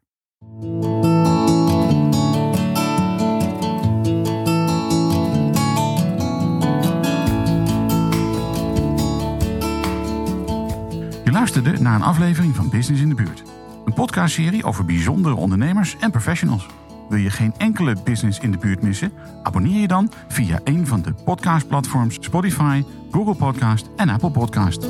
Je 11.23 11.31
luisterde 11.31 11.79
naar 11.79 11.95
een 11.95 12.01
aflevering 12.01 12.55
van 12.55 12.69
Business 12.69 13.01
in 13.01 13.09
de 13.09 13.15
Buurt. 13.15 13.43
Een 13.85 13.93
podcastserie 13.93 14.63
over 14.63 14.85
bijzondere 14.85 15.35
ondernemers 15.35 15.95
en 15.99 16.11
professionals. 16.11 16.67
Wil 17.09 17.19
je 17.19 17.29
geen 17.29 17.53
enkele 17.57 17.95
business 18.03 18.39
in 18.39 18.51
de 18.51 18.57
buurt 18.57 18.81
missen? 18.81 19.11
Abonneer 19.43 19.81
je 19.81 19.87
dan 19.87 20.11
via 20.27 20.59
een 20.63 20.87
van 20.87 21.01
de 21.01 21.13
podcastplatforms 21.13 22.17
Spotify, 22.19 22.83
Google 23.11 23.35
Podcast 23.35 23.89
en 23.95 24.09
Apple 24.09 24.31
Podcast. 24.31 24.87